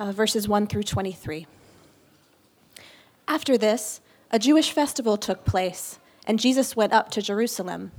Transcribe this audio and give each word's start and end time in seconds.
uh, 0.00 0.10
verses 0.12 0.48
1 0.48 0.66
through 0.66 0.82
23. 0.82 1.46
After 3.28 3.58
this, 3.58 4.00
a 4.30 4.38
Jewish 4.38 4.72
festival 4.72 5.18
took 5.18 5.44
place, 5.44 5.98
and 6.26 6.40
Jesus 6.40 6.74
went 6.74 6.94
up 6.94 7.10
to 7.10 7.22
Jerusalem. 7.22 7.92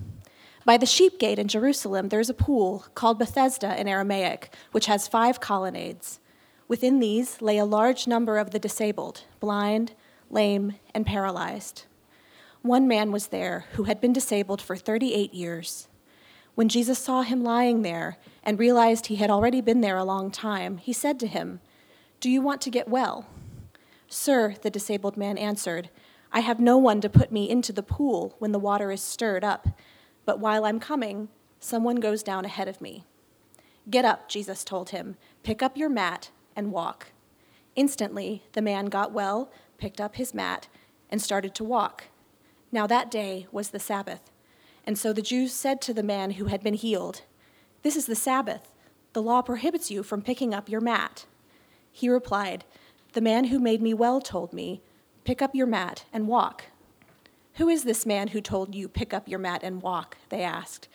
By 0.65 0.77
the 0.77 0.85
sheep 0.85 1.19
gate 1.19 1.37
in 1.37 1.47
Jerusalem, 1.47 2.09
there 2.09 2.19
is 2.19 2.29
a 2.29 2.33
pool 2.33 2.85
called 2.95 3.19
Bethesda 3.19 3.79
in 3.79 3.87
Aramaic, 3.87 4.53
which 4.71 4.87
has 4.87 5.07
five 5.07 5.39
colonnades. 5.39 6.19
Within 6.67 6.99
these 6.99 7.41
lay 7.41 7.57
a 7.57 7.65
large 7.65 8.07
number 8.07 8.37
of 8.37 8.49
the 8.49 8.59
disabled, 8.59 9.23
blind, 9.39 9.93
lame, 10.29 10.75
and 10.95 11.05
paralyzed. 11.05 11.83
One 12.63 12.87
man 12.87 13.11
was 13.11 13.27
there 13.27 13.65
who 13.73 13.83
had 13.83 14.01
been 14.01 14.13
disabled 14.13 14.61
for 14.61 14.75
38 14.75 15.33
years. 15.33 15.87
When 16.55 16.69
Jesus 16.69 16.99
saw 16.99 17.21
him 17.21 17.43
lying 17.43 17.81
there 17.81 18.17
and 18.43 18.57
realized 18.57 19.07
he 19.07 19.17
had 19.17 19.29
already 19.29 19.61
been 19.61 19.81
there 19.81 19.97
a 19.97 20.03
long 20.03 20.31
time, 20.31 20.77
he 20.77 20.93
said 20.93 21.19
to 21.19 21.27
him, 21.27 21.59
Do 22.21 22.29
you 22.29 22.39
want 22.39 22.61
to 22.61 22.69
get 22.69 22.87
well? 22.87 23.25
Sir, 24.07 24.53
the 24.61 24.69
disabled 24.69 25.17
man 25.17 25.39
answered, 25.39 25.89
I 26.31 26.41
have 26.41 26.59
no 26.59 26.77
one 26.77 27.01
to 27.01 27.09
put 27.09 27.31
me 27.31 27.49
into 27.49 27.73
the 27.73 27.81
pool 27.81 28.35
when 28.37 28.51
the 28.51 28.59
water 28.59 28.91
is 28.91 29.01
stirred 29.01 29.43
up, 29.43 29.69
but 30.23 30.39
while 30.39 30.63
I'm 30.63 30.79
coming, 30.79 31.29
someone 31.59 31.95
goes 31.95 32.21
down 32.21 32.45
ahead 32.45 32.67
of 32.67 32.79
me. 32.79 33.05
Get 33.89 34.05
up, 34.05 34.29
Jesus 34.29 34.63
told 34.63 34.91
him, 34.91 35.17
pick 35.41 35.63
up 35.63 35.75
your 35.75 35.89
mat 35.89 36.29
and 36.55 36.71
walk. 36.71 37.07
Instantly, 37.75 38.43
the 38.51 38.61
man 38.61 38.85
got 38.85 39.11
well, 39.11 39.51
picked 39.79 39.99
up 39.99 40.17
his 40.17 40.31
mat, 40.31 40.67
and 41.09 41.19
started 41.19 41.55
to 41.55 41.63
walk. 41.63 42.03
Now 42.71 42.85
that 42.85 43.09
day 43.09 43.47
was 43.51 43.71
the 43.71 43.79
Sabbath. 43.79 44.29
And 44.85 44.95
so 44.95 45.11
the 45.11 45.23
Jews 45.23 45.53
said 45.53 45.81
to 45.81 45.93
the 45.93 46.03
man 46.03 46.31
who 46.31 46.45
had 46.45 46.61
been 46.61 46.75
healed, 46.75 47.23
This 47.81 47.95
is 47.95 48.05
the 48.05 48.15
Sabbath. 48.15 48.71
The 49.13 49.23
law 49.23 49.41
prohibits 49.41 49.89
you 49.89 50.03
from 50.03 50.21
picking 50.21 50.53
up 50.53 50.69
your 50.69 50.81
mat. 50.81 51.25
He 51.91 52.09
replied, 52.09 52.63
The 53.13 53.21
man 53.21 53.45
who 53.45 53.59
made 53.59 53.81
me 53.81 53.93
well 53.93 54.21
told 54.21 54.53
me, 54.53 54.81
Pick 55.23 55.41
up 55.41 55.53
your 55.53 55.67
mat 55.67 56.05
and 56.11 56.27
walk. 56.27 56.65
Who 57.55 57.69
is 57.69 57.83
this 57.83 58.05
man 58.05 58.29
who 58.29 58.41
told 58.41 58.73
you, 58.73 58.87
Pick 58.87 59.13
up 59.13 59.27
your 59.27 59.39
mat 59.39 59.61
and 59.63 59.81
walk? 59.81 60.17
They 60.29 60.41
asked. 60.41 60.87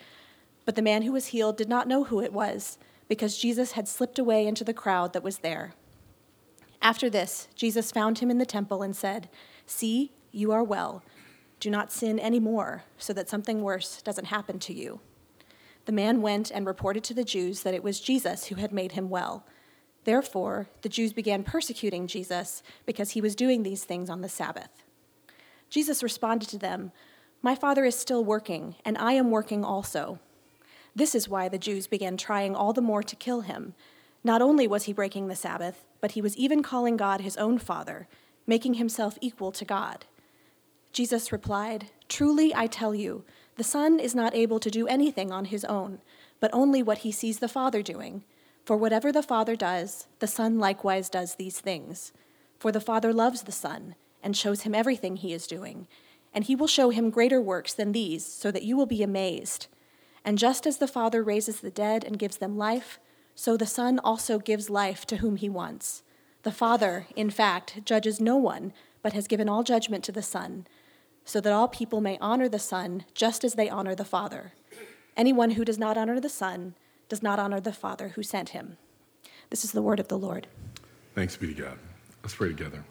But 0.65 0.75
the 0.75 0.81
man 0.81 1.03
who 1.03 1.11
was 1.11 1.27
healed 1.27 1.57
did 1.57 1.69
not 1.69 1.87
know 1.87 2.05
who 2.05 2.21
it 2.21 2.33
was, 2.33 2.77
because 3.07 3.37
Jesus 3.37 3.73
had 3.73 3.87
slipped 3.87 4.19
away 4.19 4.45
into 4.45 4.63
the 4.63 4.73
crowd 4.73 5.13
that 5.13 5.23
was 5.23 5.37
there. 5.37 5.73
After 6.81 7.09
this, 7.09 7.47
Jesus 7.55 7.91
found 7.91 8.19
him 8.19 8.29
in 8.29 8.37
the 8.37 8.45
temple 8.45 8.81
and 8.81 8.95
said, 8.95 9.29
See, 9.65 10.11
you 10.31 10.51
are 10.51 10.63
well. 10.63 11.03
Do 11.59 11.69
not 11.69 11.91
sin 11.91 12.19
any 12.19 12.39
more, 12.39 12.83
so 12.97 13.13
that 13.13 13.29
something 13.29 13.61
worse 13.61 14.01
doesn't 14.01 14.25
happen 14.25 14.59
to 14.59 14.73
you. 14.73 14.99
The 15.85 15.91
man 15.91 16.21
went 16.21 16.51
and 16.51 16.65
reported 16.67 17.03
to 17.05 17.13
the 17.13 17.23
Jews 17.23 17.63
that 17.63 17.73
it 17.73 17.83
was 17.83 17.99
Jesus 17.99 18.47
who 18.47 18.55
had 18.55 18.73
made 18.73 18.91
him 18.91 19.09
well. 19.09 19.45
Therefore, 20.07 20.69
the 20.83 20.89
Jews 20.89 21.11
began 21.11 21.43
persecuting 21.43 22.07
Jesus 22.07 22.63
because 22.85 23.09
he 23.09 23.19
was 23.19 23.35
doing 23.35 23.63
these 23.63 23.83
things 23.83 24.09
on 24.09 24.21
the 24.21 24.29
Sabbath. 24.29 24.69
Jesus 25.69 26.01
responded 26.01 26.47
to 26.47 26.57
them, 26.57 26.93
My 27.41 27.55
Father 27.55 27.83
is 27.83 27.99
still 27.99 28.23
working, 28.23 28.75
and 28.85 28.97
I 28.97 29.11
am 29.11 29.31
working 29.31 29.65
also. 29.65 30.19
This 30.95 31.13
is 31.13 31.27
why 31.27 31.49
the 31.49 31.57
Jews 31.57 31.87
began 31.87 32.15
trying 32.15 32.55
all 32.55 32.71
the 32.71 32.81
more 32.81 33.03
to 33.03 33.17
kill 33.17 33.41
him. 33.41 33.73
Not 34.23 34.41
only 34.41 34.65
was 34.65 34.85
he 34.85 34.93
breaking 34.93 35.27
the 35.27 35.35
Sabbath, 35.35 35.83
but 35.99 36.11
he 36.11 36.21
was 36.21 36.37
even 36.37 36.63
calling 36.63 36.95
God 36.95 37.19
his 37.19 37.35
own 37.35 37.59
Father, 37.59 38.07
making 38.47 38.75
himself 38.75 39.17
equal 39.19 39.51
to 39.51 39.65
God. 39.65 40.05
Jesus 40.93 41.33
replied, 41.33 41.87
Truly 42.07 42.55
I 42.55 42.67
tell 42.67 42.95
you, 42.95 43.25
the 43.57 43.63
Son 43.65 43.99
is 43.99 44.15
not 44.15 44.33
able 44.33 44.61
to 44.61 44.71
do 44.71 44.87
anything 44.87 45.33
on 45.33 45.43
his 45.43 45.65
own, 45.65 45.99
but 46.39 46.49
only 46.53 46.81
what 46.81 46.99
he 46.99 47.11
sees 47.11 47.39
the 47.39 47.49
Father 47.49 47.81
doing. 47.81 48.23
For 48.67 48.75
whatever 48.75 49.13
the 49.13 49.23
Father 49.23 49.55
does, 49.55 50.07
the 50.19 50.27
Son 50.27 50.59
likewise 50.59 51.09
does 51.09 51.35
these 51.35 51.61
things. 51.61 52.11
For 52.59 52.69
the 52.69 52.81
Father 52.81 53.13
loves 53.13 53.43
the 53.43 53.51
Son 53.53 53.95
and 54.21 54.35
shows 54.35 54.63
him 54.63 54.75
everything 54.75 55.15
he 55.15 55.31
is 55.31 55.47
doing, 55.47 55.87
and 56.33 56.43
he 56.43 56.53
will 56.53 56.67
show 56.67 56.89
him 56.89 57.09
greater 57.09 57.41
works 57.41 57.73
than 57.73 57.93
these, 57.93 58.25
so 58.25 58.51
that 58.51 58.63
you 58.63 58.75
will 58.75 58.85
be 58.85 59.01
amazed. 59.01 59.67
And 60.25 60.37
just 60.37 60.67
as 60.67 60.79
the 60.79 60.87
Father 60.87 61.23
raises 61.23 61.61
the 61.61 61.71
dead 61.71 62.03
and 62.03 62.19
gives 62.19 62.39
them 62.39 62.57
life, 62.57 62.99
so 63.35 63.55
the 63.55 63.65
Son 63.65 63.99
also 63.99 64.37
gives 64.37 64.69
life 64.69 65.05
to 65.05 65.17
whom 65.17 65.37
he 65.37 65.47
wants. 65.47 66.03
The 66.43 66.51
Father, 66.51 67.07
in 67.15 67.29
fact, 67.29 67.85
judges 67.85 68.19
no 68.19 68.35
one, 68.35 68.73
but 69.01 69.13
has 69.13 69.29
given 69.29 69.47
all 69.47 69.63
judgment 69.63 70.03
to 70.03 70.11
the 70.11 70.21
Son, 70.21 70.67
so 71.23 71.39
that 71.39 71.53
all 71.53 71.69
people 71.69 72.01
may 72.01 72.17
honor 72.19 72.49
the 72.49 72.59
Son 72.59 73.05
just 73.13 73.45
as 73.45 73.53
they 73.53 73.69
honor 73.69 73.95
the 73.95 74.03
Father. 74.03 74.51
Anyone 75.15 75.51
who 75.51 75.63
does 75.63 75.79
not 75.79 75.97
honor 75.97 76.19
the 76.19 76.27
Son 76.27 76.75
does 77.09 77.23
not 77.23 77.39
honor 77.39 77.59
the 77.59 77.73
Father 77.73 78.09
who 78.09 78.23
sent 78.23 78.49
him. 78.49 78.77
This 79.49 79.63
is 79.63 79.71
the 79.71 79.81
word 79.81 79.99
of 79.99 80.07
the 80.07 80.17
Lord. 80.17 80.47
Thanks 81.15 81.35
be 81.37 81.53
to 81.53 81.61
God. 81.61 81.79
Let's 82.21 82.35
pray 82.35 82.49
together. 82.49 82.83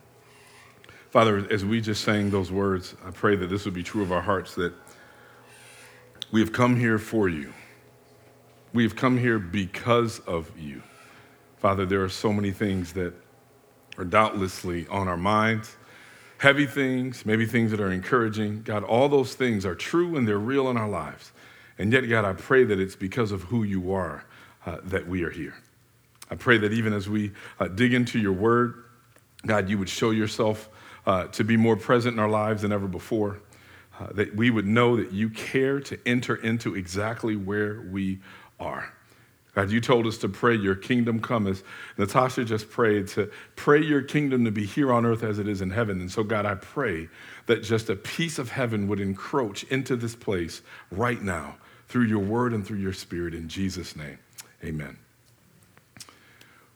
Father, 1.11 1.47
as 1.51 1.65
we 1.65 1.81
just 1.81 2.03
sang 2.03 2.31
those 2.31 2.51
words, 2.51 2.95
I 3.05 3.11
pray 3.11 3.37
that 3.37 3.49
this 3.49 3.65
would 3.65 3.75
be 3.75 3.83
true 3.83 4.03
of 4.03 4.13
our 4.13 4.21
hearts 4.21 4.55
that 4.57 4.73
we 6.33 6.41
have 6.41 6.53
come 6.53 6.77
here 6.77 6.99
for 6.99 7.29
you. 7.29 7.53
We 8.73 8.83
have 8.83 8.97
come 8.97 9.17
here 9.17 9.39
because 9.39 10.19
of 10.21 10.51
you. 10.59 10.83
Father, 11.59 11.87
there 11.87 12.03
are 12.03 12.09
so 12.09 12.33
many 12.33 12.51
things 12.51 12.93
that 12.95 13.15
are 13.97 14.05
doubtlessly 14.05 14.87
on 14.89 15.09
our 15.09 15.17
minds 15.17 15.77
heavy 16.39 16.67
things, 16.67 17.25
maybe 17.25 17.47
things 17.47 17.71
that 17.71 17.81
are 17.81 17.91
encouraging. 17.91 18.63
God, 18.63 18.85
all 18.85 19.09
those 19.09 19.35
things 19.35 19.65
are 19.65 19.75
true 19.75 20.17
and 20.17 20.27
they're 20.29 20.39
real 20.39 20.69
in 20.69 20.77
our 20.77 20.89
lives. 20.89 21.33
And 21.79 21.93
yet, 21.93 22.09
God, 22.09 22.25
I 22.25 22.33
pray 22.33 22.65
that 22.65 22.81
it's 22.81 22.97
because 22.97 23.33
of 23.33 23.43
who 23.43 23.63
you 23.63 23.93
are 23.93 24.25
uh, 24.65 24.79
that 24.85 25.07
we 25.07 25.23
are 25.23 25.31
here. 25.31 25.55
I 26.31 26.35
pray 26.35 26.59
that 26.59 26.73
even 26.73 26.93
as 26.93 27.09
we 27.09 27.33
uh, 27.61 27.69
dig 27.69 27.95
into 27.95 28.19
your 28.19 28.33
word, 28.33 28.85
God, 29.45 29.69
you 29.69 29.79
would 29.79 29.89
show 29.89 30.11
yourself 30.11 30.69
uh, 31.07 31.27
to 31.29 31.45
be 31.45 31.57
more 31.57 31.77
present 31.77 32.15
in 32.15 32.19
our 32.19 32.29
lives 32.29 32.63
than 32.63 32.73
ever 32.73 32.89
before. 32.89 33.41
Uh, 33.99 34.09
that 34.13 34.35
we 34.37 34.51
would 34.51 34.67
know 34.67 34.97
that 34.97 35.13
you 35.13 35.31
care 35.31 35.81
to 35.81 35.99
enter 36.05 36.37
into 36.37 36.75
exactly 36.75 37.35
where 37.35 37.81
we 37.81 38.19
are. 38.61 38.93
God, 39.55 39.71
you 39.71 39.81
told 39.81 40.07
us 40.07 40.19
to 40.19 40.29
pray 40.29 40.55
your 40.55 40.75
kingdom 40.75 41.19
come 41.19 41.47
as 41.47 41.65
Natasha 41.97 42.45
just 42.45 42.69
prayed, 42.69 43.09
to 43.09 43.31
pray 43.55 43.83
your 43.83 44.03
kingdom 44.03 44.45
to 44.45 44.51
be 44.51 44.67
here 44.67 44.93
on 44.93 45.07
earth 45.07 45.23
as 45.23 45.39
it 45.39 45.49
is 45.49 45.63
in 45.63 45.71
heaven. 45.71 45.99
And 46.03 46.11
so, 46.11 46.23
God, 46.23 46.45
I 46.45 46.57
pray 46.57 47.09
that 47.47 47.63
just 47.63 47.89
a 47.89 47.97
piece 47.97 48.39
of 48.39 48.51
heaven 48.51 48.87
would 48.89 49.01
encroach 49.01 49.63
into 49.65 49.97
this 49.97 50.15
place 50.15 50.61
right 50.91 51.23
now 51.23 51.57
through 51.89 52.05
your 52.05 52.19
word 52.19 52.53
and 52.53 52.67
through 52.67 52.79
your 52.79 52.93
spirit. 52.93 53.35
In 53.35 53.49
Jesus' 53.49 53.97
name, 53.97 54.19
amen. 54.65 54.97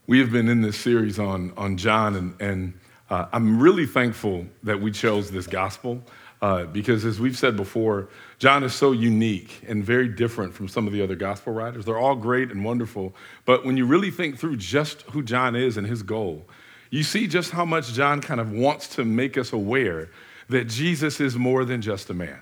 We 0.06 0.18
have 0.18 0.32
been 0.32 0.48
in 0.48 0.60
this 0.60 0.76
series 0.76 1.18
on, 1.18 1.52
on 1.56 1.76
John, 1.76 2.16
and, 2.16 2.40
and 2.40 2.80
uh, 3.08 3.26
I'm 3.32 3.60
really 3.60 3.86
thankful 3.86 4.46
that 4.62 4.80
we 4.80 4.90
chose 4.90 5.30
this 5.30 5.46
gospel. 5.46 6.02
Uh, 6.42 6.64
because 6.64 7.04
as 7.04 7.20
we've 7.20 7.36
said 7.36 7.54
before, 7.54 8.08
John 8.38 8.64
is 8.64 8.72
so 8.72 8.92
unique 8.92 9.62
and 9.68 9.84
very 9.84 10.08
different 10.08 10.54
from 10.54 10.68
some 10.68 10.86
of 10.86 10.92
the 10.94 11.02
other 11.02 11.14
gospel 11.14 11.52
writers. 11.52 11.84
They're 11.84 11.98
all 11.98 12.16
great 12.16 12.50
and 12.50 12.64
wonderful, 12.64 13.14
but 13.44 13.66
when 13.66 13.76
you 13.76 13.84
really 13.84 14.10
think 14.10 14.38
through 14.38 14.56
just 14.56 15.02
who 15.02 15.22
John 15.22 15.54
is 15.54 15.76
and 15.76 15.86
his 15.86 16.02
goal, 16.02 16.46
you 16.88 17.02
see 17.02 17.26
just 17.26 17.50
how 17.50 17.66
much 17.66 17.92
John 17.92 18.22
kind 18.22 18.40
of 18.40 18.52
wants 18.52 18.88
to 18.96 19.04
make 19.04 19.36
us 19.36 19.52
aware 19.52 20.08
that 20.48 20.64
Jesus 20.64 21.20
is 21.20 21.36
more 21.36 21.66
than 21.66 21.82
just 21.82 22.08
a 22.08 22.14
man, 22.14 22.40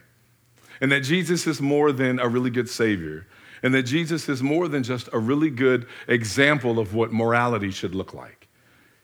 and 0.81 0.91
that 0.93 1.01
Jesus 1.01 1.47
is 1.47 1.61
more 1.61 1.93
than 1.93 2.19
a 2.19 2.29
really 2.29 2.51
good 2.51 2.69
Savior, 2.69 3.27
and 3.63 3.75
that 3.75 3.85
Jesus 3.85 4.29
is 4.29 4.43
more 4.43 4.69
than 4.69 4.83
just 4.83 5.09
a 5.13 5.19
really 5.19 5.51
good 5.51 5.87
example 6.07 6.79
of 6.79 6.95
what 6.95 7.13
morality 7.13 7.71
should 7.71 7.95
look 7.95 8.15
like. 8.15 8.49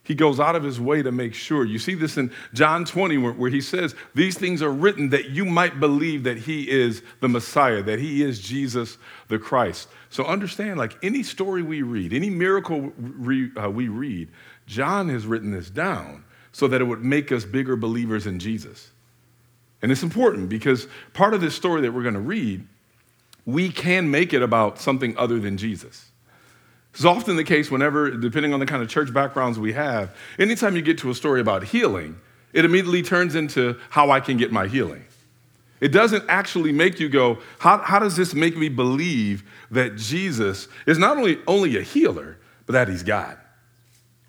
He 0.05 0.15
goes 0.15 0.39
out 0.39 0.55
of 0.55 0.63
his 0.63 0.79
way 0.79 1.03
to 1.03 1.11
make 1.11 1.33
sure. 1.33 1.65
You 1.65 1.79
see 1.79 1.95
this 1.95 2.19
in 2.19 2.31
John 2.53 2.85
20, 2.85 3.17
where, 3.17 3.33
where, 3.33 3.51
he 3.51 3.63
says, 3.63 3.95
These 4.15 4.37
things 4.37 4.61
are 4.61 4.71
written 4.71 5.09
that 5.11 5.31
you 5.31 5.47
might 5.47 5.81
believe 5.81 6.25
that 6.25 6.37
he 6.37 6.71
is 6.71 7.03
the 7.21 7.29
Messiah, 7.29 7.83
that 7.83 7.99
he 7.99 8.23
is 8.23 8.39
Jesus 8.39 8.99
the 9.29 9.39
Christ. 9.39 9.89
So 10.11 10.25
understand, 10.25 10.79
like 10.79 11.03
any 11.03 11.23
story 11.23 11.63
we 11.63 11.81
read, 11.81 12.13
any 12.13 12.29
miracle 12.29 12.93
we, 13.19 13.51
uh, 13.57 13.71
we 13.71 13.89
read, 13.89 14.29
John 14.67 15.09
has 15.09 15.27
written 15.27 15.51
this 15.51 15.71
down 15.71 16.25
so 16.53 16.69
that 16.69 16.83
it 16.83 16.85
would 16.85 17.03
make 17.03 17.33
us 17.33 17.47
bigger 17.47 17.75
believers 17.75 18.27
in 18.27 18.39
Jesus. 18.39 18.91
And 19.85 19.93
it's 19.93 20.03
important 20.03 20.49
because 20.49 20.89
part 21.13 21.35
of 21.35 21.43
this 21.43 21.55
story 21.55 21.83
that 21.83 21.93
we're 21.93 22.01
going 22.01 22.15
to 22.15 22.21
read, 22.21 22.67
we 23.45 23.69
can 23.69 24.11
make 24.11 24.33
it 24.33 24.41
about 24.41 24.81
something 24.81 25.15
other 25.19 25.39
than 25.39 25.59
Jesus. 25.59 26.07
It's 26.95 27.05
often 27.05 27.37
the 27.37 27.45
case 27.45 27.71
whenever, 27.71 28.11
depending 28.11 28.55
on 28.55 28.61
the 28.61 28.67
kind 28.67 28.83
of 28.83 28.89
church 28.89 29.13
backgrounds 29.13 29.59
we 29.59 29.75
have, 29.75 30.17
anytime 30.39 30.75
you 30.75 30.81
get 30.81 30.97
to 31.01 31.11
a 31.11 31.15
story 31.15 31.43
about 31.43 31.65
healing, 31.65 32.19
it 32.55 32.65
immediately 32.65 33.03
turns 33.03 33.35
into 33.35 33.79
how 33.91 34.11
I 34.11 34.21
can 34.21 34.39
get 34.39 34.51
my 34.51 34.69
healing. 34.69 35.05
It 35.83 35.89
doesn't 35.89 36.25
actually 36.31 36.73
make 36.73 36.99
you 36.99 37.11
go, 37.11 37.41
how, 37.59 37.77
how 37.77 37.99
does 37.99 38.17
this 38.17 38.33
make 38.33 38.57
me 38.57 38.71
believe 38.71 39.45
that 39.71 39.97
Jesus 39.97 40.67
is 40.87 40.97
not 40.97 41.19
only, 41.19 41.41
only 41.47 41.77
a 41.77 41.83
healer, 41.83 42.39
but 42.65 42.73
that 42.73 42.89
he's 42.89 43.03
God? 43.03 43.37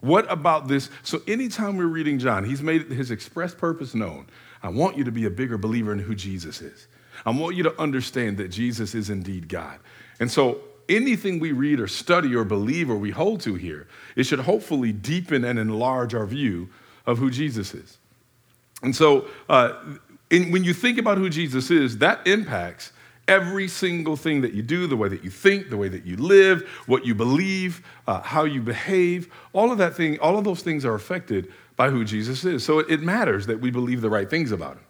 What 0.02 0.30
about 0.30 0.68
this? 0.68 0.90
So, 1.02 1.22
anytime 1.30 1.78
we're 1.78 1.86
reading 1.86 2.20
John, 2.20 2.44
he's 2.44 2.62
made 2.62 2.92
his 2.92 3.10
express 3.10 3.56
purpose 3.56 3.96
known. 3.96 4.28
I 4.66 4.70
want 4.70 4.98
you 4.98 5.04
to 5.04 5.12
be 5.12 5.26
a 5.26 5.30
bigger 5.30 5.60
believer 5.60 5.94
in 5.94 6.00
who 6.00 6.16
Jesus 6.16 6.60
is. 6.60 6.88
I 7.24 7.30
want 7.30 7.56
you 7.56 7.62
to 7.64 7.80
understand 7.80 8.38
that 8.38 8.48
Jesus 8.48 8.96
is 8.96 9.12
indeed 9.12 9.48
God. 9.48 9.80
And 10.20 10.30
so, 10.32 10.60
anything 10.90 11.40
we 11.40 11.52
read 11.52 11.80
or 11.80 11.88
study 11.88 12.36
or 12.36 12.44
believe 12.44 12.90
or 12.90 12.96
we 12.96 13.12
hold 13.12 13.42
to 13.42 13.54
here, 13.54 13.88
it 14.16 14.24
should 14.24 14.40
hopefully 14.40 14.92
deepen 14.92 15.44
and 15.44 15.60
enlarge 15.60 16.16
our 16.16 16.26
view 16.26 16.70
of 17.06 17.20
who 17.20 17.30
Jesus 17.30 17.76
is. 17.76 18.00
And 18.82 18.96
so, 18.96 19.28
uh, 19.50 19.74
in, 20.32 20.52
when 20.52 20.64
you 20.64 20.74
think 20.74 20.98
about 20.98 21.20
who 21.20 21.30
Jesus 21.30 21.70
is, 21.70 22.00
that 22.00 22.26
impacts 22.26 22.92
every 23.28 23.68
single 23.68 24.16
thing 24.16 24.42
that 24.42 24.54
you 24.54 24.64
do, 24.64 24.88
the 24.88 24.98
way 24.98 25.10
that 25.10 25.24
you 25.24 25.30
think, 25.30 25.70
the 25.70 25.78
way 25.78 25.90
that 25.90 26.06
you 26.06 26.16
live, 26.18 26.68
what 26.88 27.06
you 27.06 27.14
believe, 27.14 27.86
uh, 28.08 28.22
how 28.22 28.46
you 28.46 28.62
behave. 28.62 29.32
All 29.54 29.72
of 29.72 29.78
that 29.78 29.96
thing, 29.96 30.18
all 30.20 30.40
of 30.40 30.44
those 30.44 30.64
things 30.64 30.86
are 30.86 30.96
affected 30.96 31.52
by 31.76 31.90
who 31.90 32.06
Jesus 32.06 32.46
is. 32.46 32.64
So 32.64 32.80
it, 32.80 33.02
matters 33.02 33.46
that 33.48 33.60
we 33.60 33.72
believe 33.72 34.02
the 34.02 34.10
right 34.10 34.30
things 34.30 34.52
about 34.52 34.74
him. 34.74 34.84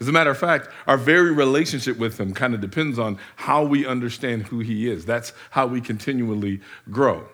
As 0.00 0.08
a 0.08 0.12
matter 0.12 0.30
of 0.30 0.38
fact, 0.38 0.68
our 0.86 0.96
very 0.96 1.32
relationship 1.32 1.96
with 1.96 2.18
him 2.18 2.34
kind 2.34 2.54
of 2.54 2.60
depends 2.60 2.98
on 2.98 3.18
how 3.36 3.64
we 3.64 3.86
understand 3.86 4.44
who 4.44 4.58
he 4.58 4.90
is. 4.90 5.04
That's 5.04 5.32
how 5.50 5.66
we 5.66 5.80
continually 5.80 6.60
grow. 6.90 7.28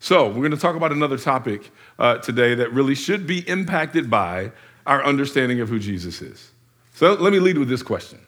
So, 0.00 0.28
we're 0.28 0.34
going 0.34 0.50
to 0.50 0.56
talk 0.56 0.76
about 0.76 0.92
another 0.92 1.16
topic 1.16 1.70
uh, 1.98 2.18
today 2.18 2.54
that 2.54 2.72
really 2.72 2.94
should 2.94 3.26
be 3.26 3.46
impacted 3.48 4.10
by 4.10 4.52
our 4.86 5.02
understanding 5.02 5.60
of 5.60 5.68
who 5.68 5.78
Jesus 5.78 6.20
is. 6.20 6.50
So, 6.94 7.14
let 7.14 7.32
me 7.32 7.38
lead 7.38 7.58
with 7.58 7.68
this 7.68 7.82
question 7.82 8.20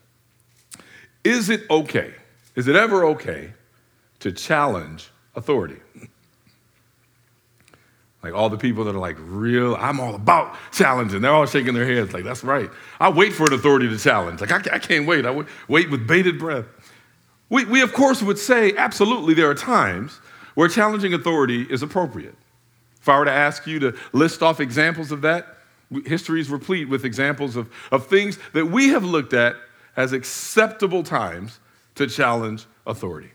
Is 1.24 1.50
it 1.50 1.62
okay? 1.70 2.14
Is 2.54 2.68
it 2.68 2.76
ever 2.76 3.04
okay 3.04 3.52
to 4.20 4.32
challenge 4.32 5.10
authority? 5.34 5.80
Like 8.26 8.34
all 8.34 8.50
the 8.50 8.58
people 8.58 8.82
that 8.84 8.96
are 8.96 8.98
like, 8.98 9.16
real, 9.20 9.76
I'm 9.76 10.00
all 10.00 10.16
about 10.16 10.56
challenging. 10.72 11.20
They're 11.20 11.32
all 11.32 11.46
shaking 11.46 11.74
their 11.74 11.86
heads 11.86 12.12
like, 12.12 12.24
that's 12.24 12.42
right. 12.42 12.68
I 12.98 13.08
wait 13.08 13.32
for 13.32 13.46
an 13.46 13.52
authority 13.52 13.88
to 13.88 13.96
challenge. 13.96 14.40
Like, 14.40 14.50
I, 14.50 14.74
I 14.74 14.78
can't 14.80 15.06
wait. 15.06 15.24
I 15.24 15.44
wait 15.68 15.90
with 15.90 16.08
bated 16.08 16.36
breath. 16.36 16.64
We, 17.48 17.64
we, 17.66 17.82
of 17.82 17.92
course, 17.92 18.20
would 18.22 18.38
say, 18.38 18.76
absolutely, 18.76 19.34
there 19.34 19.48
are 19.48 19.54
times 19.54 20.18
where 20.56 20.68
challenging 20.68 21.14
authority 21.14 21.62
is 21.62 21.84
appropriate. 21.84 22.34
If 23.00 23.08
I 23.08 23.16
were 23.16 23.26
to 23.26 23.30
ask 23.30 23.64
you 23.64 23.78
to 23.78 23.96
list 24.12 24.42
off 24.42 24.58
examples 24.58 25.12
of 25.12 25.20
that, 25.20 25.58
history 26.04 26.40
is 26.40 26.50
replete 26.50 26.88
with 26.88 27.04
examples 27.04 27.54
of, 27.54 27.70
of 27.92 28.08
things 28.08 28.40
that 28.54 28.66
we 28.66 28.88
have 28.88 29.04
looked 29.04 29.34
at 29.34 29.54
as 29.96 30.12
acceptable 30.12 31.04
times 31.04 31.60
to 31.94 32.08
challenge 32.08 32.66
authority. 32.88 33.30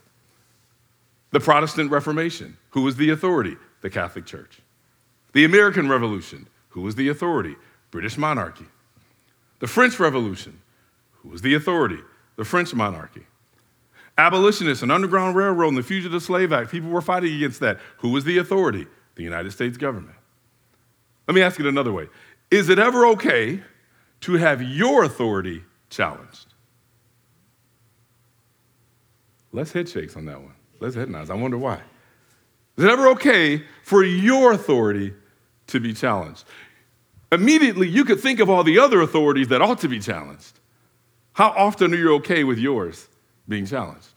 The 1.30 1.40
Protestant 1.40 1.90
Reformation, 1.90 2.58
who 2.70 2.82
was 2.82 2.96
the 2.96 3.08
authority? 3.08 3.56
The 3.80 3.88
Catholic 3.88 4.26
Church. 4.26 4.60
The 5.32 5.44
American 5.44 5.88
Revolution, 5.88 6.48
who 6.70 6.82
was 6.82 6.94
the 6.94 7.08
authority? 7.08 7.56
British 7.90 8.16
monarchy. 8.16 8.66
The 9.60 9.66
French 9.66 9.98
Revolution, 10.00 10.60
who 11.22 11.28
was 11.28 11.42
the 11.42 11.54
authority? 11.54 11.98
The 12.36 12.44
French 12.44 12.74
monarchy. 12.74 13.26
Abolitionists 14.18 14.82
and 14.82 14.92
Underground 14.92 15.36
Railroad 15.36 15.68
and 15.68 15.78
the 15.78 15.82
Fugitive 15.82 16.22
Slave 16.22 16.52
Act, 16.52 16.70
people 16.70 16.90
were 16.90 17.00
fighting 17.00 17.34
against 17.34 17.60
that. 17.60 17.78
Who 17.98 18.10
was 18.10 18.24
the 18.24 18.38
authority? 18.38 18.86
The 19.14 19.22
United 19.22 19.52
States 19.52 19.76
government. 19.76 20.16
Let 21.26 21.34
me 21.34 21.42
ask 21.42 21.60
it 21.60 21.66
another 21.66 21.92
way 21.92 22.08
Is 22.50 22.68
it 22.68 22.78
ever 22.78 23.06
okay 23.08 23.62
to 24.22 24.32
have 24.34 24.62
your 24.62 25.04
authority 25.04 25.62
challenged? 25.88 26.46
Less 29.52 29.72
head 29.72 29.88
shakes 29.88 30.16
on 30.16 30.24
that 30.26 30.40
one. 30.40 30.54
Less 30.80 30.94
head 30.94 31.08
nods. 31.08 31.30
I 31.30 31.34
wonder 31.34 31.58
why. 31.58 31.80
Is 32.76 32.84
it 32.84 32.90
ever 32.90 33.08
okay 33.08 33.64
for 33.82 34.02
your 34.02 34.52
authority 34.52 35.12
to 35.72 35.80
be 35.80 35.92
challenged. 35.92 36.44
Immediately, 37.30 37.88
you 37.88 38.04
could 38.04 38.20
think 38.20 38.40
of 38.40 38.48
all 38.48 38.62
the 38.62 38.78
other 38.78 39.00
authorities 39.00 39.48
that 39.48 39.60
ought 39.60 39.80
to 39.80 39.88
be 39.88 39.98
challenged. 39.98 40.60
How 41.32 41.48
often 41.50 41.92
are 41.92 41.96
you 41.96 42.14
okay 42.16 42.44
with 42.44 42.58
yours 42.58 43.08
being 43.48 43.66
challenged? 43.66 44.08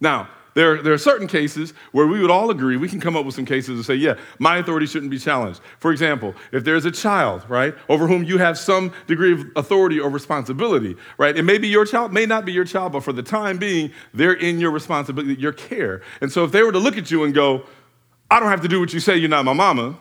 Now, 0.00 0.28
there, 0.54 0.82
there 0.82 0.92
are 0.92 0.98
certain 0.98 1.28
cases 1.28 1.72
where 1.92 2.06
we 2.06 2.20
would 2.20 2.30
all 2.30 2.50
agree, 2.50 2.76
we 2.76 2.88
can 2.88 2.98
come 2.98 3.14
up 3.14 3.24
with 3.24 3.34
some 3.34 3.44
cases 3.44 3.68
and 3.76 3.84
say, 3.84 3.94
yeah, 3.94 4.14
my 4.40 4.56
authority 4.56 4.86
shouldn't 4.86 5.10
be 5.10 5.18
challenged. 5.18 5.60
For 5.78 5.92
example, 5.92 6.34
if 6.50 6.64
there's 6.64 6.84
a 6.84 6.90
child, 6.90 7.44
right, 7.48 7.74
over 7.88 8.08
whom 8.08 8.24
you 8.24 8.38
have 8.38 8.58
some 8.58 8.92
degree 9.06 9.34
of 9.34 9.46
authority 9.54 10.00
or 10.00 10.10
responsibility, 10.10 10.96
right, 11.16 11.36
it 11.36 11.44
may 11.44 11.58
be 11.58 11.68
your 11.68 11.84
child, 11.84 12.12
may 12.12 12.26
not 12.26 12.44
be 12.44 12.52
your 12.52 12.64
child, 12.64 12.92
but 12.92 13.04
for 13.04 13.12
the 13.12 13.22
time 13.22 13.58
being, 13.58 13.92
they're 14.12 14.32
in 14.32 14.58
your 14.58 14.72
responsibility, 14.72 15.40
your 15.40 15.52
care. 15.52 16.02
And 16.20 16.32
so 16.32 16.42
if 16.42 16.50
they 16.50 16.62
were 16.62 16.72
to 16.72 16.80
look 16.80 16.96
at 16.96 17.10
you 17.10 17.22
and 17.22 17.32
go, 17.32 17.64
I 18.30 18.40
don't 18.40 18.48
have 18.48 18.62
to 18.62 18.68
do 18.68 18.80
what 18.80 18.92
you 18.92 19.00
say, 19.00 19.16
you're 19.16 19.28
not 19.28 19.44
my 19.44 19.52
mama, 19.52 19.96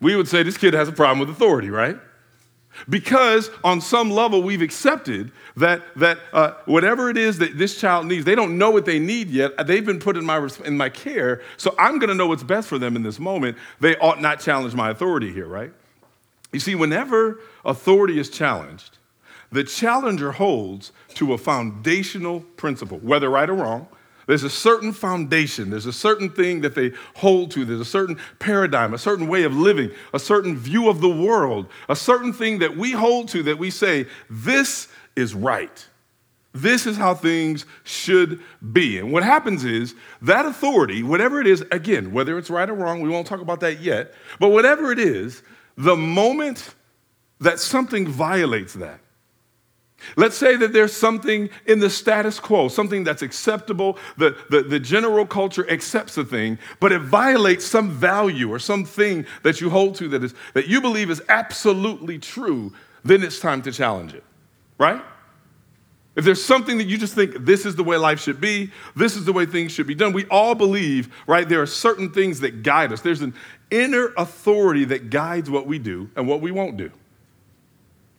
we 0.00 0.16
would 0.16 0.28
say 0.28 0.42
this 0.42 0.58
kid 0.58 0.74
has 0.74 0.88
a 0.88 0.92
problem 0.92 1.18
with 1.18 1.30
authority, 1.30 1.70
right? 1.70 1.98
Because 2.88 3.50
on 3.64 3.80
some 3.80 4.10
level, 4.10 4.42
we've 4.42 4.60
accepted 4.60 5.32
that, 5.56 5.82
that 5.96 6.18
uh, 6.32 6.52
whatever 6.66 7.08
it 7.08 7.16
is 7.16 7.38
that 7.38 7.56
this 7.56 7.80
child 7.80 8.06
needs, 8.06 8.24
they 8.24 8.34
don't 8.34 8.58
know 8.58 8.70
what 8.70 8.84
they 8.84 8.98
need 8.98 9.30
yet. 9.30 9.66
They've 9.66 9.84
been 9.84 9.98
put 9.98 10.16
in 10.16 10.24
my, 10.24 10.46
in 10.64 10.76
my 10.76 10.90
care, 10.90 11.42
so 11.56 11.74
I'm 11.78 11.98
going 11.98 12.08
to 12.08 12.14
know 12.14 12.26
what's 12.26 12.42
best 12.42 12.68
for 12.68 12.78
them 12.78 12.94
in 12.94 13.02
this 13.02 13.18
moment. 13.18 13.56
They 13.80 13.96
ought 13.96 14.20
not 14.20 14.40
challenge 14.40 14.74
my 14.74 14.90
authority 14.90 15.32
here, 15.32 15.46
right? 15.46 15.72
You 16.52 16.60
see, 16.60 16.74
whenever 16.74 17.40
authority 17.64 18.18
is 18.18 18.28
challenged, 18.28 18.98
the 19.50 19.64
challenger 19.64 20.32
holds 20.32 20.92
to 21.14 21.32
a 21.32 21.38
foundational 21.38 22.40
principle, 22.56 22.98
whether 22.98 23.30
right 23.30 23.48
or 23.48 23.54
wrong, 23.54 23.88
there's 24.26 24.42
a 24.42 24.50
certain 24.50 24.92
foundation, 24.92 25.70
there's 25.70 25.86
a 25.86 25.92
certain 25.92 26.30
thing 26.30 26.60
that 26.62 26.74
they 26.74 26.92
hold 27.14 27.52
to, 27.52 27.64
there's 27.64 27.80
a 27.80 27.84
certain 27.84 28.18
paradigm, 28.38 28.92
a 28.92 28.98
certain 28.98 29.28
way 29.28 29.44
of 29.44 29.54
living, 29.54 29.90
a 30.12 30.18
certain 30.18 30.56
view 30.56 30.88
of 30.88 31.00
the 31.00 31.08
world, 31.08 31.66
a 31.88 31.96
certain 31.96 32.32
thing 32.32 32.58
that 32.58 32.76
we 32.76 32.92
hold 32.92 33.28
to 33.28 33.42
that 33.44 33.58
we 33.58 33.70
say, 33.70 34.06
this 34.28 34.88
is 35.14 35.34
right. 35.34 35.86
This 36.52 36.86
is 36.86 36.96
how 36.96 37.14
things 37.14 37.66
should 37.84 38.40
be. 38.72 38.98
And 38.98 39.12
what 39.12 39.22
happens 39.22 39.62
is 39.62 39.94
that 40.22 40.46
authority, 40.46 41.02
whatever 41.02 41.40
it 41.40 41.46
is, 41.46 41.62
again, 41.70 42.12
whether 42.12 42.38
it's 42.38 42.50
right 42.50 42.68
or 42.68 42.74
wrong, 42.74 43.02
we 43.02 43.10
won't 43.10 43.26
talk 43.26 43.40
about 43.40 43.60
that 43.60 43.80
yet, 43.80 44.14
but 44.40 44.48
whatever 44.48 44.90
it 44.90 44.98
is, 44.98 45.42
the 45.76 45.96
moment 45.96 46.74
that 47.40 47.60
something 47.60 48.08
violates 48.08 48.72
that, 48.74 49.00
Let's 50.16 50.36
say 50.36 50.56
that 50.56 50.72
there's 50.72 50.92
something 50.92 51.48
in 51.66 51.80
the 51.80 51.90
status 51.90 52.38
quo, 52.38 52.68
something 52.68 53.02
that's 53.02 53.22
acceptable, 53.22 53.98
the, 54.16 54.36
the, 54.50 54.62
the, 54.62 54.78
general 54.78 55.26
culture 55.26 55.68
accepts 55.70 56.16
a 56.16 56.24
thing, 56.24 56.58
but 56.80 56.92
it 56.92 57.00
violates 57.00 57.64
some 57.64 57.90
value 57.90 58.52
or 58.52 58.58
something 58.58 59.26
that 59.42 59.60
you 59.60 59.70
hold 59.70 59.94
to 59.96 60.08
that, 60.08 60.22
is, 60.22 60.34
that 60.54 60.68
you 60.68 60.80
believe 60.80 61.10
is 61.10 61.22
absolutely 61.28 62.18
true, 62.18 62.72
then 63.04 63.22
it's 63.22 63.40
time 63.40 63.62
to 63.62 63.72
challenge 63.72 64.14
it, 64.14 64.24
right? 64.78 65.02
If 66.14 66.24
there's 66.24 66.42
something 66.42 66.78
that 66.78 66.86
you 66.86 66.96
just 66.96 67.14
think 67.14 67.44
this 67.44 67.66
is 67.66 67.76
the 67.76 67.84
way 67.84 67.96
life 67.96 68.20
should 68.20 68.40
be, 68.40 68.70
this 68.94 69.16
is 69.16 69.24
the 69.24 69.32
way 69.32 69.44
things 69.44 69.72
should 69.72 69.86
be 69.86 69.94
done, 69.94 70.12
we 70.12 70.24
all 70.26 70.54
believe, 70.54 71.12
right? 71.26 71.46
There 71.46 71.60
are 71.60 71.66
certain 71.66 72.10
things 72.10 72.40
that 72.40 72.62
guide 72.62 72.92
us. 72.92 73.02
There's 73.02 73.22
an 73.22 73.34
inner 73.70 74.12
authority 74.16 74.86
that 74.86 75.10
guides 75.10 75.50
what 75.50 75.66
we 75.66 75.78
do 75.78 76.10
and 76.16 76.26
what 76.26 76.40
we 76.40 76.50
won't 76.50 76.76
do. 76.76 76.90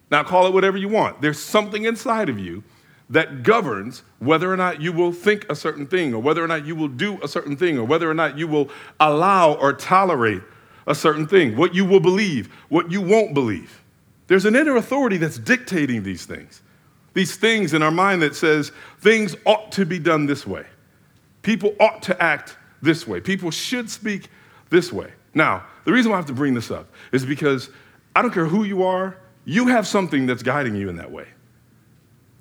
Now, 0.09 0.23
call 0.23 0.47
it 0.47 0.53
whatever 0.53 0.77
you 0.77 0.87
want. 0.87 1.21
There's 1.21 1.39
something 1.39 1.85
inside 1.85 2.29
of 2.29 2.39
you 2.39 2.63
that 3.09 3.43
governs 3.43 4.03
whether 4.19 4.51
or 4.51 4.57
not 4.57 4.81
you 4.81 4.91
will 4.91 5.11
think 5.11 5.49
a 5.49 5.55
certain 5.55 5.87
thing, 5.87 6.13
or 6.13 6.21
whether 6.21 6.43
or 6.43 6.47
not 6.47 6.65
you 6.65 6.75
will 6.75 6.87
do 6.87 7.19
a 7.23 7.27
certain 7.27 7.55
thing, 7.55 7.77
or 7.77 7.85
whether 7.85 8.09
or 8.09 8.13
not 8.13 8.37
you 8.37 8.47
will 8.47 8.69
allow 8.99 9.53
or 9.53 9.73
tolerate 9.73 10.41
a 10.87 10.95
certain 10.95 11.27
thing, 11.27 11.55
what 11.55 11.75
you 11.75 11.85
will 11.85 11.99
believe, 11.99 12.47
what 12.69 12.91
you 12.91 13.01
won't 13.01 13.33
believe. 13.33 13.81
There's 14.27 14.45
an 14.45 14.55
inner 14.55 14.75
authority 14.75 15.17
that's 15.17 15.37
dictating 15.37 16.03
these 16.03 16.25
things. 16.25 16.61
These 17.13 17.37
things 17.37 17.73
in 17.73 17.81
our 17.81 17.91
mind 17.91 18.21
that 18.21 18.35
says 18.35 18.71
things 18.99 19.35
ought 19.45 19.71
to 19.73 19.85
be 19.85 19.99
done 19.99 20.25
this 20.25 20.45
way. 20.45 20.65
People 21.41 21.75
ought 21.79 22.01
to 22.03 22.21
act 22.21 22.57
this 22.81 23.07
way. 23.07 23.21
People 23.21 23.51
should 23.51 23.89
speak 23.89 24.29
this 24.69 24.91
way. 24.91 25.11
Now, 25.33 25.65
the 25.85 25.93
reason 25.93 26.11
why 26.11 26.17
I 26.17 26.19
have 26.19 26.27
to 26.27 26.33
bring 26.33 26.53
this 26.53 26.71
up 26.71 26.87
is 27.11 27.25
because 27.25 27.69
I 28.15 28.21
don't 28.21 28.33
care 28.33 28.45
who 28.45 28.65
you 28.65 28.83
are, 28.83 29.17
you 29.47 29.67
have 29.67 29.87
something 29.87 30.25
that's 30.25 30.43
guiding 30.43 30.75
you 30.75 30.89
in 30.89 30.97
that 30.97 31.09
way. 31.09 31.25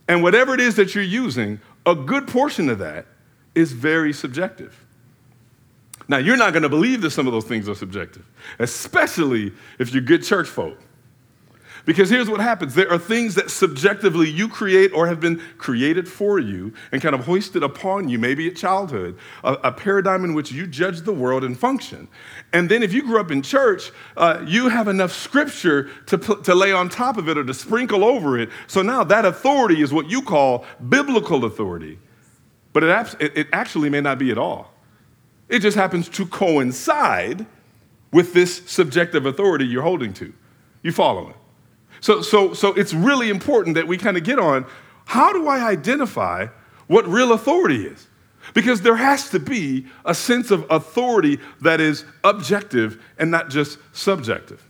And 0.08 0.24
whatever 0.24 0.54
it 0.54 0.60
is 0.60 0.74
that 0.74 0.92
you're 0.92 1.04
using, 1.04 1.60
a 1.86 1.94
good 1.94 2.26
portion 2.26 2.68
of 2.68 2.80
that 2.80 3.06
is 3.54 3.70
very 3.70 4.12
subjective. 4.12 4.84
Now, 6.08 6.18
you're 6.18 6.36
not 6.36 6.52
going 6.52 6.64
to 6.64 6.68
believe 6.68 7.02
that 7.02 7.12
some 7.12 7.28
of 7.28 7.32
those 7.32 7.44
things 7.44 7.68
are 7.68 7.76
subjective, 7.76 8.28
especially 8.58 9.52
if 9.78 9.94
you're 9.94 10.02
good 10.02 10.24
church 10.24 10.48
folk. 10.48 10.80
Because 11.86 12.10
here's 12.10 12.28
what 12.28 12.40
happens 12.40 12.74
there 12.74 12.92
are 12.92 12.98
things 12.98 13.36
that 13.36 13.48
subjectively 13.48 14.28
you 14.28 14.48
create 14.48 14.92
or 14.92 15.06
have 15.06 15.20
been 15.20 15.40
created 15.56 16.08
for 16.08 16.40
you 16.40 16.74
and 16.90 17.00
kind 17.00 17.14
of 17.14 17.24
hoisted 17.24 17.62
upon 17.62 18.08
you, 18.08 18.18
maybe 18.18 18.48
at 18.48 18.56
childhood, 18.56 19.16
a, 19.44 19.52
a 19.64 19.72
paradigm 19.72 20.24
in 20.24 20.34
which 20.34 20.50
you 20.50 20.66
judge 20.66 21.02
the 21.02 21.12
world 21.12 21.44
and 21.44 21.56
function. 21.58 22.08
And 22.52 22.68
then 22.68 22.82
if 22.82 22.92
you 22.92 23.02
grew 23.02 23.20
up 23.20 23.30
in 23.30 23.40
church, 23.40 23.92
uh, 24.16 24.44
you 24.44 24.68
have 24.68 24.88
enough 24.88 25.12
scripture 25.12 25.88
to, 26.06 26.18
to 26.18 26.54
lay 26.56 26.72
on 26.72 26.88
top 26.88 27.18
of 27.18 27.28
it 27.28 27.38
or 27.38 27.44
to 27.44 27.54
sprinkle 27.54 28.04
over 28.04 28.36
it. 28.36 28.50
So 28.66 28.82
now 28.82 29.04
that 29.04 29.24
authority 29.24 29.80
is 29.80 29.92
what 29.94 30.10
you 30.10 30.22
call 30.22 30.66
biblical 30.88 31.44
authority. 31.44 32.00
But 32.72 32.82
it, 32.82 33.38
it 33.38 33.46
actually 33.52 33.90
may 33.90 34.00
not 34.00 34.18
be 34.18 34.32
at 34.32 34.38
all. 34.38 34.74
It 35.48 35.60
just 35.60 35.76
happens 35.76 36.08
to 36.10 36.26
coincide 36.26 37.46
with 38.12 38.34
this 38.34 38.62
subjective 38.66 39.24
authority 39.24 39.66
you're 39.66 39.82
holding 39.82 40.12
to. 40.14 40.32
You 40.82 40.90
follow 40.90 41.28
it? 41.28 41.36
So, 42.06 42.22
so, 42.22 42.54
so 42.54 42.72
it's 42.74 42.94
really 42.94 43.30
important 43.30 43.74
that 43.74 43.88
we 43.88 43.98
kind 43.98 44.16
of 44.16 44.22
get 44.22 44.38
on 44.38 44.64
how 45.06 45.32
do 45.32 45.48
I 45.48 45.68
identify 45.68 46.46
what 46.86 47.04
real 47.08 47.32
authority 47.32 47.84
is? 47.84 48.06
Because 48.54 48.82
there 48.82 48.94
has 48.94 49.28
to 49.30 49.40
be 49.40 49.86
a 50.04 50.14
sense 50.14 50.52
of 50.52 50.64
authority 50.70 51.40
that 51.62 51.80
is 51.80 52.04
objective 52.22 53.02
and 53.18 53.32
not 53.32 53.50
just 53.50 53.80
subjective. 53.92 54.64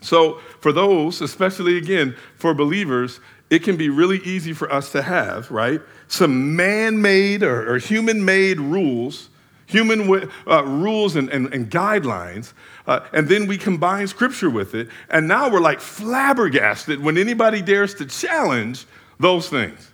So, 0.00 0.38
for 0.60 0.70
those, 0.70 1.20
especially 1.22 1.76
again 1.76 2.14
for 2.36 2.54
believers, 2.54 3.18
it 3.50 3.64
can 3.64 3.76
be 3.76 3.88
really 3.88 4.18
easy 4.18 4.52
for 4.52 4.72
us 4.72 4.92
to 4.92 5.02
have, 5.02 5.50
right, 5.50 5.80
some 6.06 6.54
man 6.54 7.02
made 7.02 7.42
or, 7.42 7.74
or 7.74 7.78
human 7.78 8.24
made 8.24 8.60
rules 8.60 9.28
human 9.66 10.30
uh, 10.46 10.64
rules 10.64 11.16
and, 11.16 11.28
and, 11.30 11.52
and 11.52 11.70
guidelines, 11.70 12.52
uh, 12.86 13.00
and 13.12 13.28
then 13.28 13.46
we 13.46 13.56
combine 13.56 14.06
scripture 14.06 14.50
with 14.50 14.74
it, 14.74 14.88
and 15.10 15.26
now 15.26 15.48
we're 15.48 15.60
like 15.60 15.80
flabbergasted 15.80 17.02
when 17.02 17.16
anybody 17.16 17.62
dares 17.62 17.94
to 17.94 18.06
challenge 18.06 18.86
those 19.18 19.48
things. 19.48 19.90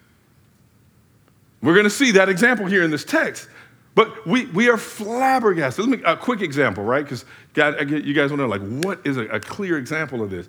We're 1.62 1.74
going 1.74 1.84
to 1.84 1.90
see 1.90 2.12
that 2.12 2.28
example 2.28 2.66
here 2.66 2.82
in 2.82 2.90
this 2.90 3.04
text. 3.04 3.48
But 3.94 4.26
we, 4.26 4.46
we 4.46 4.68
are 4.70 4.76
flabbergasted. 4.76 5.84
Let 5.84 5.98
me 5.98 6.04
a 6.04 6.16
quick 6.16 6.40
example, 6.40 6.84
right? 6.84 7.04
Because 7.04 7.24
God, 7.54 7.90
you 7.90 8.14
guys 8.14 8.30
want 8.30 8.38
to 8.40 8.44
know, 8.44 8.48
like, 8.48 8.84
what 8.84 9.00
is 9.04 9.16
a, 9.16 9.26
a 9.26 9.40
clear 9.40 9.78
example 9.78 10.22
of 10.22 10.30
this? 10.30 10.48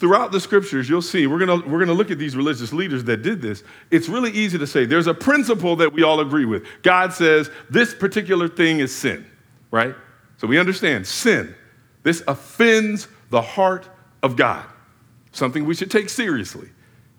throughout 0.00 0.32
the 0.32 0.40
scriptures, 0.40 0.88
you'll 0.88 1.02
see, 1.02 1.26
we're 1.26 1.38
gonna, 1.38 1.60
we're 1.68 1.78
gonna 1.78 1.92
look 1.92 2.10
at 2.10 2.18
these 2.18 2.34
religious 2.34 2.72
leaders 2.72 3.04
that 3.04 3.18
did 3.18 3.42
this. 3.42 3.62
It's 3.90 4.08
really 4.08 4.30
easy 4.30 4.56
to 4.58 4.66
say 4.66 4.86
there's 4.86 5.06
a 5.06 5.14
principle 5.14 5.76
that 5.76 5.92
we 5.92 6.02
all 6.02 6.20
agree 6.20 6.46
with. 6.46 6.64
God 6.82 7.12
says 7.12 7.50
this 7.68 7.94
particular 7.94 8.48
thing 8.48 8.80
is 8.80 8.96
sin, 8.96 9.26
right? 9.70 9.94
So 10.40 10.46
we 10.46 10.58
understand 10.58 11.06
sin. 11.06 11.54
This 12.02 12.22
offends 12.26 13.08
the 13.28 13.42
heart 13.42 13.86
of 14.22 14.36
God, 14.36 14.64
something 15.32 15.66
we 15.66 15.74
should 15.74 15.90
take 15.90 16.08
seriously. 16.08 16.70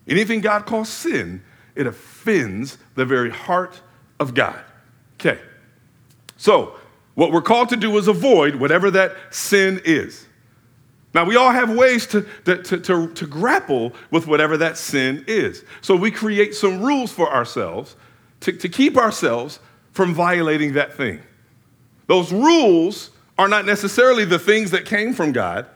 Anything 0.08 0.40
God 0.40 0.66
calls 0.66 0.88
sin, 0.88 1.40
it 1.76 1.86
offends 1.86 2.78
the 2.96 3.04
very 3.04 3.30
heart 3.30 3.80
of 4.18 4.34
God. 4.34 4.58
Okay. 5.20 5.38
So, 6.36 6.74
what 7.14 7.30
we're 7.30 7.42
called 7.42 7.68
to 7.68 7.76
do 7.76 7.96
is 7.96 8.08
avoid 8.08 8.56
whatever 8.56 8.90
that 8.90 9.16
sin 9.30 9.80
is. 9.84 10.26
Now, 11.14 11.24
we 11.24 11.36
all 11.36 11.52
have 11.52 11.70
ways 11.70 12.08
to, 12.08 12.26
to, 12.46 12.80
to, 12.80 13.08
to, 13.08 13.26
grapple 13.26 13.92
with 14.10 14.26
whatever 14.26 14.56
that 14.56 14.78
sin 14.78 15.24
is. 15.28 15.62
So 15.82 15.94
we 15.94 16.10
create 16.10 16.54
some 16.54 16.82
rules 16.82 17.12
for 17.12 17.32
ourselves 17.32 17.94
to, 18.40 18.52
to 18.52 18.68
keep 18.68 18.96
ourselves 18.96 19.60
from 19.92 20.14
violating 20.14 20.72
that 20.72 20.94
thing. 20.94 21.20
Those 22.06 22.32
rules 22.32 23.10
are 23.38 23.48
not 23.48 23.64
necessarily 23.64 24.24
the 24.24 24.38
things 24.38 24.70
that 24.70 24.84
came 24.84 25.14
from 25.14 25.32
God. 25.32 25.66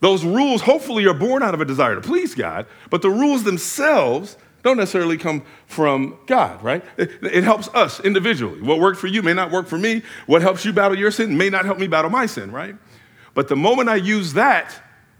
Those 0.00 0.24
rules 0.24 0.62
hopefully 0.62 1.06
are 1.06 1.14
born 1.14 1.42
out 1.42 1.54
of 1.54 1.60
a 1.60 1.64
desire 1.64 1.94
to 1.94 2.00
please 2.00 2.34
God, 2.34 2.66
but 2.90 3.02
the 3.02 3.10
rules 3.10 3.44
themselves 3.44 4.36
don't 4.62 4.76
necessarily 4.76 5.16
come 5.16 5.42
from 5.66 6.18
God, 6.26 6.62
right? 6.62 6.84
It, 6.96 7.10
it, 7.22 7.44
helps 7.44 7.68
us 7.68 8.00
individually. 8.00 8.60
What 8.62 8.78
worked 8.78 8.98
for 8.98 9.08
you 9.08 9.22
may 9.22 9.34
not 9.34 9.50
work 9.50 9.66
for 9.66 9.78
me. 9.78 10.02
What 10.26 10.42
helps 10.42 10.64
you 10.64 10.72
battle 10.72 10.96
your 10.96 11.10
sin 11.10 11.36
may 11.36 11.50
not 11.50 11.64
help 11.64 11.78
me 11.78 11.88
battle 11.88 12.10
my 12.10 12.26
sin, 12.26 12.52
right? 12.52 12.76
But 13.34 13.48
the 13.48 13.56
moment 13.56 13.88
I 13.88 13.96
use 13.96 14.32
that 14.34 14.74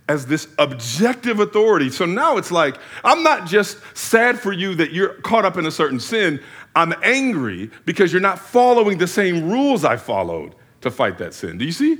as 0.09 0.27
this 0.27 0.49
objective 0.59 1.41
authority, 1.41 1.91
so 1.91 2.05
now 2.05 2.37
it's 2.37 2.53
like, 2.53 2.77
I'm 3.05 3.23
not 3.23 3.47
just 3.47 3.79
sad 3.97 4.39
for 4.39 4.53
you 4.53 4.75
that 4.77 4.93
you're 4.93 5.15
caught 5.23 5.45
up 5.45 5.57
in 5.57 5.67
a 5.67 5.71
certain 5.71 6.01
sin. 6.01 6.41
I'm 6.77 6.95
angry 7.03 7.71
because 7.85 8.13
you're 8.13 8.21
not 8.21 8.39
following 8.39 8.99
the 8.99 9.07
same 9.09 9.51
rules 9.51 9.85
I 9.85 9.97
followed 9.97 10.55
to 10.83 10.91
fight 10.91 11.19
that 11.19 11.35
sin. 11.35 11.59
Do 11.59 11.65
you 11.65 11.73
see? 11.73 11.99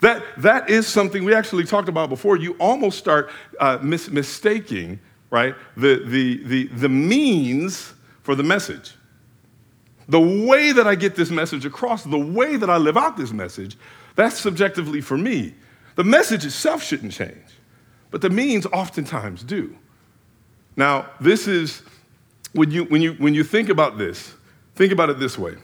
That, 0.00 0.22
that 0.38 0.68
is 0.68 0.86
something 0.86 1.24
we 1.24 1.34
actually 1.34 1.64
talked 1.64 1.88
about 1.88 2.08
before. 2.08 2.36
You 2.36 2.54
almost 2.58 2.98
start 2.98 3.30
uh, 3.60 3.78
mis- 3.80 4.10
mistaking, 4.10 5.00
right, 5.30 5.54
the, 5.76 6.02
the, 6.04 6.42
the, 6.44 6.66
the 6.68 6.88
means 6.88 7.94
for 8.22 8.34
the 8.34 8.42
message. 8.42 8.94
The 10.08 10.20
way 10.20 10.72
that 10.72 10.86
I 10.86 10.94
get 10.94 11.14
this 11.14 11.30
message 11.30 11.64
across, 11.64 12.04
the 12.04 12.18
way 12.18 12.56
that 12.56 12.68
I 12.68 12.76
live 12.76 12.96
out 12.96 13.16
this 13.16 13.32
message, 13.32 13.78
that's 14.16 14.38
subjectively 14.38 15.00
for 15.00 15.16
me. 15.16 15.54
The 15.96 16.04
message 16.04 16.44
itself 16.44 16.82
shouldn't 16.82 17.12
change, 17.12 17.58
but 18.10 18.20
the 18.20 18.30
means 18.30 18.66
oftentimes 18.66 19.42
do. 19.42 19.76
Now, 20.76 21.08
this 21.20 21.46
is 21.46 21.82
when 22.52 22.70
you, 22.70 22.84
when 22.84 23.00
you, 23.00 23.14
when 23.14 23.32
you 23.32 23.44
think 23.44 23.68
about 23.68 23.96
this, 23.96 24.34
think 24.74 24.92
about 24.92 25.08
it 25.08 25.18
this 25.18 25.38
way. 25.38 25.54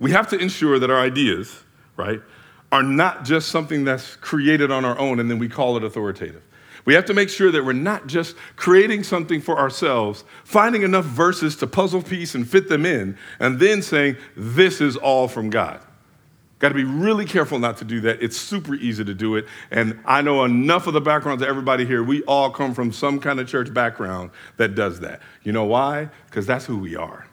We 0.00 0.10
have 0.10 0.28
to 0.30 0.38
ensure 0.38 0.78
that 0.78 0.90
our 0.90 0.98
ideas, 0.98 1.62
right, 1.96 2.20
are 2.72 2.82
not 2.82 3.24
just 3.24 3.50
something 3.50 3.84
that's 3.84 4.16
created 4.16 4.72
on 4.72 4.84
our 4.84 4.98
own 4.98 5.20
and 5.20 5.30
then 5.30 5.38
we 5.38 5.48
call 5.48 5.76
it 5.76 5.84
authoritative. 5.84 6.42
We 6.84 6.94
have 6.94 7.04
to 7.06 7.14
make 7.14 7.28
sure 7.28 7.50
that 7.50 7.64
we're 7.64 7.72
not 7.72 8.06
just 8.06 8.36
creating 8.56 9.04
something 9.04 9.40
for 9.40 9.58
ourselves, 9.58 10.24
finding 10.44 10.82
enough 10.82 11.04
verses 11.04 11.54
to 11.56 11.66
puzzle 11.66 12.02
piece 12.02 12.34
and 12.34 12.48
fit 12.48 12.68
them 12.68 12.86
in, 12.86 13.18
and 13.38 13.60
then 13.60 13.82
saying, 13.82 14.16
This 14.34 14.80
is 14.80 14.96
all 14.96 15.28
from 15.28 15.50
God. 15.50 15.82
Got 16.58 16.68
to 16.70 16.74
be 16.74 16.84
really 16.84 17.24
careful 17.24 17.58
not 17.58 17.78
to 17.78 17.84
do 17.84 18.00
that. 18.02 18.22
It's 18.22 18.36
super 18.36 18.74
easy 18.74 19.04
to 19.04 19.14
do 19.14 19.36
it. 19.36 19.46
And 19.70 19.98
I 20.04 20.20
know 20.20 20.44
enough 20.44 20.86
of 20.86 20.92
the 20.92 21.00
backgrounds 21.00 21.42
of 21.42 21.48
everybody 21.48 21.86
here. 21.86 22.02
We 22.02 22.22
all 22.24 22.50
come 22.50 22.74
from 22.74 22.92
some 22.92 23.18
kind 23.18 23.40
of 23.40 23.48
church 23.48 23.72
background 23.72 24.30
that 24.58 24.74
does 24.74 25.00
that. 25.00 25.20
You 25.42 25.52
know 25.52 25.64
why? 25.64 26.10
Because 26.26 26.46
that's 26.46 26.66
who 26.66 26.78
we 26.78 26.96
are. 26.96 27.26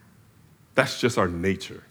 That's 0.75 1.00
just 1.00 1.17
our 1.17 1.27
nature. 1.27 1.83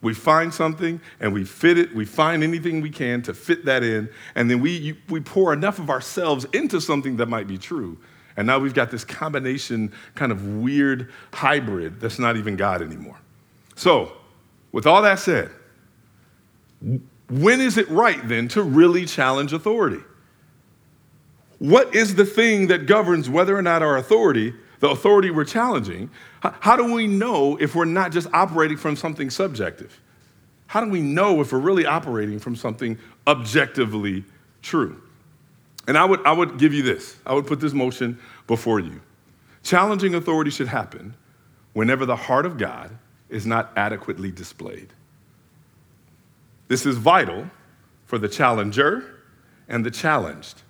We 0.00 0.14
find 0.14 0.54
something 0.54 1.00
and 1.18 1.32
we 1.32 1.44
fit 1.44 1.76
it, 1.76 1.94
we 1.94 2.04
find 2.04 2.44
anything 2.44 2.80
we 2.80 2.90
can 2.90 3.22
to 3.22 3.34
fit 3.34 3.64
that 3.64 3.82
in, 3.82 4.08
and 4.34 4.50
then 4.50 4.60
we, 4.60 4.96
we 5.08 5.20
pour 5.20 5.52
enough 5.52 5.78
of 5.78 5.90
ourselves 5.90 6.46
into 6.52 6.80
something 6.80 7.16
that 7.16 7.28
might 7.28 7.48
be 7.48 7.58
true. 7.58 7.98
And 8.36 8.46
now 8.46 8.60
we've 8.60 8.74
got 8.74 8.92
this 8.92 9.04
combination, 9.04 9.92
kind 10.14 10.30
of 10.30 10.46
weird 10.46 11.10
hybrid 11.32 12.00
that's 12.00 12.20
not 12.20 12.36
even 12.36 12.54
God 12.56 12.82
anymore. 12.82 13.18
So, 13.74 14.12
with 14.70 14.86
all 14.86 15.02
that 15.02 15.18
said, 15.18 15.50
when 17.28 17.60
is 17.60 17.76
it 17.76 17.88
right 17.88 18.26
then 18.28 18.46
to 18.48 18.62
really 18.62 19.06
challenge 19.06 19.52
authority? 19.52 20.02
What 21.58 21.94
is 21.94 22.14
the 22.14 22.24
thing 22.24 22.68
that 22.68 22.86
governs 22.86 23.28
whether 23.28 23.56
or 23.56 23.62
not 23.62 23.82
our 23.82 23.96
authority, 23.96 24.54
the 24.80 24.88
authority 24.88 25.30
we're 25.30 25.44
challenging, 25.44 26.10
how 26.40 26.76
do 26.76 26.92
we 26.92 27.06
know 27.06 27.56
if 27.56 27.74
we're 27.74 27.84
not 27.84 28.12
just 28.12 28.28
operating 28.32 28.76
from 28.76 28.96
something 28.96 29.30
subjective? 29.30 30.00
How 30.68 30.84
do 30.84 30.90
we 30.90 31.00
know 31.00 31.40
if 31.40 31.52
we're 31.52 31.58
really 31.58 31.86
operating 31.86 32.38
from 32.38 32.54
something 32.54 32.98
objectively 33.26 34.24
true? 34.62 35.02
And 35.86 35.96
I 35.96 36.04
would, 36.04 36.24
I 36.26 36.32
would 36.32 36.58
give 36.58 36.74
you 36.74 36.82
this. 36.82 37.16
I 37.24 37.34
would 37.34 37.46
put 37.46 37.60
this 37.60 37.72
motion 37.72 38.18
before 38.46 38.78
you. 38.78 39.00
Challenging 39.62 40.14
authority 40.14 40.50
should 40.50 40.68
happen 40.68 41.14
whenever 41.72 42.06
the 42.06 42.16
heart 42.16 42.46
of 42.46 42.58
God 42.58 42.96
is 43.28 43.46
not 43.46 43.72
adequately 43.76 44.30
displayed. 44.30 44.92
This 46.68 46.84
is 46.84 46.98
vital 46.98 47.50
for 48.04 48.18
the 48.18 48.28
challenger 48.28 49.22
and 49.68 49.84
the 49.84 49.90
challenged. 49.90 50.62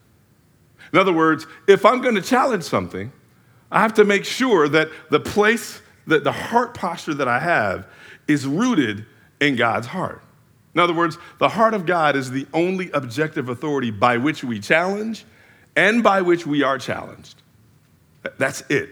In 0.92 0.98
other 0.98 1.12
words, 1.12 1.46
if 1.66 1.84
I'm 1.84 2.00
going 2.00 2.14
to 2.14 2.22
challenge 2.22 2.64
something, 2.64 3.12
I 3.70 3.80
have 3.80 3.94
to 3.94 4.04
make 4.04 4.24
sure 4.24 4.68
that 4.68 4.88
the 5.10 5.20
place, 5.20 5.82
that 6.06 6.24
the 6.24 6.32
heart 6.32 6.74
posture 6.74 7.14
that 7.14 7.28
I 7.28 7.38
have 7.38 7.86
is 8.26 8.46
rooted 8.46 9.04
in 9.40 9.56
God's 9.56 9.86
heart. 9.86 10.22
In 10.74 10.80
other 10.80 10.94
words, 10.94 11.18
the 11.38 11.48
heart 11.48 11.74
of 11.74 11.86
God 11.86 12.16
is 12.16 12.30
the 12.30 12.46
only 12.54 12.90
objective 12.92 13.48
authority 13.48 13.90
by 13.90 14.16
which 14.16 14.44
we 14.44 14.60
challenge 14.60 15.24
and 15.76 16.02
by 16.02 16.22
which 16.22 16.46
we 16.46 16.62
are 16.62 16.78
challenged. 16.78 17.42
That's 18.38 18.62
it. 18.68 18.90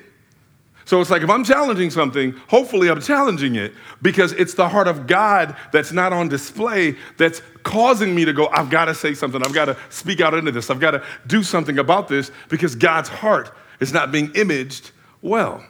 So 0.84 1.00
it's 1.00 1.10
like 1.10 1.22
if 1.22 1.30
I'm 1.30 1.42
challenging 1.42 1.90
something, 1.90 2.32
hopefully 2.48 2.88
I'm 2.88 3.00
challenging 3.00 3.56
it 3.56 3.72
because 4.02 4.32
it's 4.32 4.54
the 4.54 4.68
heart 4.68 4.86
of 4.86 5.08
God 5.08 5.56
that's 5.72 5.90
not 5.90 6.12
on 6.12 6.28
display 6.28 6.94
that's 7.18 7.42
causing 7.64 8.14
me 8.14 8.24
to 8.24 8.32
go, 8.32 8.46
I've 8.48 8.70
got 8.70 8.84
to 8.84 8.94
say 8.94 9.12
something. 9.12 9.42
I've 9.42 9.52
got 9.52 9.64
to 9.64 9.76
speak 9.90 10.20
out 10.20 10.32
into 10.34 10.52
this. 10.52 10.70
I've 10.70 10.78
got 10.78 10.92
to 10.92 11.02
do 11.26 11.42
something 11.42 11.78
about 11.78 12.06
this 12.06 12.30
because 12.48 12.76
God's 12.76 13.08
heart 13.08 13.52
is 13.80 13.92
not 13.92 14.12
being 14.12 14.32
imaged 14.34 14.90
well. 15.22 15.64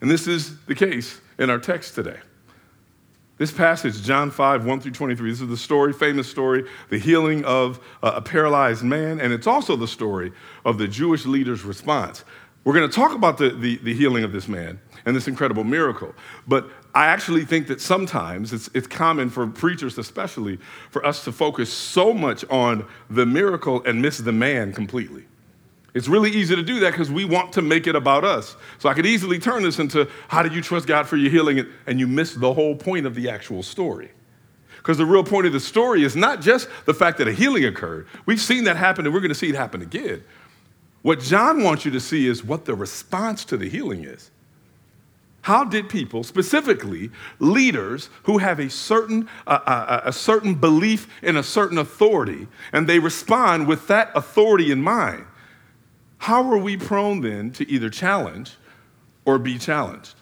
And 0.00 0.10
this 0.10 0.26
is 0.26 0.58
the 0.64 0.74
case 0.74 1.20
in 1.38 1.50
our 1.50 1.58
text 1.58 1.94
today. 1.94 2.18
This 3.38 3.52
passage, 3.52 4.02
John 4.02 4.30
5, 4.30 4.64
1 4.64 4.80
through 4.80 4.92
23, 4.92 5.30
this 5.30 5.42
is 5.42 5.48
the 5.48 5.58
story, 5.58 5.92
famous 5.92 6.26
story, 6.26 6.64
the 6.88 6.98
healing 6.98 7.44
of 7.44 7.80
a 8.02 8.22
paralyzed 8.22 8.82
man, 8.82 9.20
and 9.20 9.30
it's 9.30 9.46
also 9.46 9.76
the 9.76 9.88
story 9.88 10.32
of 10.64 10.78
the 10.78 10.88
Jewish 10.88 11.26
leader's 11.26 11.62
response. 11.62 12.24
We're 12.64 12.72
going 12.72 12.88
to 12.88 12.94
talk 12.94 13.14
about 13.14 13.36
the, 13.36 13.50
the, 13.50 13.76
the 13.76 13.94
healing 13.94 14.24
of 14.24 14.32
this 14.32 14.48
man 14.48 14.80
and 15.04 15.14
this 15.14 15.28
incredible 15.28 15.64
miracle. 15.64 16.14
But 16.48 16.68
I 16.94 17.06
actually 17.06 17.44
think 17.44 17.68
that 17.68 17.80
sometimes 17.80 18.54
it's, 18.54 18.70
it's 18.72 18.86
common 18.86 19.28
for 19.28 19.46
preachers, 19.46 19.98
especially, 19.98 20.58
for 20.90 21.04
us 21.04 21.22
to 21.24 21.32
focus 21.32 21.70
so 21.70 22.14
much 22.14 22.42
on 22.50 22.86
the 23.10 23.26
miracle 23.26 23.84
and 23.84 24.00
miss 24.00 24.18
the 24.18 24.32
man 24.32 24.72
completely. 24.72 25.26
It's 25.96 26.08
really 26.08 26.30
easy 26.30 26.54
to 26.54 26.62
do 26.62 26.78
that 26.80 26.90
because 26.90 27.10
we 27.10 27.24
want 27.24 27.54
to 27.54 27.62
make 27.62 27.86
it 27.86 27.96
about 27.96 28.22
us. 28.22 28.54
So 28.78 28.90
I 28.90 28.92
could 28.92 29.06
easily 29.06 29.38
turn 29.38 29.62
this 29.62 29.78
into 29.78 30.06
how 30.28 30.42
do 30.42 30.54
you 30.54 30.60
trust 30.60 30.86
God 30.86 31.08
for 31.08 31.16
your 31.16 31.30
healing? 31.30 31.64
And 31.86 31.98
you 31.98 32.06
miss 32.06 32.34
the 32.34 32.52
whole 32.52 32.76
point 32.76 33.06
of 33.06 33.14
the 33.14 33.30
actual 33.30 33.62
story. 33.62 34.10
Because 34.76 34.98
the 34.98 35.06
real 35.06 35.24
point 35.24 35.46
of 35.46 35.54
the 35.54 35.58
story 35.58 36.04
is 36.04 36.14
not 36.14 36.42
just 36.42 36.68
the 36.84 36.92
fact 36.92 37.16
that 37.16 37.28
a 37.28 37.32
healing 37.32 37.64
occurred. 37.64 38.08
We've 38.26 38.42
seen 38.42 38.64
that 38.64 38.76
happen 38.76 39.06
and 39.06 39.14
we're 39.14 39.20
going 39.20 39.30
to 39.30 39.34
see 39.34 39.48
it 39.48 39.54
happen 39.54 39.80
again. 39.80 40.22
What 41.00 41.20
John 41.20 41.64
wants 41.64 41.86
you 41.86 41.90
to 41.92 42.00
see 42.00 42.26
is 42.26 42.44
what 42.44 42.66
the 42.66 42.74
response 42.74 43.46
to 43.46 43.56
the 43.56 43.70
healing 43.70 44.04
is. 44.04 44.30
How 45.40 45.64
did 45.64 45.88
people, 45.88 46.24
specifically 46.24 47.10
leaders 47.38 48.10
who 48.24 48.36
have 48.36 48.58
a 48.58 48.68
certain, 48.68 49.30
uh, 49.46 49.60
uh, 49.64 50.00
a 50.04 50.12
certain 50.12 50.56
belief 50.56 51.08
in 51.22 51.38
a 51.38 51.42
certain 51.42 51.78
authority, 51.78 52.48
and 52.74 52.86
they 52.86 52.98
respond 52.98 53.66
with 53.66 53.86
that 53.86 54.10
authority 54.14 54.70
in 54.70 54.82
mind, 54.82 55.24
how 56.18 56.50
are 56.50 56.58
we 56.58 56.76
prone 56.76 57.20
then 57.20 57.50
to 57.52 57.68
either 57.70 57.90
challenge 57.90 58.56
or 59.24 59.38
be 59.38 59.58
challenged? 59.58 60.14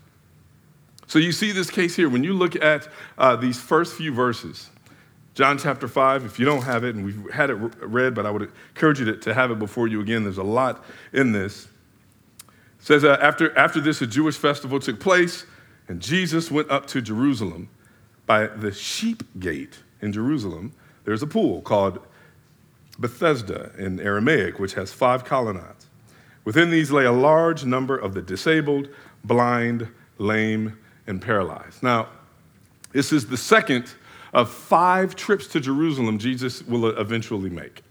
So 1.07 1.19
you 1.19 1.33
see 1.33 1.53
this 1.53 1.71
case 1.71 1.95
here. 1.95 2.09
When 2.09 2.25
you 2.25 2.33
look 2.33 2.57
at 2.57 2.89
uh, 3.19 3.37
these 3.37 3.61
first 3.61 3.95
few 3.95 4.13
verses, 4.13 4.71
John 5.35 5.59
chapter 5.59 5.89
5, 5.89 6.25
if 6.25 6.39
you 6.39 6.45
don't 6.45 6.63
have 6.63 6.85
it, 6.85 6.95
and 6.95 7.05
we've 7.05 7.31
had 7.31 7.51
it 7.51 7.55
read, 7.55 8.15
but 8.15 8.25
I 8.25 8.31
would 8.31 8.51
encourage 8.75 9.01
you 9.01 9.07
to, 9.07 9.17
to 9.17 9.35
have 9.35 9.51
it 9.51 9.59
before 9.59 9.89
you 9.89 10.01
again. 10.01 10.23
There's 10.23 10.39
a 10.39 10.45
lot 10.45 10.85
in 11.13 11.33
this. 11.33 11.65
It 11.65 12.87
says, 12.87 13.05
uh, 13.05 13.19
after, 13.21 13.57
after 13.59 13.81
this, 13.81 14.01
a 14.01 14.07
Jewish 14.07 14.37
festival 14.37 14.79
took 14.79 15.01
place, 15.01 15.45
and 15.89 16.01
Jesus 16.01 16.51
went 16.51 16.71
up 16.71 16.87
to 16.89 17.03
Jerusalem. 17.03 17.69
By 18.27 18.47
the 18.47 18.73
sheep 18.73 19.23
gate 19.39 19.81
in 20.01 20.13
Jerusalem, 20.13 20.73
there's 21.05 21.23
a 21.23 21.27
pool 21.27 21.61
called 21.61 21.99
Bethesda 22.99 23.73
in 23.77 24.01
Aramaic, 24.01 24.59
which 24.59 24.75
has 24.75 24.93
five 24.93 25.25
colonnades. 25.25 25.84
Within 26.45 26.71
these 26.71 26.91
lay 26.91 27.05
a 27.05 27.13
large 27.13 27.65
number 27.65 27.97
of 27.97 28.15
the 28.15 28.23
disabled, 28.23 28.89
blind, 29.25 29.89
lame, 30.19 30.79
and 31.07 31.21
paralyzed. 31.21 31.83
Now, 31.83 32.09
this 32.93 33.13
is 33.13 33.27
the 33.27 33.37
second 33.37 33.93
of 34.33 34.51
five 34.51 35.17
trips 35.17 35.47
to 35.49 35.61
Jerusalem 35.61 36.19
Jesus 36.19 36.63
will 36.63 36.87
eventually 36.99 37.51
make. 37.51 37.83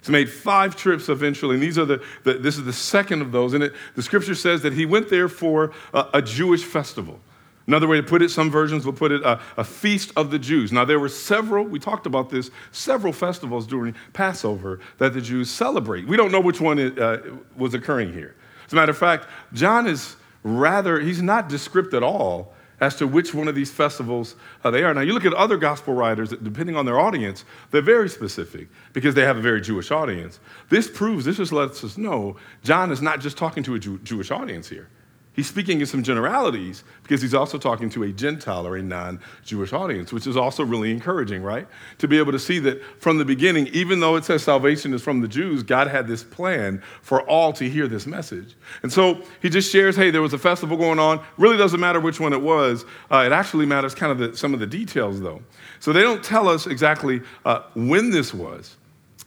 He's 0.00 0.08
made 0.08 0.30
five 0.30 0.76
trips 0.76 1.08
eventually, 1.08 1.54
and 1.54 1.62
these 1.62 1.78
are 1.78 1.84
the, 1.84 2.02
the 2.24 2.34
this 2.34 2.56
is 2.56 2.64
the 2.64 2.72
second 2.72 3.20
of 3.20 3.32
those. 3.32 3.52
And 3.52 3.64
it, 3.64 3.74
the 3.96 4.02
scripture 4.02 4.34
says 4.34 4.62
that 4.62 4.72
he 4.72 4.86
went 4.86 5.10
there 5.10 5.28
for 5.28 5.72
a, 5.92 6.06
a 6.14 6.22
Jewish 6.22 6.64
festival. 6.64 7.20
Another 7.70 7.86
way 7.86 7.98
to 7.98 8.02
put 8.02 8.20
it, 8.20 8.32
some 8.32 8.50
versions 8.50 8.84
will 8.84 8.92
put 8.92 9.12
it 9.12 9.22
a, 9.22 9.40
a, 9.56 9.62
feast 9.62 10.10
of 10.16 10.32
the 10.32 10.40
Jews. 10.40 10.72
Now, 10.72 10.84
there 10.84 10.98
were 10.98 11.08
several, 11.08 11.64
we 11.64 11.78
talked 11.78 12.04
about 12.04 12.28
this, 12.28 12.50
several 12.72 13.12
festivals 13.12 13.64
during 13.64 13.94
Passover 14.12 14.80
that 14.98 15.14
the 15.14 15.20
Jews 15.20 15.48
celebrate. 15.48 16.04
We 16.08 16.16
don't 16.16 16.32
know 16.32 16.40
which 16.40 16.60
one 16.60 16.80
it, 16.80 16.98
uh, 16.98 17.18
was 17.56 17.72
occurring 17.72 18.12
here. 18.12 18.34
As 18.66 18.72
a 18.72 18.74
matter 18.74 18.90
of 18.90 18.98
fact, 18.98 19.28
John 19.52 19.86
is 19.86 20.16
rather, 20.42 20.98
he's 20.98 21.22
not 21.22 21.48
descriptive 21.48 21.94
at 21.94 22.02
all 22.02 22.54
as 22.80 22.96
to 22.96 23.06
which 23.06 23.34
one 23.34 23.46
of 23.46 23.54
these 23.54 23.70
festivals 23.70 24.34
uh, 24.64 24.72
they 24.72 24.82
are. 24.82 24.92
Now, 24.92 25.02
you 25.02 25.12
look 25.12 25.24
at 25.24 25.34
other 25.34 25.56
gospel 25.56 25.94
writers, 25.94 26.30
depending 26.30 26.74
on 26.74 26.86
their 26.86 26.98
audience, 26.98 27.44
they're 27.70 27.82
very 27.82 28.08
specific 28.08 28.66
because 28.94 29.14
they 29.14 29.22
have 29.22 29.36
a 29.36 29.40
very 29.40 29.60
Jewish 29.60 29.92
audience. 29.92 30.40
This 30.70 30.90
proves, 30.90 31.24
this 31.24 31.36
just 31.36 31.52
lets 31.52 31.84
us 31.84 31.96
know 31.96 32.36
John 32.64 32.90
is 32.90 33.00
not 33.00 33.20
just 33.20 33.38
talking 33.38 33.62
to 33.62 33.76
a 33.76 33.78
Jew- 33.78 34.00
Jewish 34.00 34.32
audience 34.32 34.68
here. 34.68 34.88
He's 35.32 35.46
speaking 35.46 35.80
in 35.80 35.86
some 35.86 36.02
generalities 36.02 36.82
because 37.04 37.22
he's 37.22 37.34
also 37.34 37.56
talking 37.56 37.88
to 37.90 38.02
a 38.02 38.12
Gentile 38.12 38.66
or 38.66 38.76
a 38.76 38.82
non 38.82 39.20
Jewish 39.44 39.72
audience, 39.72 40.12
which 40.12 40.26
is 40.26 40.36
also 40.36 40.64
really 40.64 40.90
encouraging, 40.90 41.42
right? 41.42 41.68
To 41.98 42.08
be 42.08 42.18
able 42.18 42.32
to 42.32 42.38
see 42.38 42.58
that 42.58 42.82
from 43.00 43.18
the 43.18 43.24
beginning, 43.24 43.68
even 43.68 44.00
though 44.00 44.16
it 44.16 44.24
says 44.24 44.42
salvation 44.42 44.92
is 44.92 45.02
from 45.02 45.20
the 45.20 45.28
Jews, 45.28 45.62
God 45.62 45.86
had 45.86 46.08
this 46.08 46.24
plan 46.24 46.82
for 47.00 47.22
all 47.28 47.52
to 47.54 47.68
hear 47.68 47.86
this 47.86 48.08
message. 48.08 48.56
And 48.82 48.92
so 48.92 49.22
he 49.40 49.48
just 49.48 49.70
shares 49.70 49.94
hey, 49.94 50.10
there 50.10 50.20
was 50.20 50.32
a 50.32 50.38
festival 50.38 50.76
going 50.76 50.98
on. 50.98 51.20
Really 51.38 51.56
doesn't 51.56 51.80
matter 51.80 52.00
which 52.00 52.18
one 52.18 52.32
it 52.32 52.42
was. 52.42 52.84
Uh, 53.08 53.22
it 53.24 53.32
actually 53.32 53.66
matters 53.66 53.94
kind 53.94 54.10
of 54.10 54.18
the, 54.18 54.36
some 54.36 54.52
of 54.52 54.58
the 54.58 54.66
details, 54.66 55.20
though. 55.20 55.40
So 55.78 55.92
they 55.92 56.02
don't 56.02 56.24
tell 56.24 56.48
us 56.48 56.66
exactly 56.66 57.22
uh, 57.44 57.62
when 57.74 58.10
this 58.10 58.34
was, 58.34 58.76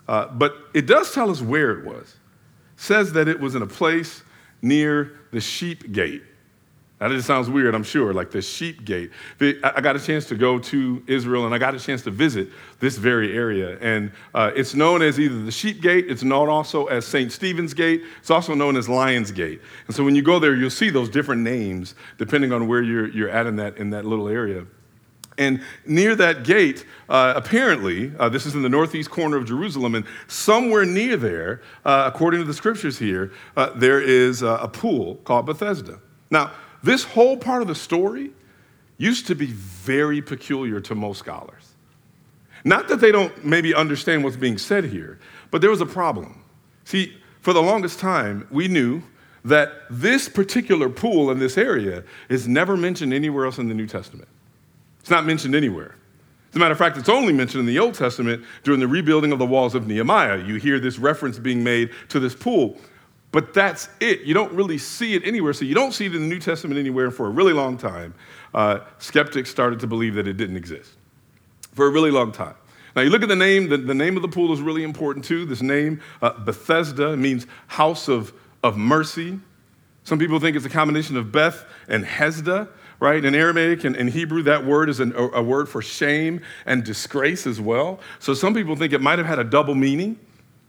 uh, 0.10 0.28
but 0.28 0.54
it 0.74 0.86
does 0.86 1.14
tell 1.14 1.32
us 1.32 1.42
where 1.42 1.72
it 1.72 1.86
was. 1.86 2.18
It 2.76 2.82
says 2.82 3.14
that 3.14 3.30
it 3.30 3.40
was 3.40 3.56
in 3.56 3.62
a 3.62 3.68
place 3.68 4.22
near 4.62 5.18
the 5.34 5.42
sheep 5.42 5.92
gate. 5.92 6.24
Now, 7.02 7.10
that 7.10 7.16
just 7.16 7.28
sounds 7.28 7.50
weird, 7.50 7.76
I'm 7.76 7.84
sure, 7.84 8.14
like 8.14 8.32
the 8.32 8.42
sheep 8.42 8.86
gate. 8.86 9.12
I 9.62 9.82
got 9.82 9.98
a 9.98 10.00
chance 10.00 10.26
to 10.28 10.36
go 10.36 10.58
to 10.60 11.04
Israel 11.06 11.46
and 11.46 11.54
I 11.54 11.58
got 11.58 11.76
a 11.76 11.80
chance 11.80 12.02
to 12.04 12.12
visit 12.12 12.48
this 12.80 12.98
very 12.98 13.36
area. 13.36 13.78
And 13.82 14.12
uh, 14.34 14.52
it's 14.56 14.74
known 14.74 15.02
as 15.02 15.20
either 15.20 15.44
the 15.44 15.52
sheep 15.52 15.82
gate, 15.82 16.06
it's 16.08 16.24
known 16.24 16.48
also 16.48 16.86
as 16.86 17.06
St. 17.06 17.30
Stephen's 17.30 17.74
Gate, 17.74 18.04
it's 18.20 18.30
also 18.30 18.54
known 18.54 18.78
as 18.78 18.88
Lion's 18.88 19.32
Gate. 19.32 19.60
And 19.88 19.96
so 19.96 20.06
when 20.06 20.16
you 20.16 20.22
go 20.22 20.40
there, 20.40 20.56
you'll 20.56 20.70
see 20.70 20.90
those 20.90 21.10
different 21.10 21.42
names 21.42 21.96
depending 22.18 22.54
on 22.54 22.70
where 22.70 22.82
you're, 22.82 23.10
you're 23.10 23.30
at 23.30 23.48
in 23.48 23.58
that, 23.58 23.76
in 23.76 23.90
that 23.90 24.06
little 24.06 24.30
area. 24.30 24.66
And 25.38 25.62
near 25.86 26.16
that 26.16 26.44
gate, 26.44 26.86
uh, 27.10 27.34
apparently, 27.36 28.14
uh, 28.20 28.30
this 28.30 28.46
is 28.46 28.56
in 28.56 28.62
the 28.62 28.70
northeast 28.70 29.10
corner 29.10 29.38
of 29.38 29.46
Jerusalem, 29.46 29.96
and 29.96 30.06
somewhere 30.28 30.86
near 30.86 31.18
there, 31.18 31.62
uh, 31.86 32.12
according 32.14 32.40
to 32.42 32.46
the 32.46 32.54
scriptures 32.54 33.00
here, 33.00 33.32
uh, 33.58 33.72
there 33.76 34.02
is 34.02 34.42
a 34.42 34.70
pool 34.72 35.16
called 35.24 35.46
Bethesda. 35.46 36.00
Now, 36.30 36.52
this 36.84 37.04
whole 37.04 37.38
part 37.38 37.62
of 37.62 37.68
the 37.68 37.76
story 37.76 38.32
used 38.98 39.28
to 39.28 39.36
be 39.36 39.48
very 39.48 40.22
peculiar 40.22 40.80
to 40.82 40.96
most 40.96 41.20
scholars. 41.20 41.74
Not 42.64 42.88
that 42.88 43.02
they 43.02 43.12
don't 43.12 43.44
maybe 43.44 43.74
understand 43.74 44.24
what's 44.24 44.38
being 44.38 44.58
said 44.58 44.86
here, 44.86 45.20
but 45.52 45.62
there 45.62 45.70
was 45.70 45.82
a 45.82 45.86
problem. 45.86 46.44
See, 46.86 47.18
for 47.42 47.54
the 47.54 47.62
longest 47.62 48.00
time, 48.00 48.48
we 48.52 48.68
knew 48.68 49.04
that 49.44 49.72
this 49.90 50.30
particular 50.30 50.90
pool 50.90 51.30
in 51.30 51.40
this 51.40 51.58
area 51.58 52.04
is 52.30 52.48
never 52.48 52.78
mentioned 52.78 53.14
anywhere 53.14 53.46
else 53.46 53.58
in 53.58 53.68
the 53.68 53.74
New 53.74 53.88
Testament. 53.88 54.30
It's 55.04 55.10
not 55.10 55.26
mentioned 55.26 55.54
anywhere. 55.54 55.96
As 56.52 56.56
a 56.56 56.60
matter 56.60 56.72
of 56.72 56.78
fact, 56.78 56.96
it's 56.96 57.10
only 57.10 57.34
mentioned 57.34 57.60
in 57.60 57.66
the 57.66 57.78
Old 57.78 57.94
Testament 57.94 58.42
during 58.64 58.80
the 58.80 58.88
rebuilding 58.88 59.34
of 59.34 59.40
the 59.40 59.46
walls 59.46 59.76
of 59.76 59.86
Nehemiah. 59.86 60.38
You 60.38 60.56
hear 60.56 60.80
this 60.80 60.98
reference 60.98 61.38
being 61.38 61.62
made 61.62 61.90
to 62.08 62.22
this 62.22 62.34
pool, 62.34 62.78
but 63.34 63.54
that's 63.54 63.90
it. 64.00 64.22
You 64.22 64.34
don't 64.34 64.54
really 64.54 64.78
see 64.78 65.14
it 65.14 65.24
anywhere. 65.26 65.52
So 65.52 65.66
you 65.66 65.76
don't 65.76 65.92
see 65.92 66.06
it 66.06 66.16
in 66.16 66.22
the 66.22 66.28
New 66.30 66.40
Testament 66.40 66.80
anywhere 66.80 67.12
for 67.12 67.28
a 67.28 67.32
really 67.32 67.52
long 67.52 67.78
time. 67.78 68.14
Uh, 68.54 68.80
skeptics 68.98 69.50
started 69.50 69.82
to 69.82 69.88
believe 69.88 70.16
that 70.16 70.26
it 70.26 70.38
didn't 70.38 70.56
exist 70.56 70.92
for 71.74 71.86
a 71.86 71.90
really 71.90 72.12
long 72.12 72.32
time. 72.32 72.56
Now, 72.96 73.02
you 73.02 73.10
look 73.10 73.24
at 73.24 73.30
the 73.30 73.36
name, 73.36 73.68
the, 73.68 73.76
the 73.76 73.94
name 73.94 74.16
of 74.16 74.22
the 74.22 74.30
pool 74.30 74.54
is 74.54 74.62
really 74.62 74.84
important 74.84 75.26
too. 75.26 75.46
This 75.46 75.62
name, 75.62 76.00
uh, 76.22 76.32
Bethesda, 76.32 77.18
means 77.18 77.46
house 77.68 78.08
of, 78.08 78.32
of 78.64 78.78
mercy. 78.78 79.38
Some 80.04 80.18
people 80.18 80.40
think 80.40 80.56
it's 80.56 80.66
a 80.66 80.70
combination 80.70 81.18
of 81.18 81.32
Beth 81.32 81.66
and 81.90 82.06
Hesda, 82.06 82.70
right? 83.04 83.26
In 83.26 83.36
Aramaic 83.36 83.84
and 83.84 83.98
in 83.98 84.08
Hebrew, 84.08 84.44
that 84.44 84.66
word 84.66 84.88
is 84.88 85.02
an, 85.02 85.14
a, 85.14 85.44
word 85.44 85.68
for 85.68 85.82
shame 85.82 86.40
and 86.66 86.86
disgrace 86.86 87.46
as 87.46 87.60
well. 87.60 88.00
So 88.20 88.34
some 88.34 88.54
people 88.54 88.78
think 88.78 88.94
it 88.94 89.02
might 89.02 89.18
have 89.18 89.28
had 89.28 89.40
a 89.40 89.44
double 89.44 89.76
meaning 89.76 90.18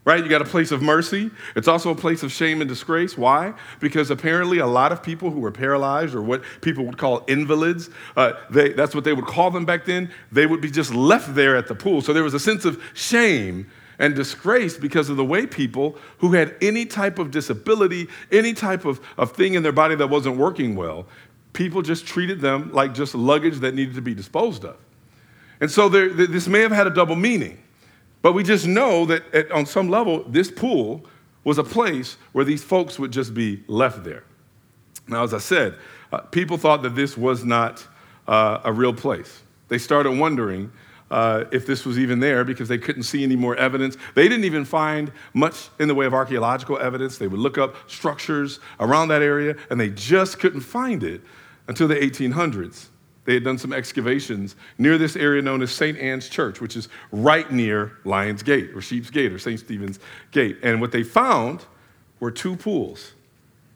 right? 0.03 0.23
You 0.23 0.29
got 0.29 0.43
a 0.43 0.45
place 0.45 0.71
of 0.71 0.83
mercy. 0.83 1.31
It's 1.55 1.67
also 1.67 1.89
a 1.89 1.95
place 1.95 2.21
of 2.21 2.31
shame 2.31 2.61
and 2.61 2.69
disgrace. 2.69 3.17
Why? 3.17 3.55
Because 3.79 4.11
apparently 4.11 4.59
a 4.59 4.67
lot 4.67 4.91
of 4.91 5.01
people 5.01 5.31
who 5.31 5.39
were 5.39 5.49
paralyzed 5.49 6.13
or 6.13 6.21
what 6.21 6.43
people 6.61 6.85
would 6.85 6.99
call 6.99 7.23
invalids, 7.27 7.89
uh, 8.15 8.33
they, 8.51 8.71
that's 8.73 8.93
what 8.93 9.03
they 9.03 9.13
would 9.13 9.25
call 9.25 9.49
them 9.49 9.65
back 9.65 9.85
then, 9.85 10.11
they 10.31 10.45
would 10.45 10.61
be 10.61 10.69
just 10.69 10.93
left 10.93 11.33
there 11.33 11.55
at 11.55 11.67
the 11.67 11.73
pool. 11.73 12.03
So 12.03 12.13
there 12.13 12.23
was 12.23 12.35
a 12.35 12.39
sense 12.39 12.65
of 12.65 12.79
shame 12.93 13.65
and 13.99 14.15
disgrace 14.15 14.77
because 14.77 15.09
of 15.09 15.17
the 15.17 15.25
way 15.25 15.45
people 15.45 15.97
who 16.19 16.33
had 16.33 16.55
any 16.61 16.85
type 16.85 17.19
of 17.19 17.31
disability, 17.31 18.07
any 18.31 18.53
type 18.53 18.85
of, 18.85 18.99
of 19.17 19.31
thing 19.31 19.53
in 19.53 19.63
their 19.63 19.71
body 19.71 19.95
that 19.95 20.07
wasn't 20.07 20.37
working 20.37 20.75
well, 20.75 21.07
people 21.55 21.81
just 21.81 22.05
treated 22.05 22.39
them 22.39 22.71
like 22.71 22.93
just 22.93 23.15
luggage 23.15 23.59
that 23.59 23.73
needed 23.73 23.95
to 23.95 24.01
be 24.01 24.13
disposed 24.13 24.63
of. 24.63 24.77
And 25.59 25.71
so 25.71 25.89
there, 25.89 26.09
this 26.09 26.47
may 26.47 26.59
have 26.59 26.71
had 26.71 26.85
a 26.85 26.89
double 26.91 27.15
meaning, 27.15 27.57
but 28.21 28.33
we 28.33 28.43
just 28.43 28.67
know 28.67 29.05
that 29.05 29.33
at, 29.33 29.51
on 29.51 29.65
some 29.65 29.89
level, 29.89 30.23
this 30.27 30.51
pool 30.51 31.05
was 31.43 31.57
a 31.57 31.63
place 31.63 32.17
where 32.33 32.43
these 32.43 32.63
folks 32.63 32.99
would 32.99 33.11
just 33.11 33.33
be 33.33 33.63
left 33.67 34.03
there. 34.03 34.23
Now, 35.07 35.23
as 35.23 35.33
I 35.33 35.37
said, 35.37 35.75
uh, 36.11 36.19
people 36.19 36.57
thought 36.57 36.81
that 36.83 36.95
this 36.95 37.17
was 37.17 37.43
not 37.43 37.87
uh, 38.27 38.59
a 38.63 38.73
real 38.73 38.93
place. 38.93 39.43
They 39.67 39.77
started 39.77 40.11
wondering 40.11 40.71
uh, 41.11 41.45
if 41.51 41.65
this 41.65 41.85
was 41.85 41.99
even 41.99 42.19
there 42.19 42.43
because 42.43 42.67
they 42.67 42.77
couldn't 42.77 43.03
see 43.03 43.23
any 43.23 43.35
more 43.35 43.55
evidence. 43.55 43.95
They 44.15 44.27
didn't 44.27 44.45
even 44.45 44.65
find 44.65 45.11
much 45.33 45.69
in 45.79 45.87
the 45.87 45.95
way 45.95 46.05
of 46.05 46.13
archaeological 46.13 46.79
evidence. 46.79 47.17
They 47.17 47.27
would 47.27 47.39
look 47.39 47.57
up 47.57 47.75
structures 47.89 48.59
around 48.79 49.09
that 49.09 49.21
area 49.21 49.55
and 49.69 49.79
they 49.79 49.89
just 49.89 50.39
couldn't 50.39 50.61
find 50.61 51.03
it 51.03 51.21
until 51.67 51.87
the 51.87 51.95
1800s. 51.95 52.87
they 53.25 53.33
had 53.33 53.43
done 53.43 53.57
some 53.57 53.73
excavations 53.73 54.55
near 54.77 54.97
this 54.97 55.15
area 55.15 55.41
known 55.41 55.61
as 55.61 55.71
St. 55.71 55.97
Anne's 55.97 56.29
Church, 56.29 56.61
which 56.61 56.75
is 56.75 56.89
right 57.11 57.51
near 57.51 57.97
Lion's 58.05 58.43
Gate 58.43 58.71
or 58.75 58.81
Sheep's 58.81 59.09
Gate 59.09 59.31
or 59.33 59.39
St. 59.39 59.59
Stephen's 59.59 59.99
Gate. 60.31 60.57
And 60.61 60.79
what 60.79 60.91
they 60.91 61.03
found 61.03 61.65
were 62.19 62.31
two 62.31 62.55
pools 62.55 63.13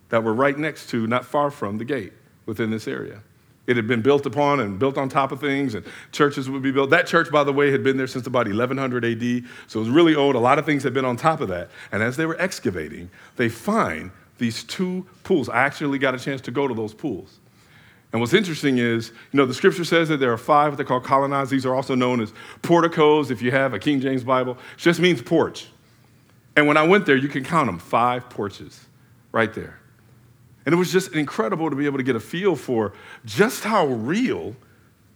that 0.09 0.23
were 0.23 0.33
right 0.33 0.57
next 0.57 0.89
to, 0.89 1.07
not 1.07 1.25
far 1.25 1.49
from, 1.51 1.77
the 1.77 1.85
gate 1.85 2.13
within 2.45 2.69
this 2.69 2.87
area. 2.87 3.21
It 3.67 3.75
had 3.75 3.87
been 3.87 4.01
built 4.01 4.25
upon 4.25 4.59
and 4.59 4.79
built 4.79 4.97
on 4.97 5.09
top 5.09 5.31
of 5.31 5.39
things, 5.39 5.75
and 5.75 5.85
churches 6.11 6.49
would 6.49 6.63
be 6.63 6.71
built. 6.71 6.89
That 6.89 7.05
church, 7.05 7.31
by 7.31 7.43
the 7.43 7.53
way, 7.53 7.71
had 7.71 7.83
been 7.83 7.97
there 7.97 8.07
since 8.07 8.25
about 8.25 8.47
1100 8.47 9.05
AD, 9.05 9.43
so 9.67 9.79
it 9.79 9.83
was 9.83 9.89
really 9.89 10.15
old. 10.15 10.35
A 10.35 10.39
lot 10.39 10.57
of 10.57 10.65
things 10.65 10.81
had 10.81 10.93
been 10.93 11.05
on 11.05 11.17
top 11.17 11.39
of 11.39 11.49
that. 11.49 11.69
And 11.91 12.01
as 12.01 12.17
they 12.17 12.25
were 12.25 12.39
excavating, 12.41 13.11
they 13.35 13.47
find 13.47 14.09
these 14.39 14.63
two 14.63 15.05
pools. 15.23 15.49
I 15.49 15.57
actually 15.57 15.99
got 15.99 16.15
a 16.15 16.19
chance 16.19 16.41
to 16.41 16.51
go 16.51 16.67
to 16.67 16.73
those 16.73 16.95
pools. 16.95 17.38
And 18.11 18.19
what's 18.19 18.33
interesting 18.33 18.79
is, 18.79 19.09
you 19.31 19.37
know, 19.37 19.45
the 19.45 19.53
scripture 19.53 19.83
says 19.83 20.09
that 20.09 20.17
there 20.17 20.33
are 20.33 20.37
five 20.37 20.71
what 20.71 20.77
they 20.77 20.83
call 20.83 20.99
colonnades. 20.99 21.49
These 21.49 21.65
are 21.65 21.75
also 21.75 21.93
known 21.93 22.21
as 22.21 22.33
porticos 22.61 23.29
if 23.29 23.41
you 23.41 23.51
have 23.51 23.73
a 23.73 23.79
King 23.79 24.01
James 24.01 24.23
Bible. 24.23 24.53
It 24.53 24.79
just 24.79 24.99
means 24.99 25.21
porch. 25.21 25.67
And 26.55 26.67
when 26.67 26.75
I 26.75 26.83
went 26.83 27.05
there, 27.05 27.15
you 27.15 27.27
can 27.27 27.43
count 27.43 27.67
them 27.67 27.77
five 27.77 28.29
porches 28.29 28.85
right 29.31 29.53
there. 29.53 29.79
And 30.65 30.73
it 30.73 30.77
was 30.77 30.91
just 30.91 31.13
incredible 31.13 31.69
to 31.69 31.75
be 31.75 31.85
able 31.85 31.97
to 31.97 32.03
get 32.03 32.15
a 32.15 32.19
feel 32.19 32.55
for 32.55 32.93
just 33.25 33.63
how 33.63 33.87
real 33.87 34.55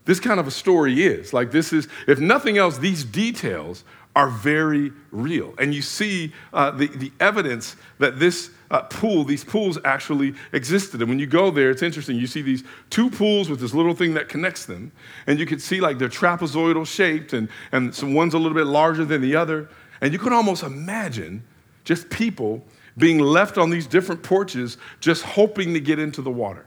this 0.06 0.20
kind 0.20 0.40
of 0.40 0.48
a 0.48 0.52
story 0.52 1.04
is. 1.04 1.34
Like, 1.34 1.52
this 1.52 1.74
is, 1.74 1.88
if 2.08 2.20
nothing 2.20 2.58
else, 2.58 2.78
these 2.78 3.04
details 3.04 3.84
are 4.16 4.30
very 4.30 4.92
real. 5.12 5.54
And 5.58 5.74
you 5.74 5.82
see 5.82 6.34
uh, 6.54 6.72
the, 6.72 6.88
the 6.88 7.12
evidence 7.20 7.76
that 7.98 8.20
this 8.20 8.52
uh, 8.70 8.82
pool, 8.84 9.24
these 9.24 9.44
pools 9.44 9.78
actually 9.86 10.36
existed. 10.52 11.02
And 11.02 11.10
when 11.10 11.20
you 11.20 11.26
go 11.28 11.52
there, 11.52 11.70
it's 11.70 11.82
interesting. 11.82 12.18
You 12.18 12.28
see 12.28 12.42
these 12.42 12.64
two 12.90 13.10
pools 13.10 13.50
with 13.50 13.60
this 13.60 13.74
little 13.74 13.96
thing 13.96 14.14
that 14.14 14.30
connects 14.30 14.66
them. 14.66 14.92
And 15.28 15.40
you 15.40 15.46
can 15.46 15.60
see 15.60 15.80
like 15.80 15.98
they're 15.98 16.10
trapezoidal 16.10 16.86
shaped, 16.86 17.34
and, 17.34 17.50
and 17.72 17.96
one's 18.16 18.34
a 18.34 18.38
little 18.38 18.56
bit 18.56 18.68
larger 18.68 19.06
than 19.06 19.22
the 19.22 19.36
other. 19.36 19.70
And 20.02 20.14
you 20.14 20.20
can 20.20 20.34
almost 20.34 20.64
imagine 20.64 21.44
just 21.84 22.10
people 22.10 22.64
being 22.98 23.20
left 23.20 23.58
on 23.58 23.70
these 23.70 23.88
different 23.88 24.22
porches, 24.22 24.78
just 25.00 25.24
hoping 25.24 25.74
to 25.74 25.80
get 25.80 25.98
into 25.98 26.22
the 26.22 26.32
water. 26.32 26.66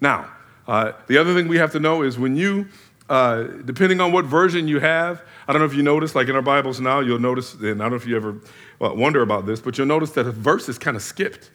Now, 0.00 0.30
uh, 0.68 0.92
the 1.06 1.18
other 1.18 1.34
thing 1.34 1.48
we 1.48 1.58
have 1.58 1.72
to 1.72 1.80
know 1.80 2.02
is 2.02 2.18
when 2.18 2.36
you, 2.36 2.68
uh, 3.08 3.44
depending 3.64 4.00
on 4.00 4.12
what 4.12 4.24
version 4.24 4.68
you 4.68 4.80
have, 4.80 5.22
I 5.46 5.52
don't 5.52 5.60
know 5.60 5.66
if 5.66 5.74
you 5.74 5.82
notice, 5.82 6.14
like 6.14 6.28
in 6.28 6.36
our 6.36 6.42
Bibles 6.42 6.80
now, 6.80 7.00
you'll 7.00 7.18
notice, 7.18 7.54
and 7.54 7.80
I 7.80 7.84
don't 7.84 7.90
know 7.90 7.96
if 7.96 8.06
you 8.06 8.16
ever 8.16 8.36
wonder 8.80 9.22
about 9.22 9.46
this, 9.46 9.60
but 9.60 9.78
you'll 9.78 9.86
notice 9.86 10.10
that 10.12 10.26
a 10.26 10.32
verse 10.32 10.68
is 10.68 10.78
kind 10.78 10.96
of 10.96 11.02
skipped 11.02 11.50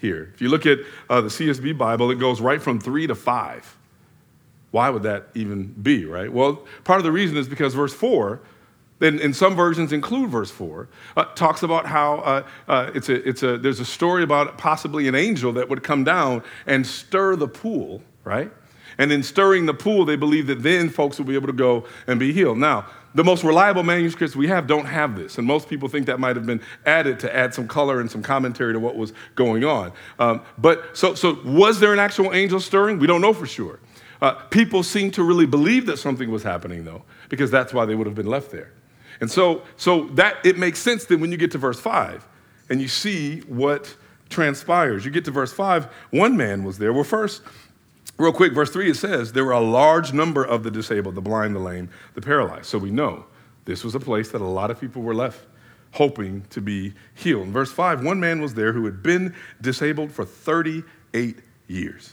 here. 0.00 0.30
If 0.34 0.40
you 0.40 0.48
look 0.48 0.66
at 0.66 0.78
uh, 1.08 1.20
the 1.20 1.28
CSB 1.28 1.78
Bible, 1.78 2.10
it 2.10 2.16
goes 2.16 2.40
right 2.40 2.60
from 2.60 2.80
three 2.80 3.06
to 3.06 3.14
five. 3.14 3.76
Why 4.72 4.90
would 4.90 5.04
that 5.04 5.28
even 5.34 5.66
be, 5.66 6.04
right? 6.04 6.32
Well, 6.32 6.66
part 6.84 6.98
of 6.98 7.04
the 7.04 7.12
reason 7.12 7.36
is 7.36 7.48
because 7.48 7.74
verse 7.74 7.94
four 7.94 8.40
then 8.98 9.18
in 9.18 9.34
some 9.34 9.54
versions 9.54 9.92
include 9.92 10.30
verse 10.30 10.50
4 10.50 10.88
uh, 11.16 11.24
talks 11.34 11.62
about 11.62 11.86
how 11.86 12.16
uh, 12.18 12.46
uh, 12.68 12.90
it's 12.94 13.08
a, 13.08 13.28
it's 13.28 13.42
a, 13.42 13.58
there's 13.58 13.80
a 13.80 13.84
story 13.84 14.22
about 14.22 14.56
possibly 14.56 15.06
an 15.06 15.14
angel 15.14 15.52
that 15.52 15.68
would 15.68 15.82
come 15.82 16.04
down 16.04 16.42
and 16.66 16.86
stir 16.86 17.36
the 17.36 17.48
pool 17.48 18.02
right 18.24 18.50
and 18.98 19.12
in 19.12 19.22
stirring 19.22 19.66
the 19.66 19.74
pool 19.74 20.04
they 20.04 20.16
believe 20.16 20.46
that 20.46 20.62
then 20.62 20.88
folks 20.88 21.18
will 21.18 21.26
be 21.26 21.34
able 21.34 21.46
to 21.46 21.52
go 21.52 21.86
and 22.06 22.18
be 22.18 22.32
healed. 22.32 22.58
Now 22.58 22.86
the 23.14 23.24
most 23.24 23.44
reliable 23.44 23.82
manuscripts 23.82 24.36
we 24.36 24.48
have 24.48 24.66
don't 24.66 24.86
have 24.86 25.16
this 25.16 25.38
and 25.38 25.46
most 25.46 25.68
people 25.68 25.88
think 25.88 26.06
that 26.06 26.20
might 26.20 26.36
have 26.36 26.46
been 26.46 26.60
added 26.84 27.18
to 27.20 27.34
add 27.34 27.54
some 27.54 27.66
color 27.66 28.00
and 28.00 28.10
some 28.10 28.22
commentary 28.22 28.72
to 28.72 28.80
what 28.80 28.96
was 28.96 29.12
going 29.34 29.64
on. 29.64 29.92
Um, 30.18 30.42
but 30.58 30.96
so, 30.96 31.14
so 31.14 31.38
was 31.44 31.80
there 31.80 31.92
an 31.92 31.98
actual 31.98 32.32
angel 32.32 32.60
stirring? 32.60 32.98
We 32.98 33.06
don't 33.06 33.20
know 33.20 33.32
for 33.32 33.46
sure. 33.46 33.80
Uh, 34.20 34.32
people 34.50 34.82
seem 34.82 35.10
to 35.10 35.22
really 35.22 35.46
believe 35.46 35.86
that 35.86 35.98
something 35.98 36.30
was 36.30 36.42
happening 36.42 36.84
though 36.84 37.02
because 37.28 37.50
that's 37.50 37.72
why 37.72 37.84
they 37.84 37.94
would 37.94 38.06
have 38.06 38.16
been 38.16 38.26
left 38.26 38.50
there. 38.50 38.72
And 39.20 39.30
so, 39.30 39.62
so 39.76 40.04
that 40.08 40.44
it 40.44 40.58
makes 40.58 40.78
sense 40.78 41.04
then 41.04 41.20
when 41.20 41.30
you 41.30 41.38
get 41.38 41.50
to 41.52 41.58
verse 41.58 41.80
5 41.80 42.26
and 42.68 42.80
you 42.80 42.88
see 42.88 43.40
what 43.40 43.94
transpires. 44.28 45.04
You 45.04 45.10
get 45.10 45.24
to 45.26 45.30
verse 45.30 45.52
5, 45.52 45.86
one 46.10 46.36
man 46.36 46.64
was 46.64 46.78
there. 46.78 46.92
Well, 46.92 47.04
first, 47.04 47.42
real 48.18 48.32
quick, 48.32 48.52
verse 48.52 48.70
3 48.70 48.90
it 48.90 48.96
says 48.96 49.32
there 49.32 49.44
were 49.44 49.52
a 49.52 49.60
large 49.60 50.12
number 50.12 50.44
of 50.44 50.62
the 50.62 50.70
disabled, 50.70 51.14
the 51.14 51.20
blind, 51.20 51.54
the 51.54 51.60
lame, 51.60 51.90
the 52.14 52.20
paralyzed. 52.22 52.66
So 52.66 52.78
we 52.78 52.90
know 52.90 53.26
this 53.64 53.84
was 53.84 53.94
a 53.94 54.00
place 54.00 54.30
that 54.30 54.40
a 54.40 54.44
lot 54.44 54.70
of 54.70 54.80
people 54.80 55.02
were 55.02 55.14
left 55.14 55.40
hoping 55.92 56.42
to 56.50 56.60
be 56.60 56.92
healed. 57.14 57.46
In 57.46 57.52
verse 57.52 57.72
5, 57.72 58.04
one 58.04 58.20
man 58.20 58.40
was 58.40 58.54
there 58.54 58.72
who 58.72 58.84
had 58.84 59.02
been 59.02 59.34
disabled 59.60 60.12
for 60.12 60.24
38 60.24 61.38
years. 61.68 62.12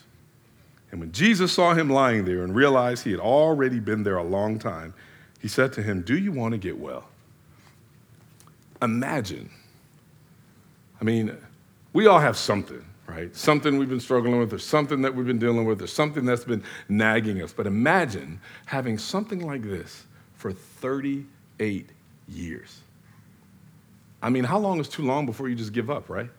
And 0.91 0.99
when 0.99 1.11
Jesus 1.11 1.51
saw 1.51 1.73
him 1.73 1.89
lying 1.89 2.23
there 2.23 2.43
and 2.43 2.55
realized 2.55 3.03
he 3.03 3.11
had 3.11 3.19
already 3.19 3.79
been 3.79 4.03
there 4.03 4.17
a 4.17 4.23
long 4.23 4.59
time, 4.59 4.93
he 5.41 5.47
said 5.47 5.73
to 5.73 5.83
him, 5.83 6.01
Do 6.01 6.17
you 6.17 6.31
want 6.31 6.53
to 6.53 6.57
get 6.57 6.77
well? 6.77 7.09
Imagine. 8.81 9.49
I 11.01 11.03
mean, 11.03 11.35
we 11.91 12.07
all 12.07 12.19
have 12.19 12.37
something, 12.37 12.85
right? 13.13 13.35
Something 13.35 13.77
we've 13.77 13.89
been 13.89 13.99
struggling 13.99 14.39
with, 14.39 14.53
or 14.53 14.59
something 14.59 15.01
that 15.03 15.13
we've 15.13 15.25
been 15.25 15.39
dealing 15.39 15.65
with, 15.65 15.81
or 15.81 15.87
something 15.87 16.25
that's 16.25 16.43
been 16.43 16.63
nagging 16.89 17.41
us. 17.41 17.53
But 17.53 17.67
imagine 17.67 18.39
having 18.65 18.97
something 18.97 19.45
like 19.45 19.63
this 19.63 20.05
for 20.35 20.51
38 20.51 21.89
years. 22.27 22.79
I 24.21 24.29
mean, 24.29 24.43
how 24.45 24.57
long 24.57 24.79
is 24.79 24.87
too 24.87 25.03
long 25.03 25.25
before 25.25 25.49
you 25.49 25.55
just 25.55 25.73
give 25.73 25.89
up, 25.89 26.09
right? 26.09 26.29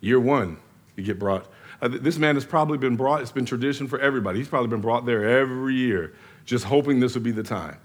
Year 0.00 0.20
one, 0.20 0.58
you 0.96 1.02
get 1.02 1.18
brought. 1.18 1.46
Uh, 1.80 1.88
this 1.88 2.18
man 2.18 2.34
has 2.34 2.44
probably 2.44 2.78
been 2.78 2.96
brought, 2.96 3.22
it's 3.22 3.32
been 3.32 3.46
tradition 3.46 3.88
for 3.88 3.98
everybody. 3.98 4.38
He's 4.38 4.48
probably 4.48 4.68
been 4.68 4.80
brought 4.80 5.06
there 5.06 5.40
every 5.40 5.74
year 5.74 6.14
just 6.48 6.64
hoping 6.64 6.98
this 6.98 7.12
would 7.14 7.22
be 7.22 7.30
the 7.30 7.42
time. 7.42 7.76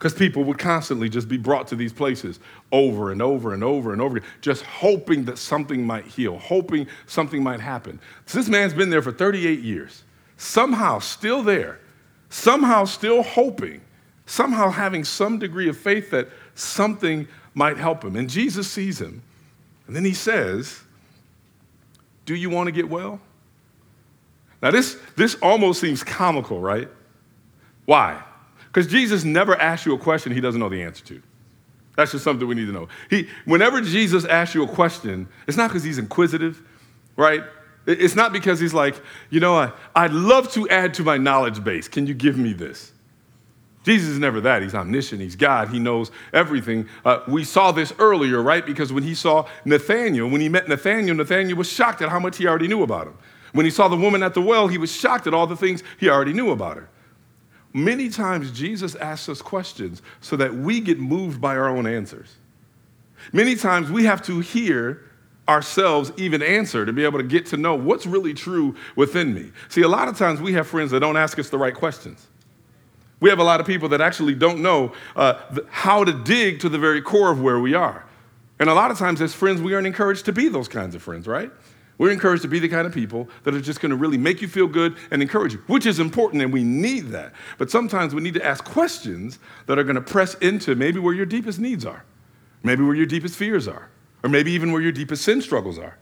Because 0.00 0.14
people 0.14 0.44
would 0.44 0.58
constantly 0.58 1.10
just 1.10 1.28
be 1.28 1.36
brought 1.36 1.68
to 1.68 1.76
these 1.76 1.92
places 1.92 2.40
over 2.72 3.12
and 3.12 3.20
over 3.20 3.52
and 3.52 3.62
over 3.62 3.92
and 3.92 4.00
over 4.00 4.16
again, 4.16 4.28
just 4.40 4.62
hoping 4.62 5.26
that 5.26 5.36
something 5.36 5.86
might 5.86 6.06
heal, 6.06 6.38
hoping 6.38 6.86
something 7.04 7.42
might 7.42 7.60
happen. 7.60 8.00
So 8.24 8.38
this 8.38 8.48
man's 8.48 8.72
been 8.72 8.88
there 8.88 9.02
for 9.02 9.12
38 9.12 9.60
years, 9.60 10.04
somehow 10.38 11.00
still 11.00 11.42
there, 11.42 11.80
somehow 12.30 12.86
still 12.86 13.22
hoping, 13.22 13.82
somehow 14.24 14.70
having 14.70 15.04
some 15.04 15.38
degree 15.38 15.68
of 15.68 15.76
faith 15.76 16.10
that 16.12 16.28
something 16.54 17.28
might 17.52 17.76
help 17.76 18.02
him. 18.02 18.16
And 18.16 18.30
Jesus 18.30 18.70
sees 18.70 18.98
him, 18.98 19.20
and 19.86 19.94
then 19.94 20.06
he 20.06 20.14
says, 20.14 20.80
Do 22.24 22.34
you 22.34 22.48
want 22.48 22.68
to 22.68 22.72
get 22.72 22.88
well? 22.88 23.20
Now, 24.62 24.70
this, 24.70 24.96
this 25.14 25.34
almost 25.42 25.78
seems 25.78 26.02
comical, 26.02 26.58
right? 26.58 26.88
Why? 27.84 28.22
Because 28.72 28.86
Jesus 28.86 29.24
never 29.24 29.56
asks 29.56 29.84
you 29.84 29.94
a 29.94 29.98
question 29.98 30.32
he 30.32 30.40
doesn't 30.40 30.60
know 30.60 30.68
the 30.68 30.82
answer 30.82 31.04
to. 31.06 31.22
That's 31.96 32.12
just 32.12 32.24
something 32.24 32.46
we 32.46 32.54
need 32.54 32.66
to 32.66 32.72
know. 32.72 32.88
He, 33.10 33.28
whenever 33.44 33.80
Jesus 33.80 34.24
asks 34.24 34.54
you 34.54 34.62
a 34.62 34.68
question, 34.68 35.28
it's 35.46 35.56
not 35.56 35.68
because 35.68 35.82
he's 35.82 35.98
inquisitive, 35.98 36.62
right? 37.16 37.42
It's 37.86 38.14
not 38.14 38.32
because 38.32 38.60
he's 38.60 38.74
like, 38.74 39.00
you 39.30 39.40
know, 39.40 39.56
I, 39.56 39.72
I'd 39.94 40.12
love 40.12 40.52
to 40.52 40.68
add 40.68 40.94
to 40.94 41.02
my 41.02 41.18
knowledge 41.18 41.62
base. 41.64 41.88
Can 41.88 42.06
you 42.06 42.14
give 42.14 42.38
me 42.38 42.52
this? 42.52 42.92
Jesus 43.82 44.10
is 44.10 44.18
never 44.18 44.40
that. 44.42 44.62
He's 44.62 44.74
omniscient. 44.74 45.20
He's 45.20 45.36
God. 45.36 45.70
He 45.70 45.78
knows 45.78 46.10
everything. 46.32 46.86
Uh, 47.04 47.20
we 47.26 47.44
saw 47.44 47.72
this 47.72 47.92
earlier, 47.98 48.42
right? 48.42 48.64
Because 48.64 48.92
when 48.92 49.02
he 49.02 49.14
saw 49.14 49.48
Nathaniel, 49.64 50.28
when 50.28 50.40
he 50.40 50.48
met 50.48 50.68
Nathaniel, 50.68 51.16
Nathaniel 51.16 51.56
was 51.56 51.70
shocked 51.70 52.02
at 52.02 52.10
how 52.10 52.20
much 52.20 52.36
he 52.36 52.46
already 52.46 52.68
knew 52.68 52.82
about 52.82 53.06
him. 53.06 53.16
When 53.52 53.64
he 53.64 53.70
saw 53.70 53.88
the 53.88 53.96
woman 53.96 54.22
at 54.22 54.34
the 54.34 54.42
well, 54.42 54.68
he 54.68 54.78
was 54.78 54.94
shocked 54.94 55.26
at 55.26 55.34
all 55.34 55.46
the 55.46 55.56
things 55.56 55.82
he 55.98 56.08
already 56.08 56.32
knew 56.32 56.50
about 56.50 56.76
her. 56.76 56.88
Many 57.72 58.08
times, 58.08 58.50
Jesus 58.50 58.94
asks 58.96 59.28
us 59.28 59.40
questions 59.40 60.02
so 60.20 60.36
that 60.36 60.52
we 60.52 60.80
get 60.80 60.98
moved 60.98 61.40
by 61.40 61.56
our 61.56 61.68
own 61.68 61.86
answers. 61.86 62.36
Many 63.32 63.54
times, 63.54 63.90
we 63.90 64.04
have 64.04 64.22
to 64.22 64.40
hear 64.40 65.04
ourselves 65.48 66.12
even 66.16 66.42
answer 66.42 66.86
to 66.86 66.92
be 66.92 67.04
able 67.04 67.18
to 67.18 67.24
get 67.24 67.46
to 67.46 67.56
know 67.56 67.74
what's 67.74 68.06
really 68.06 68.34
true 68.34 68.74
within 68.96 69.34
me. 69.34 69.50
See, 69.68 69.82
a 69.82 69.88
lot 69.88 70.08
of 70.08 70.16
times 70.16 70.40
we 70.40 70.52
have 70.54 70.66
friends 70.66 70.90
that 70.92 71.00
don't 71.00 71.16
ask 71.16 71.38
us 71.38 71.50
the 71.50 71.58
right 71.58 71.74
questions. 71.74 72.26
We 73.20 73.28
have 73.28 73.38
a 73.38 73.44
lot 73.44 73.60
of 73.60 73.66
people 73.66 73.88
that 73.90 74.00
actually 74.00 74.34
don't 74.34 74.60
know 74.60 74.92
uh, 75.14 75.40
how 75.68 76.04
to 76.04 76.12
dig 76.12 76.60
to 76.60 76.68
the 76.68 76.78
very 76.78 77.02
core 77.02 77.30
of 77.30 77.42
where 77.42 77.60
we 77.60 77.74
are. 77.74 78.04
And 78.58 78.68
a 78.68 78.74
lot 78.74 78.90
of 78.90 78.98
times, 78.98 79.20
as 79.20 79.34
friends, 79.34 79.60
we 79.60 79.74
aren't 79.74 79.86
encouraged 79.86 80.24
to 80.26 80.32
be 80.32 80.48
those 80.48 80.68
kinds 80.68 80.94
of 80.94 81.02
friends, 81.02 81.26
right? 81.26 81.50
We're 82.00 82.12
encouraged 82.12 82.40
to 82.44 82.48
be 82.48 82.58
the 82.60 82.68
kind 82.70 82.86
of 82.86 82.94
people 82.94 83.28
that 83.44 83.54
are 83.54 83.60
just 83.60 83.82
going 83.82 83.90
to 83.90 83.96
really 83.96 84.16
make 84.16 84.40
you 84.40 84.48
feel 84.48 84.66
good 84.66 84.96
and 85.10 85.20
encourage 85.20 85.52
you, 85.52 85.58
which 85.66 85.84
is 85.84 86.00
important 86.00 86.42
and 86.42 86.50
we 86.50 86.64
need 86.64 87.08
that. 87.08 87.34
But 87.58 87.70
sometimes 87.70 88.14
we 88.14 88.22
need 88.22 88.32
to 88.32 88.42
ask 88.44 88.64
questions 88.64 89.38
that 89.66 89.78
are 89.78 89.84
going 89.84 89.96
to 89.96 90.00
press 90.00 90.32
into 90.36 90.74
maybe 90.74 90.98
where 90.98 91.12
your 91.12 91.26
deepest 91.26 91.58
needs 91.58 91.84
are, 91.84 92.06
maybe 92.62 92.82
where 92.82 92.94
your 92.94 93.04
deepest 93.04 93.36
fears 93.36 93.68
are, 93.68 93.90
or 94.22 94.30
maybe 94.30 94.50
even 94.52 94.72
where 94.72 94.80
your 94.80 94.92
deepest 94.92 95.24
sin 95.24 95.42
struggles 95.42 95.78
are. 95.78 95.98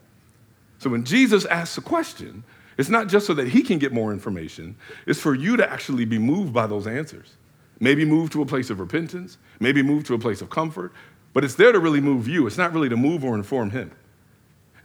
So 0.79 0.89
when 0.89 1.05
Jesus 1.05 1.45
asks 1.47 1.77
a 1.79 1.81
question, 1.81 2.45
it's 2.77 2.89
not 2.89 3.09
just 3.09 3.27
so 3.27 3.35
that 3.35 3.49
he 3.49 3.63
can 3.63 3.81
get 3.81 3.93
more 3.93 4.13
information, 4.13 4.77
it's 5.05 5.19
for 5.19 5.35
you 5.35 5.57
to 5.57 5.69
actually 5.69 6.05
be 6.05 6.19
moved 6.19 6.53
by 6.53 6.69
those 6.69 6.87
answers. 6.87 7.35
Maybe 7.81 8.05
move 8.05 8.31
to 8.31 8.43
a 8.43 8.47
place 8.47 8.71
of 8.71 8.79
repentance, 8.79 9.37
maybe 9.59 9.83
move 9.83 10.05
to 10.05 10.15
a 10.15 10.19
place 10.21 10.43
of 10.43 10.49
comfort, 10.49 10.93
but 11.33 11.43
it's 11.43 11.57
there 11.57 11.73
to 11.73 11.81
really 11.81 12.01
move 12.01 12.29
you. 12.29 12.47
It's 12.47 12.57
not 12.57 12.73
really 12.73 12.89
to 12.89 12.97
move 12.97 13.25
or 13.25 13.35
inform 13.35 13.71
him. 13.71 13.91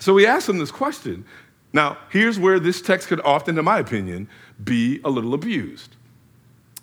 So 0.03 0.13
we 0.13 0.25
asked 0.25 0.49
him 0.49 0.57
this 0.57 0.69
question 0.69 1.23
Now, 1.71 1.97
here's 2.09 2.37
where 2.37 2.59
this 2.59 2.81
text 2.81 3.07
could 3.07 3.21
often, 3.21 3.57
in 3.57 3.63
my 3.63 3.79
opinion, 3.79 4.27
be 4.61 4.99
a 5.05 5.09
little 5.09 5.33
abused. 5.33 5.95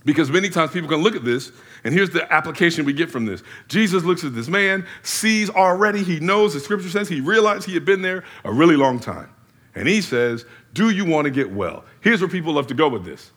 Because 0.06 0.30
many 0.30 0.48
times 0.48 0.70
people 0.70 0.88
can 0.88 1.02
look 1.02 1.14
at 1.14 1.22
this, 1.22 1.52
and 1.84 1.92
here's 1.92 2.08
the 2.08 2.32
application 2.32 2.86
we 2.86 2.94
get 2.94 3.10
from 3.10 3.26
this. 3.26 3.42
Jesus 3.68 4.04
looks 4.04 4.24
at 4.24 4.34
this 4.34 4.48
man, 4.48 4.86
sees 5.02 5.50
already, 5.50 6.02
he 6.02 6.18
knows, 6.18 6.54
the 6.54 6.60
scripture 6.60 6.88
says 6.88 7.10
he 7.10 7.20
realized 7.20 7.66
he 7.66 7.74
had 7.74 7.84
been 7.84 8.00
there 8.00 8.24
a 8.42 8.50
really 8.50 8.76
long 8.76 8.98
time. 8.98 9.28
And 9.74 9.86
he 9.86 10.00
says, 10.00 10.46
Do 10.72 10.88
you 10.88 11.04
want 11.04 11.26
to 11.26 11.30
get 11.30 11.52
well? 11.52 11.84
Here's 12.00 12.22
where 12.22 12.30
people 12.30 12.54
love 12.54 12.68
to 12.68 12.74
go 12.74 12.88
with 12.88 13.04
this. 13.04 13.32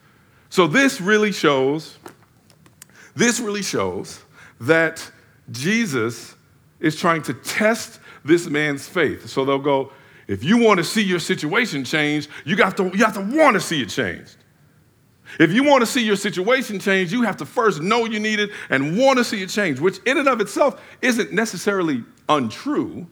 So 0.49 0.65
this 0.65 1.01
really 1.01 1.33
shows, 1.33 1.97
this 3.17 3.41
really 3.41 3.63
shows 3.63 4.21
that 4.61 5.11
Jesus 5.51 6.35
is 6.79 6.95
trying 6.95 7.23
to 7.23 7.33
test 7.33 7.99
this 8.23 8.47
man's 8.47 8.87
faith. 8.87 9.27
So 9.27 9.45
they'll 9.45 9.59
go, 9.59 9.91
if 10.27 10.43
you 10.43 10.57
want 10.57 10.77
to 10.77 10.83
see 10.83 11.03
your 11.03 11.19
situation 11.19 11.83
change, 11.83 12.29
you, 12.45 12.55
got 12.55 12.77
to, 12.77 12.85
you 12.85 13.03
have 13.03 13.13
to 13.15 13.37
want 13.37 13.55
to 13.55 13.59
see 13.59 13.81
it 13.81 13.89
changed. 13.89 14.37
If 15.39 15.51
you 15.51 15.63
want 15.63 15.81
to 15.81 15.85
see 15.85 16.05
your 16.05 16.15
situation 16.15 16.79
change, 16.79 17.11
you 17.11 17.23
have 17.23 17.37
to 17.37 17.45
first 17.45 17.81
know 17.81 18.05
you 18.05 18.19
need 18.19 18.39
it 18.39 18.51
and 18.69 18.97
want 18.97 19.17
to 19.17 19.23
see 19.23 19.41
it 19.41 19.49
change, 19.49 19.79
which 19.79 19.99
in 20.05 20.17
and 20.17 20.27
of 20.27 20.41
itself 20.41 20.81
isn't 21.01 21.33
necessarily 21.33 22.03
untrue. 22.29 23.07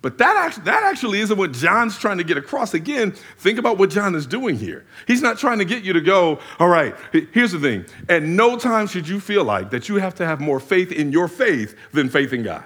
But 0.00 0.18
that 0.18 0.36
actually, 0.36 0.64
that 0.64 0.82
actually 0.82 1.20
isn't 1.20 1.38
what 1.38 1.52
John's 1.52 1.98
trying 1.98 2.18
to 2.18 2.24
get 2.24 2.36
across. 2.36 2.74
Again, 2.74 3.12
think 3.38 3.58
about 3.58 3.78
what 3.78 3.88
John 3.88 4.14
is 4.14 4.26
doing 4.26 4.56
here. 4.56 4.84
He's 5.06 5.22
not 5.22 5.38
trying 5.38 5.58
to 5.60 5.64
get 5.64 5.82
you 5.82 5.94
to 5.94 6.00
go, 6.00 6.40
all 6.58 6.68
right, 6.68 6.94
here's 7.32 7.52
the 7.52 7.58
thing. 7.58 7.86
At 8.08 8.22
no 8.22 8.58
time 8.58 8.86
should 8.86 9.08
you 9.08 9.18
feel 9.18 9.44
like 9.44 9.70
that 9.70 9.88
you 9.88 9.96
have 9.96 10.14
to 10.16 10.26
have 10.26 10.40
more 10.40 10.60
faith 10.60 10.92
in 10.92 11.10
your 11.10 11.26
faith 11.26 11.74
than 11.92 12.10
faith 12.10 12.34
in 12.34 12.42
God. 12.42 12.64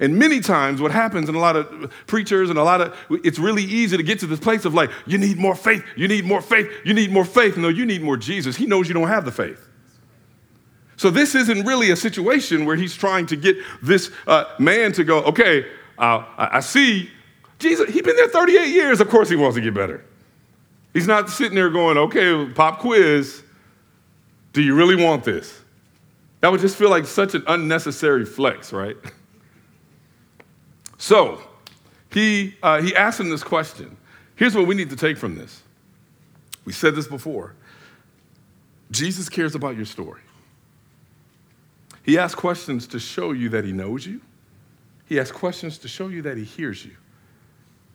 And 0.00 0.18
many 0.18 0.40
times, 0.40 0.80
what 0.80 0.92
happens 0.92 1.28
in 1.28 1.34
a 1.34 1.38
lot 1.38 1.56
of 1.56 1.92
preachers 2.06 2.50
and 2.50 2.58
a 2.58 2.62
lot 2.62 2.80
of, 2.80 2.96
it's 3.24 3.38
really 3.38 3.64
easy 3.64 3.96
to 3.96 4.02
get 4.02 4.20
to 4.20 4.26
this 4.26 4.38
place 4.38 4.64
of 4.64 4.74
like, 4.74 4.90
you 5.06 5.18
need 5.18 5.38
more 5.38 5.56
faith, 5.56 5.84
you 5.96 6.06
need 6.06 6.24
more 6.24 6.40
faith, 6.40 6.70
you 6.84 6.94
need 6.94 7.10
more 7.10 7.24
faith. 7.24 7.56
No, 7.56 7.68
you 7.68 7.84
need 7.84 8.02
more 8.02 8.16
Jesus. 8.16 8.56
He 8.56 8.66
knows 8.66 8.86
you 8.88 8.94
don't 8.94 9.08
have 9.08 9.24
the 9.24 9.32
faith. 9.32 9.68
So 10.96 11.10
this 11.10 11.34
isn't 11.34 11.64
really 11.64 11.90
a 11.90 11.96
situation 11.96 12.64
where 12.64 12.76
he's 12.76 12.94
trying 12.94 13.26
to 13.26 13.36
get 13.36 13.56
this 13.82 14.10
uh, 14.26 14.44
man 14.58 14.92
to 14.92 15.04
go, 15.04 15.22
okay, 15.24 15.66
uh, 15.96 16.24
I 16.36 16.60
see 16.60 17.10
Jesus, 17.58 17.92
he's 17.92 18.02
been 18.02 18.16
there 18.16 18.28
38 18.28 18.68
years. 18.68 19.00
Of 19.00 19.08
course 19.08 19.28
he 19.28 19.36
wants 19.36 19.56
to 19.56 19.60
get 19.60 19.74
better. 19.74 20.04
He's 20.92 21.06
not 21.06 21.28
sitting 21.28 21.54
there 21.54 21.70
going, 21.70 21.98
okay, 21.98 22.52
pop 22.52 22.80
quiz, 22.80 23.42
do 24.52 24.62
you 24.62 24.74
really 24.74 25.02
want 25.02 25.24
this? 25.24 25.60
That 26.40 26.50
would 26.50 26.60
just 26.60 26.76
feel 26.76 26.90
like 26.90 27.04
such 27.04 27.34
an 27.34 27.44
unnecessary 27.46 28.24
flex, 28.24 28.72
right? 28.72 28.96
So 30.98 31.40
he, 32.12 32.56
uh, 32.62 32.82
he 32.82 32.94
asked 32.94 33.18
him 33.18 33.30
this 33.30 33.44
question. 33.44 33.96
Here's 34.36 34.54
what 34.54 34.66
we 34.66 34.74
need 34.74 34.90
to 34.90 34.96
take 34.96 35.16
from 35.16 35.36
this. 35.36 35.62
We 36.64 36.72
said 36.72 36.94
this 36.94 37.08
before. 37.08 37.54
Jesus 38.90 39.28
cares 39.28 39.54
about 39.54 39.76
your 39.76 39.84
story. 39.84 40.20
He 42.02 42.18
asks 42.18 42.34
questions 42.34 42.86
to 42.88 42.98
show 42.98 43.32
you 43.32 43.48
that 43.50 43.64
he 43.64 43.72
knows 43.72 44.06
you. 44.06 44.20
He 45.06 45.18
asks 45.18 45.36
questions 45.36 45.78
to 45.78 45.88
show 45.88 46.08
you 46.08 46.22
that 46.22 46.36
he 46.36 46.44
hears 46.44 46.84
you. 46.84 46.96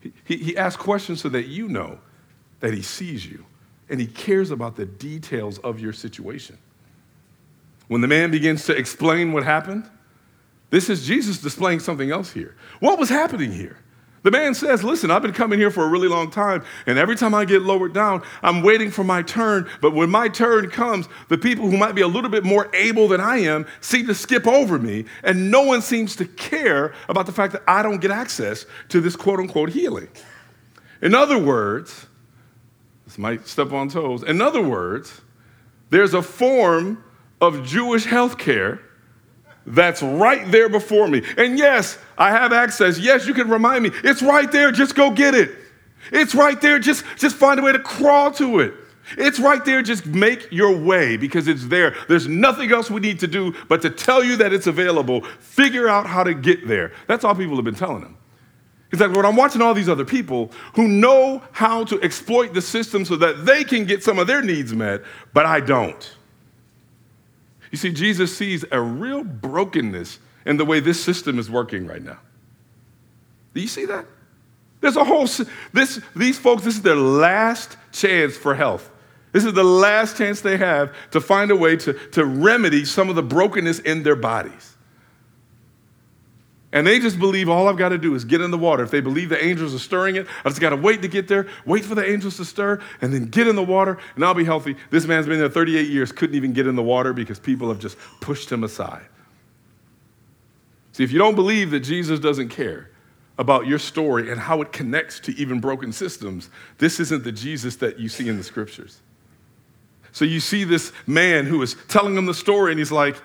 He, 0.02 0.14
he, 0.26 0.38
he 0.38 0.58
asks 0.58 0.82
questions 0.82 1.22
so 1.22 1.30
that 1.30 1.48
you 1.48 1.68
know 1.68 2.00
that 2.60 2.74
he 2.74 2.82
sees 2.82 3.26
you 3.26 3.46
and 3.90 4.00
he 4.00 4.08
cares 4.08 4.52
about 4.52 4.76
the 4.76 4.86
details 4.86 5.60
of 5.60 5.80
your 5.80 5.94
situation. 5.94 6.58
When 7.88 8.02
the 8.02 8.08
man 8.08 8.32
begins 8.32 8.66
to 8.66 8.76
explain 8.76 9.34
what 9.34 9.44
happened, 9.44 9.90
this 10.74 10.90
is 10.90 11.06
Jesus 11.06 11.38
displaying 11.38 11.80
something 11.80 12.10
else 12.10 12.32
here. 12.32 12.56
What 12.80 12.98
was 12.98 13.08
happening 13.08 13.52
here? 13.52 13.78
The 14.24 14.32
man 14.32 14.56
says, 14.56 14.84
Listen, 14.84 15.12
I've 15.12 15.22
been 15.22 15.32
coming 15.32 15.60
here 15.60 15.70
for 15.70 15.84
a 15.84 15.88
really 15.88 16.08
long 16.08 16.32
time, 16.32 16.64
and 16.88 16.98
every 16.98 17.16
time 17.16 17.36
I 17.36 17.46
get 17.46 17.62
lowered 17.62 17.94
down, 17.94 18.24
I'm 18.42 18.64
waiting 18.64 18.90
for 18.90 19.04
my 19.04 19.22
turn. 19.22 19.70
But 19.82 19.94
when 19.94 20.10
my 20.10 20.30
turn 20.30 20.72
comes, 20.72 21.08
the 21.30 21.38
people 21.38 21.70
who 21.70 21.78
might 21.78 21.94
be 21.94 22.02
a 22.02 22.08
little 22.08 22.32
bit 22.32 22.44
more 22.44 22.76
able 22.76 23.08
than 23.08 23.22
I 23.22 23.38
am 23.42 23.68
seem 23.82 24.08
to 24.08 24.16
skip 24.16 24.48
over 24.48 24.80
me, 24.80 25.06
and 25.24 25.52
no 25.52 25.62
one 25.62 25.84
seems 25.84 26.16
to 26.16 26.26
care 26.26 26.96
about 27.08 27.28
the 27.28 27.34
fact 27.34 27.54
that 27.54 27.62
I 27.68 27.84
don't 27.84 28.02
get 28.02 28.10
access 28.10 28.66
to 28.90 29.00
this 29.00 29.16
quote 29.16 29.40
unquote 29.40 29.70
healing. 29.70 30.08
In 31.04 31.14
other 31.14 31.38
words, 31.38 32.08
this 33.06 33.20
might 33.20 33.48
step 33.48 33.72
on 33.72 33.90
toes. 33.90 34.24
In 34.24 34.42
other 34.42 34.64
words, 34.64 35.22
there's 35.92 36.16
a 36.16 36.24
form 36.24 37.04
of 37.40 37.64
Jewish 37.64 38.06
health 38.06 38.40
care 38.40 38.82
that's 39.66 40.02
right 40.02 40.50
there 40.52 40.70
before 40.70 41.08
me. 41.08 41.24
And 41.38 41.58
yes, 41.58 41.98
I 42.18 42.32
have 42.32 42.52
access. 42.52 43.00
Yes, 43.00 43.28
you 43.28 43.34
can 43.34 43.50
remind 43.50 43.84
me. 43.84 43.92
It's 44.04 44.22
right 44.22 44.52
there. 44.52 44.72
Just 44.72 44.96
go 44.96 45.12
get 45.12 45.34
it. 45.34 45.52
It's 46.12 46.36
right 46.36 46.60
there. 46.60 46.80
Just, 46.80 47.06
just 47.18 47.36
find 47.36 47.60
a 47.60 47.64
way 47.64 47.72
to 47.72 47.80
crawl 47.80 48.32
to 48.32 48.60
it. 48.60 48.74
It's 49.18 49.40
right 49.40 49.64
there. 49.64 49.82
Just 49.82 50.06
make 50.06 50.52
your 50.52 50.76
way 50.76 51.18
because 51.18 51.48
it's 51.48 51.66
there. 51.68 51.96
There's 52.08 52.28
nothing 52.28 52.72
else 52.72 52.90
we 52.90 53.02
need 53.02 53.20
to 53.20 53.28
do 53.28 53.54
but 53.68 53.82
to 53.82 53.90
tell 53.90 54.24
you 54.24 54.38
that 54.38 54.54
it's 54.54 54.68
available. 54.68 55.22
Figure 55.40 55.88
out 55.88 56.06
how 56.06 56.24
to 56.24 56.34
get 56.34 56.68
there. 56.68 56.92
That's 57.08 57.24
all 57.24 57.36
people 57.36 57.56
have 57.56 57.66
been 57.66 57.76
telling 57.76 58.02
them. 58.02 58.18
It's 58.92 59.02
like 59.02 59.12
when 59.12 59.26
I'm 59.26 59.36
watching 59.36 59.62
all 59.62 59.74
these 59.74 59.90
other 59.90 60.06
people 60.06 60.52
who 60.76 60.88
know 60.88 61.42
how 61.52 61.84
to 61.86 62.00
exploit 62.04 62.54
the 62.54 62.62
system 62.62 63.06
so 63.06 63.16
that 63.16 63.44
they 63.46 63.64
can 63.64 63.86
get 63.86 64.04
some 64.04 64.20
of 64.20 64.28
their 64.28 64.42
needs 64.42 64.72
met, 64.72 65.02
but 65.34 65.48
I 65.48 65.62
don't. 65.62 66.16
You 67.74 67.78
see, 67.78 67.92
Jesus 67.92 68.38
sees 68.38 68.64
a 68.72 68.80
real 68.80 69.24
brokenness 69.24 70.20
in 70.46 70.58
the 70.58 70.64
way 70.64 70.80
this 70.80 71.04
system 71.04 71.40
is 71.40 71.50
working 71.50 71.88
right 71.88 72.04
now. 72.04 72.20
Do 73.56 73.62
you 73.62 73.68
see 73.68 73.86
that? 73.86 74.06
There's 74.80 74.96
a 74.96 75.04
whole, 75.04 75.28
this, 75.74 76.00
these 76.16 76.38
folks, 76.38 76.64
this 76.64 76.76
is 76.76 76.84
their 76.84 76.96
last 76.96 77.78
chance 77.92 78.38
for 78.38 78.54
health. 78.54 78.92
This 79.32 79.44
is 79.44 79.54
the 79.54 79.64
last 79.64 80.18
chance 80.18 80.42
they 80.42 80.58
have 80.58 80.94
to 81.10 81.20
find 81.20 81.50
a 81.50 81.56
way 81.56 81.76
to, 81.78 81.94
to 82.10 82.24
remedy 82.24 82.86
some 82.86 83.10
of 83.10 83.16
the 83.16 83.24
brokenness 83.24 83.80
in 83.80 84.04
their 84.04 84.16
bodies. 84.16 84.73
And 86.74 86.88
they 86.88 86.98
just 86.98 87.20
believe 87.20 87.50
all 87.50 87.68
I've 87.68 87.78
got 87.78 87.90
to 87.90 88.00
do 88.00 88.16
is 88.16 88.26
get 88.26 88.42
in 88.42 88.50
the 88.50 88.58
water. 88.58 88.84
If 88.84 88.90
they 88.90 89.00
believe 89.00 89.30
the 89.30 89.42
angels 89.42 89.76
are 89.76 89.80
stirring 89.80 90.16
it, 90.16 90.26
I 90.44 90.50
just 90.50 90.60
got 90.60 90.72
to 90.72 90.76
wait 90.76 91.04
to 91.04 91.08
get 91.08 91.28
there, 91.28 91.48
wait 91.66 91.86
for 91.86 91.94
the 91.94 92.04
angels 92.04 92.38
to 92.38 92.46
stir, 92.46 92.82
and 93.00 93.14
then 93.14 93.28
get 93.28 93.48
in 93.48 93.56
the 93.56 93.64
water, 93.64 94.00
and 94.16 94.26
I'll 94.26 94.34
be 94.34 94.44
healthy. 94.44 94.76
This 94.90 95.06
man's 95.06 95.28
been 95.28 95.38
there 95.38 95.48
38 95.48 95.88
years, 95.88 96.12
couldn't 96.12 96.36
even 96.36 96.52
get 96.52 96.66
in 96.66 96.76
the 96.76 96.82
water 96.82 97.14
because 97.14 97.40
people 97.40 97.70
have 97.70 97.78
just 97.78 97.96
pushed 98.22 98.52
him 98.52 98.64
aside. 98.64 99.06
See, 100.94 101.04
if 101.04 101.12
you 101.12 101.20
don't 101.20 101.36
believe 101.36 101.70
that 101.72 101.82
Jesus 101.82 102.20
doesn't 102.20 102.50
care 102.50 102.90
about 103.38 103.68
your 103.68 103.80
story 103.80 104.32
and 104.32 104.42
how 104.42 104.62
it 104.64 104.72
connects 104.72 105.20
to 105.22 105.38
even 105.38 105.60
broken 105.60 105.94
systems, 105.94 106.50
this 106.80 107.00
isn't 107.00 107.24
the 107.24 107.32
Jesus 107.32 107.76
that 107.78 108.00
you 108.00 108.10
see 108.10 108.28
in 108.28 108.38
the 108.38 108.44
scriptures. 108.44 109.00
So 110.12 110.26
you 110.26 110.40
see 110.40 110.64
this 110.64 110.92
man 111.06 111.46
who 111.46 111.62
is 111.62 111.76
telling 111.88 112.18
him 112.18 112.26
the 112.26 112.34
story, 112.34 112.72
and 112.72 112.80
he's 112.80 112.92
like, 112.92 113.16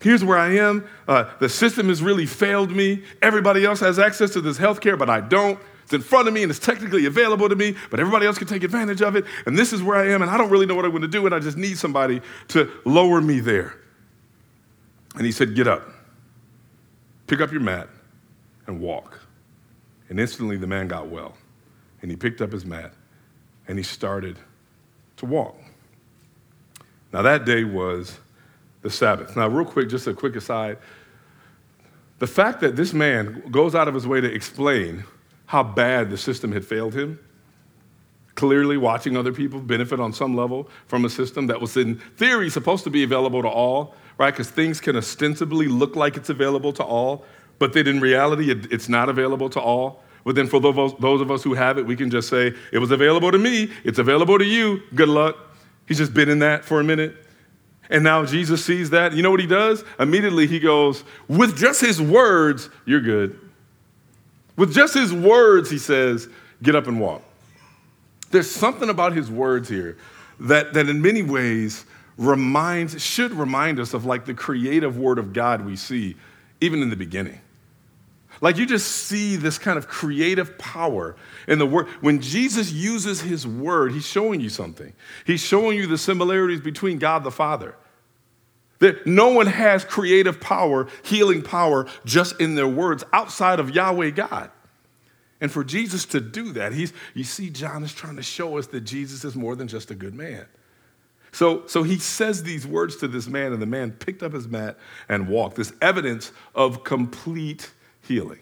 Here's 0.00 0.24
where 0.24 0.38
I 0.38 0.56
am. 0.56 0.86
Uh, 1.08 1.30
the 1.40 1.48
system 1.48 1.88
has 1.88 2.02
really 2.02 2.26
failed 2.26 2.70
me. 2.70 3.02
Everybody 3.22 3.64
else 3.64 3.80
has 3.80 3.98
access 3.98 4.30
to 4.32 4.40
this 4.40 4.58
health 4.58 4.80
care, 4.80 4.96
but 4.96 5.08
I 5.08 5.20
don't. 5.20 5.58
It's 5.84 5.92
in 5.92 6.00
front 6.00 6.28
of 6.28 6.34
me 6.34 6.42
and 6.42 6.50
it's 6.50 6.58
technically 6.58 7.06
available 7.06 7.48
to 7.48 7.56
me, 7.56 7.76
but 7.90 8.00
everybody 8.00 8.26
else 8.26 8.38
can 8.38 8.46
take 8.46 8.64
advantage 8.64 9.02
of 9.02 9.16
it. 9.16 9.24
And 9.46 9.56
this 9.56 9.72
is 9.72 9.82
where 9.82 9.96
I 9.96 10.08
am, 10.08 10.22
and 10.22 10.30
I 10.30 10.38
don't 10.38 10.50
really 10.50 10.66
know 10.66 10.74
what 10.74 10.84
I'm 10.84 10.90
going 10.90 11.02
to 11.02 11.08
do, 11.08 11.26
and 11.26 11.34
I 11.34 11.40
just 11.40 11.56
need 11.56 11.78
somebody 11.78 12.22
to 12.48 12.70
lower 12.84 13.20
me 13.20 13.40
there. 13.40 13.76
And 15.14 15.24
he 15.24 15.32
said, 15.32 15.54
Get 15.54 15.68
up, 15.68 15.88
pick 17.26 17.40
up 17.40 17.52
your 17.52 17.60
mat, 17.60 17.88
and 18.66 18.80
walk. 18.80 19.20
And 20.08 20.18
instantly 20.20 20.56
the 20.56 20.66
man 20.66 20.88
got 20.88 21.08
well. 21.08 21.36
And 22.02 22.10
he 22.10 22.16
picked 22.16 22.40
up 22.40 22.52
his 22.52 22.64
mat 22.64 22.92
and 23.66 23.78
he 23.78 23.82
started 23.82 24.38
to 25.16 25.26
walk. 25.26 25.56
Now, 27.12 27.22
that 27.22 27.44
day 27.44 27.64
was 27.64 28.18
the 28.84 28.90
Sabbath. 28.90 29.34
Now, 29.34 29.48
real 29.48 29.64
quick, 29.64 29.88
just 29.88 30.06
a 30.06 30.14
quick 30.14 30.36
aside. 30.36 30.78
The 32.20 32.26
fact 32.28 32.60
that 32.60 32.76
this 32.76 32.92
man 32.94 33.42
goes 33.50 33.74
out 33.74 33.88
of 33.88 33.94
his 33.94 34.06
way 34.06 34.20
to 34.20 34.32
explain 34.32 35.04
how 35.46 35.64
bad 35.64 36.10
the 36.10 36.16
system 36.16 36.52
had 36.52 36.64
failed 36.64 36.94
him, 36.94 37.18
clearly 38.34 38.76
watching 38.76 39.16
other 39.16 39.32
people 39.32 39.58
benefit 39.58 39.98
on 39.98 40.12
some 40.12 40.36
level 40.36 40.68
from 40.86 41.04
a 41.04 41.10
system 41.10 41.46
that 41.48 41.60
was, 41.60 41.76
in 41.76 41.96
theory, 42.16 42.48
supposed 42.48 42.84
to 42.84 42.90
be 42.90 43.02
available 43.02 43.42
to 43.42 43.48
all, 43.48 43.94
right? 44.18 44.30
Because 44.30 44.50
things 44.50 44.80
can 44.80 44.96
ostensibly 44.96 45.66
look 45.66 45.96
like 45.96 46.16
it's 46.16 46.28
available 46.30 46.72
to 46.74 46.84
all, 46.84 47.24
but 47.58 47.72
then 47.72 47.86
in 47.86 48.00
reality, 48.00 48.50
it, 48.50 48.70
it's 48.72 48.88
not 48.88 49.08
available 49.08 49.48
to 49.50 49.60
all. 49.60 50.02
But 50.24 50.34
then 50.34 50.46
for 50.46 50.60
those, 50.60 50.94
those 51.00 51.20
of 51.20 51.30
us 51.30 51.42
who 51.42 51.54
have 51.54 51.78
it, 51.78 51.86
we 51.86 51.96
can 51.96 52.10
just 52.10 52.28
say, 52.28 52.54
it 52.72 52.78
was 52.78 52.90
available 52.90 53.30
to 53.30 53.38
me, 53.38 53.70
it's 53.82 53.98
available 53.98 54.38
to 54.38 54.44
you, 54.44 54.82
good 54.94 55.08
luck. 55.08 55.36
He's 55.86 55.98
just 55.98 56.14
been 56.14 56.28
in 56.28 56.38
that 56.40 56.64
for 56.64 56.80
a 56.80 56.84
minute. 56.84 57.23
And 57.90 58.02
now 58.02 58.24
Jesus 58.24 58.64
sees 58.64 58.90
that. 58.90 59.12
You 59.12 59.22
know 59.22 59.30
what 59.30 59.40
he 59.40 59.46
does? 59.46 59.84
Immediately 59.98 60.46
he 60.46 60.58
goes, 60.58 61.04
with 61.28 61.56
just 61.56 61.80
his 61.80 62.00
words, 62.00 62.70
you're 62.86 63.00
good. 63.00 63.38
With 64.56 64.72
just 64.72 64.94
his 64.94 65.12
words, 65.12 65.70
he 65.70 65.78
says, 65.78 66.28
get 66.62 66.74
up 66.74 66.86
and 66.86 67.00
walk. 67.00 67.22
There's 68.30 68.50
something 68.50 68.88
about 68.88 69.12
his 69.12 69.30
words 69.30 69.68
here 69.68 69.96
that, 70.40 70.72
that 70.74 70.88
in 70.88 71.02
many 71.02 71.22
ways 71.22 71.84
reminds, 72.16 73.02
should 73.02 73.32
remind 73.32 73.78
us 73.78 73.94
of 73.94 74.04
like 74.04 74.24
the 74.24 74.34
creative 74.34 74.96
word 74.96 75.18
of 75.18 75.32
God 75.32 75.64
we 75.64 75.76
see 75.76 76.16
even 76.60 76.82
in 76.82 76.90
the 76.90 76.96
beginning. 76.96 77.40
Like 78.40 78.56
you 78.56 78.66
just 78.66 78.88
see 78.88 79.36
this 79.36 79.58
kind 79.58 79.78
of 79.78 79.88
creative 79.88 80.58
power 80.58 81.16
in 81.46 81.58
the 81.58 81.66
word. 81.66 81.86
When 82.00 82.20
Jesus 82.20 82.72
uses 82.72 83.20
his 83.20 83.46
word, 83.46 83.92
he's 83.92 84.06
showing 84.06 84.40
you 84.40 84.48
something. 84.48 84.92
He's 85.24 85.40
showing 85.40 85.76
you 85.78 85.86
the 85.86 85.98
similarities 85.98 86.60
between 86.60 86.98
God 86.98 87.24
the 87.24 87.30
Father. 87.30 87.74
That 88.80 89.06
no 89.06 89.28
one 89.28 89.46
has 89.46 89.84
creative 89.84 90.40
power, 90.40 90.88
healing 91.04 91.42
power 91.42 91.86
just 92.04 92.40
in 92.40 92.54
their 92.54 92.68
words 92.68 93.04
outside 93.12 93.60
of 93.60 93.74
Yahweh 93.74 94.10
God. 94.10 94.50
And 95.40 95.50
for 95.50 95.64
Jesus 95.64 96.04
to 96.06 96.20
do 96.20 96.52
that, 96.52 96.72
he's, 96.72 96.92
you 97.14 97.24
see, 97.24 97.50
John 97.50 97.84
is 97.84 97.92
trying 97.92 98.16
to 98.16 98.22
show 98.22 98.58
us 98.58 98.66
that 98.68 98.80
Jesus 98.80 99.24
is 99.24 99.36
more 99.36 99.54
than 99.54 99.68
just 99.68 99.90
a 99.90 99.94
good 99.94 100.14
man. 100.14 100.46
So, 101.32 101.66
so 101.66 101.82
he 101.82 101.98
says 101.98 102.44
these 102.44 102.66
words 102.66 102.96
to 102.96 103.08
this 103.08 103.26
man, 103.26 103.52
and 103.52 103.60
the 103.60 103.66
man 103.66 103.90
picked 103.90 104.22
up 104.22 104.32
his 104.32 104.46
mat 104.46 104.78
and 105.08 105.28
walked. 105.28 105.56
This 105.56 105.72
evidence 105.82 106.30
of 106.54 106.84
complete 106.84 107.72
healing. 108.06 108.40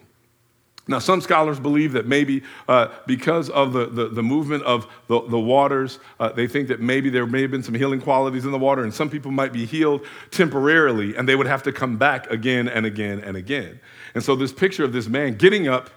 Now, 0.85 0.99
some 0.99 1.21
scholars 1.21 1.61
believe 1.61 1.93
that 1.93 2.07
maybe 2.07 2.43
uh, 2.67 2.89
because 3.07 3.49
of 3.49 3.71
the, 3.71 3.85
the, 3.85 4.09
the, 4.09 4.23
movement 4.23 4.63
of 4.63 4.85
the, 5.07 5.21
the 5.21 5.39
waters, 5.39 5.99
uh, 6.19 6.29
they 6.33 6.45
think 6.45 6.67
that 6.67 6.81
maybe 6.81 7.09
there 7.09 7.25
may 7.25 7.41
have 7.41 7.51
been 7.51 7.63
some 7.63 7.75
healing 7.75 8.01
qualities 8.01 8.43
in 8.43 8.51
the 8.51 8.59
water, 8.59 8.83
and 8.83 8.93
some 8.93 9.09
people 9.09 9.31
might 9.31 9.53
be 9.53 9.65
healed 9.65 10.05
temporarily, 10.29 11.15
and 11.15 11.27
they 11.27 11.37
would 11.37 11.47
have 11.47 11.63
to 11.63 11.71
come 11.71 11.97
back 11.97 12.29
again 12.29 12.67
and 12.67 12.85
again 12.85 13.19
and 13.19 13.37
again. 13.37 13.79
And 14.13 14.21
so, 14.21 14.35
this 14.35 14.51
picture 14.51 14.83
of 14.83 14.91
this 14.91 15.07
man 15.07 15.35
getting 15.35 15.69
up 15.69 15.89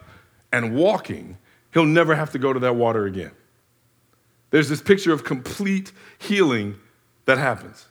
and 0.52 0.76
walking, 0.76 1.36
he'll 1.74 1.84
never 1.84 2.14
have 2.14 2.30
to 2.30 2.38
go 2.38 2.52
to 2.52 2.60
that 2.60 2.76
water 2.76 3.06
again. 3.06 3.32
There's 4.50 4.68
this 4.68 4.80
picture 4.80 5.12
of 5.12 5.24
complete 5.24 5.90
healing 6.18 6.76
that 7.24 7.38
happens. 7.38 7.86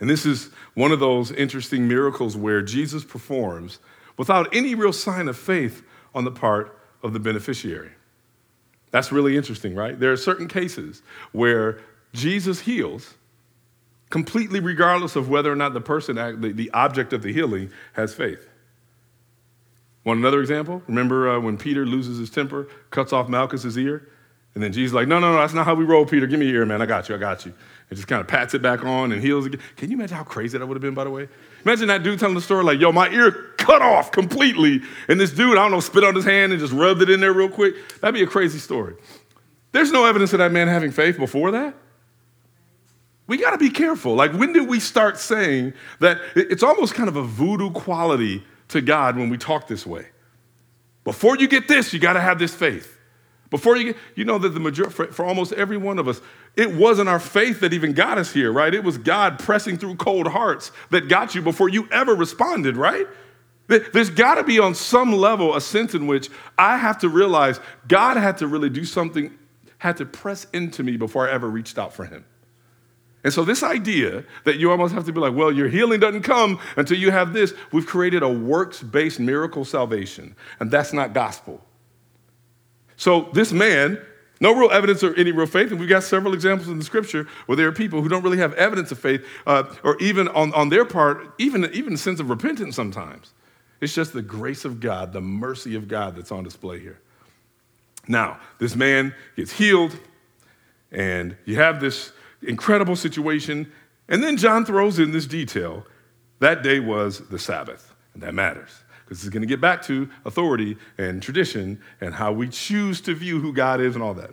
And 0.00 0.08
this 0.08 0.24
is 0.24 0.50
one 0.72 0.90
of 0.90 1.00
those 1.00 1.30
interesting 1.30 1.86
miracles 1.86 2.34
where 2.34 2.62
Jesus 2.62 3.04
performs 3.04 3.78
without 4.20 4.54
any 4.54 4.74
real 4.74 4.92
sign 4.92 5.28
of 5.28 5.36
faith 5.38 5.82
on 6.14 6.24
the 6.24 6.30
part 6.30 6.78
of 7.02 7.14
the 7.14 7.18
beneficiary. 7.18 7.90
That's 8.90 9.10
really 9.10 9.34
interesting, 9.34 9.74
right? 9.74 9.98
There 9.98 10.12
are 10.12 10.16
certain 10.18 10.46
cases 10.46 11.00
where 11.32 11.78
Jesus 12.12 12.60
heals 12.60 13.14
completely 14.10 14.60
regardless 14.60 15.16
of 15.16 15.30
whether 15.30 15.50
or 15.50 15.56
not 15.56 15.72
the 15.72 15.80
person, 15.80 16.16
the 16.38 16.70
object 16.74 17.14
of 17.14 17.22
the 17.22 17.32
healing, 17.32 17.70
has 17.94 18.12
faith. 18.12 18.46
Want 20.04 20.18
another 20.18 20.42
example? 20.42 20.82
Remember 20.86 21.30
uh, 21.30 21.40
when 21.40 21.56
Peter 21.56 21.86
loses 21.86 22.18
his 22.18 22.28
temper, 22.28 22.68
cuts 22.90 23.14
off 23.14 23.26
Malchus's 23.26 23.78
ear? 23.78 24.06
And 24.52 24.62
then 24.62 24.70
Jesus 24.74 24.90
is 24.90 24.94
like, 24.94 25.08
no, 25.08 25.18
no, 25.18 25.32
no, 25.32 25.38
that's 25.38 25.54
not 25.54 25.64
how 25.64 25.74
we 25.74 25.84
roll, 25.86 26.04
Peter. 26.04 26.26
Give 26.26 26.38
me 26.38 26.44
your 26.44 26.56
ear, 26.56 26.66
man. 26.66 26.82
I 26.82 26.86
got 26.86 27.08
you, 27.08 27.14
I 27.14 27.18
got 27.18 27.46
you. 27.46 27.54
And 27.90 27.96
just 27.96 28.06
kind 28.06 28.20
of 28.20 28.28
pats 28.28 28.54
it 28.54 28.62
back 28.62 28.84
on 28.84 29.10
and 29.10 29.20
heals 29.20 29.46
again. 29.46 29.60
Can 29.76 29.90
you 29.90 29.96
imagine 29.96 30.16
how 30.16 30.22
crazy 30.22 30.56
that 30.56 30.64
would 30.64 30.76
have 30.76 30.82
been, 30.82 30.94
by 30.94 31.04
the 31.04 31.10
way? 31.10 31.28
Imagine 31.64 31.88
that 31.88 32.04
dude 32.04 32.20
telling 32.20 32.36
the 32.36 32.40
story 32.40 32.62
like, 32.62 32.78
yo, 32.78 32.92
my 32.92 33.10
ear 33.10 33.32
cut 33.58 33.82
off 33.82 34.12
completely. 34.12 34.80
And 35.08 35.18
this 35.18 35.32
dude, 35.32 35.58
I 35.58 35.62
don't 35.62 35.72
know, 35.72 35.80
spit 35.80 36.04
on 36.04 36.14
his 36.14 36.24
hand 36.24 36.52
and 36.52 36.60
just 36.60 36.72
rubbed 36.72 37.02
it 37.02 37.10
in 37.10 37.20
there 37.20 37.32
real 37.32 37.48
quick. 37.48 37.74
That'd 38.00 38.14
be 38.14 38.22
a 38.22 38.28
crazy 38.28 38.60
story. 38.60 38.94
There's 39.72 39.90
no 39.90 40.04
evidence 40.04 40.32
of 40.32 40.38
that 40.38 40.52
man 40.52 40.68
having 40.68 40.92
faith 40.92 41.18
before 41.18 41.50
that. 41.50 41.74
We 43.26 43.38
got 43.38 43.50
to 43.50 43.58
be 43.58 43.70
careful. 43.70 44.14
Like, 44.14 44.32
when 44.32 44.52
did 44.52 44.68
we 44.68 44.80
start 44.80 45.18
saying 45.18 45.74
that 46.00 46.20
it's 46.34 46.62
almost 46.62 46.94
kind 46.94 47.08
of 47.08 47.16
a 47.16 47.22
voodoo 47.22 47.70
quality 47.70 48.44
to 48.68 48.80
God 48.80 49.16
when 49.16 49.30
we 49.30 49.36
talk 49.36 49.68
this 49.68 49.86
way? 49.86 50.06
Before 51.04 51.36
you 51.36 51.48
get 51.48 51.68
this, 51.68 51.92
you 51.92 52.00
got 52.00 52.14
to 52.14 52.20
have 52.20 52.38
this 52.38 52.54
faith. 52.54 52.98
Before 53.50 53.76
you 53.76 53.84
get, 53.84 53.96
you 54.14 54.24
know 54.24 54.38
that 54.38 54.50
the 54.50 54.60
majority, 54.60 54.94
for, 54.94 55.06
for, 55.06 55.24
almost 55.24 55.52
every 55.52 55.76
one 55.76 55.98
of 55.98 56.06
us, 56.06 56.20
it 56.56 56.74
wasn't 56.74 57.08
our 57.08 57.20
faith 57.20 57.60
that 57.60 57.72
even 57.72 57.92
got 57.92 58.18
us 58.18 58.32
here, 58.32 58.52
right? 58.52 58.74
It 58.74 58.84
was 58.84 58.98
God 58.98 59.38
pressing 59.38 59.78
through 59.78 59.96
cold 59.96 60.26
hearts 60.26 60.72
that 60.90 61.08
got 61.08 61.34
you 61.34 61.42
before 61.42 61.68
you 61.68 61.88
ever 61.90 62.14
responded, 62.14 62.76
right? 62.76 63.06
There's 63.68 64.10
got 64.10 64.34
to 64.34 64.42
be 64.42 64.58
on 64.58 64.74
some 64.74 65.12
level 65.12 65.54
a 65.54 65.60
sense 65.60 65.94
in 65.94 66.08
which 66.08 66.28
I 66.58 66.76
have 66.76 66.98
to 66.98 67.08
realize 67.08 67.60
God 67.86 68.16
had 68.16 68.38
to 68.38 68.48
really 68.48 68.68
do 68.68 68.84
something, 68.84 69.32
had 69.78 69.96
to 69.98 70.04
press 70.06 70.48
into 70.52 70.82
me 70.82 70.96
before 70.96 71.28
I 71.28 71.32
ever 71.32 71.48
reached 71.48 71.78
out 71.78 71.92
for 71.92 72.04
Him. 72.04 72.24
And 73.22 73.32
so, 73.32 73.44
this 73.44 73.62
idea 73.62 74.24
that 74.44 74.58
you 74.58 74.72
almost 74.72 74.92
have 74.94 75.04
to 75.04 75.12
be 75.12 75.20
like, 75.20 75.34
well, 75.34 75.52
your 75.52 75.68
healing 75.68 76.00
doesn't 76.00 76.22
come 76.22 76.58
until 76.76 76.98
you 76.98 77.12
have 77.12 77.32
this, 77.32 77.54
we've 77.70 77.86
created 77.86 78.24
a 78.24 78.28
works 78.28 78.82
based 78.82 79.20
miracle 79.20 79.64
salvation, 79.64 80.34
and 80.58 80.70
that's 80.70 80.92
not 80.92 81.12
gospel. 81.12 81.64
So 83.00 83.30
this 83.32 83.50
man, 83.50 83.98
no 84.40 84.54
real 84.54 84.70
evidence 84.70 85.02
of 85.02 85.18
any 85.18 85.32
real 85.32 85.46
faith, 85.46 85.70
and 85.70 85.78
we've 85.78 85.88
got 85.88 86.02
several 86.02 86.32
examples 86.32 86.68
in 86.68 86.78
the 86.78 86.84
scripture 86.84 87.28
where 87.46 87.56
there 87.56 87.68
are 87.68 87.72
people 87.72 88.00
who 88.00 88.08
don't 88.08 88.22
really 88.22 88.38
have 88.38 88.54
evidence 88.54 88.90
of 88.90 88.98
faith, 88.98 89.24
uh, 89.46 89.64
or 89.84 89.98
even 90.00 90.28
on, 90.28 90.52
on 90.54 90.70
their 90.70 90.84
part, 90.84 91.34
even, 91.38 91.68
even 91.72 91.92
a 91.92 91.98
sense 91.98 92.20
of 92.20 92.30
repentance 92.30 92.74
sometimes. 92.74 93.34
It's 93.80 93.94
just 93.94 94.12
the 94.12 94.22
grace 94.22 94.64
of 94.64 94.80
God, 94.80 95.12
the 95.12 95.20
mercy 95.20 95.74
of 95.74 95.88
God 95.88 96.16
that's 96.16 96.32
on 96.32 96.42
display 96.42 96.80
here. 96.80 96.98
Now, 98.08 98.40
this 98.58 98.74
man 98.74 99.14
gets 99.36 99.52
healed, 99.52 99.96
and 100.90 101.36
you 101.44 101.56
have 101.56 101.80
this 101.80 102.12
incredible 102.42 102.96
situation, 102.96 103.70
and 104.08 104.22
then 104.22 104.38
John 104.38 104.64
throws 104.64 104.98
in 104.98 105.12
this 105.12 105.26
detail. 105.26 105.86
That 106.38 106.62
day 106.62 106.80
was 106.80 107.20
the 107.28 107.38
Sabbath, 107.38 107.94
and 108.14 108.22
that 108.22 108.34
matters 108.34 108.70
because 109.10 109.24
is 109.24 109.30
going 109.30 109.42
to 109.42 109.48
get 109.48 109.60
back 109.60 109.82
to 109.82 110.08
authority 110.24 110.76
and 110.96 111.20
tradition 111.20 111.80
and 112.00 112.14
how 112.14 112.30
we 112.30 112.48
choose 112.48 113.00
to 113.00 113.12
view 113.12 113.40
who 113.40 113.52
God 113.52 113.80
is 113.80 113.96
and 113.96 114.04
all 114.04 114.14
that. 114.14 114.30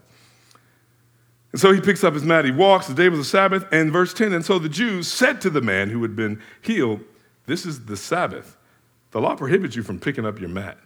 And 1.51 1.59
so 1.59 1.73
he 1.73 1.81
picks 1.81 2.03
up 2.03 2.13
his 2.13 2.21
mat, 2.21 2.45
he 2.45 2.51
walks, 2.51 2.85
the 2.85 2.93
day 2.93 3.09
was 3.09 3.17
the 3.17 3.25
Sabbath, 3.25 3.65
and 3.71 3.91
verse 3.91 4.13
10 4.13 4.33
And 4.33 4.45
so 4.45 4.59
the 4.59 4.69
Jews 4.69 5.07
said 5.11 5.41
to 5.41 5.49
the 5.49 5.61
man 5.61 5.89
who 5.89 6.03
had 6.03 6.15
been 6.15 6.39
healed, 6.61 6.99
This 7.47 7.65
is 7.65 7.85
the 7.85 7.97
Sabbath. 7.97 8.55
The 9.09 9.19
law 9.19 9.35
prohibits 9.35 9.75
you 9.75 9.81
from 9.81 9.99
picking 9.99 10.27
up 10.27 10.39
your 10.39 10.49
mat. 10.49 10.77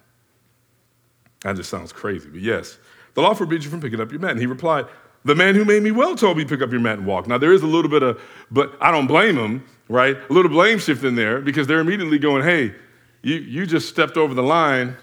That 1.41 1.57
just 1.57 1.69
sounds 1.69 1.91
crazy, 1.91 2.29
but 2.29 2.39
yes, 2.39 2.77
the 3.13 3.21
law 3.21 3.33
forbids 3.33 3.65
you 3.65 3.71
from 3.71 3.81
picking 3.81 3.99
up 3.99 4.09
your 4.09 4.21
mat. 4.21 4.31
And 4.31 4.39
he 4.39 4.45
replied, 4.45 4.85
The 5.25 5.35
man 5.35 5.55
who 5.55 5.65
made 5.65 5.83
me 5.83 5.91
well 5.91 6.15
told 6.15 6.37
me 6.37 6.45
pick 6.45 6.61
up 6.61 6.71
your 6.71 6.79
mat 6.79 6.97
and 6.97 7.05
walk. 7.05 7.27
Now 7.27 7.37
there 7.37 7.51
is 7.51 7.61
a 7.61 7.67
little 7.67 7.91
bit 7.91 8.03
of, 8.03 8.21
but 8.51 8.73
I 8.79 8.89
don't 8.89 9.07
blame 9.07 9.37
him, 9.37 9.65
right? 9.89 10.15
A 10.15 10.31
little 10.31 10.51
blame 10.51 10.79
shift 10.79 11.03
in 11.03 11.15
there 11.15 11.41
because 11.41 11.67
they're 11.67 11.81
immediately 11.81 12.19
going, 12.19 12.43
Hey, 12.43 12.73
you, 13.21 13.35
you 13.35 13.65
just 13.65 13.89
stepped 13.89 14.17
over 14.17 14.33
the 14.33 14.43
line. 14.43 14.97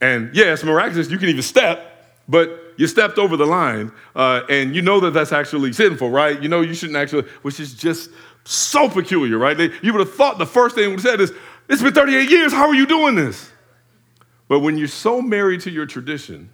And 0.00 0.34
yeah, 0.34 0.56
miraculous. 0.64 1.10
You 1.10 1.18
can 1.18 1.28
even 1.28 1.42
step, 1.42 2.20
but 2.28 2.74
you 2.76 2.86
stepped 2.86 3.18
over 3.18 3.36
the 3.36 3.46
line. 3.46 3.92
Uh, 4.14 4.42
and 4.48 4.74
you 4.74 4.82
know 4.82 5.00
that 5.00 5.10
that's 5.12 5.32
actually 5.32 5.72
sinful, 5.72 6.10
right? 6.10 6.40
You 6.40 6.48
know 6.48 6.60
you 6.60 6.74
shouldn't 6.74 6.96
actually, 6.96 7.24
which 7.42 7.60
is 7.60 7.74
just 7.74 8.10
so 8.44 8.88
peculiar, 8.88 9.38
right? 9.38 9.56
They, 9.56 9.70
you 9.82 9.92
would 9.92 10.00
have 10.00 10.14
thought 10.14 10.38
the 10.38 10.46
first 10.46 10.74
thing 10.74 10.90
would 10.90 11.00
have 11.00 11.10
said 11.10 11.20
is, 11.20 11.32
It's 11.68 11.82
been 11.82 11.92
38 11.92 12.30
years. 12.30 12.52
How 12.52 12.68
are 12.68 12.74
you 12.74 12.86
doing 12.86 13.14
this? 13.14 13.50
But 14.48 14.60
when 14.60 14.78
you're 14.78 14.88
so 14.88 15.20
married 15.20 15.60
to 15.62 15.70
your 15.70 15.84
tradition, 15.84 16.50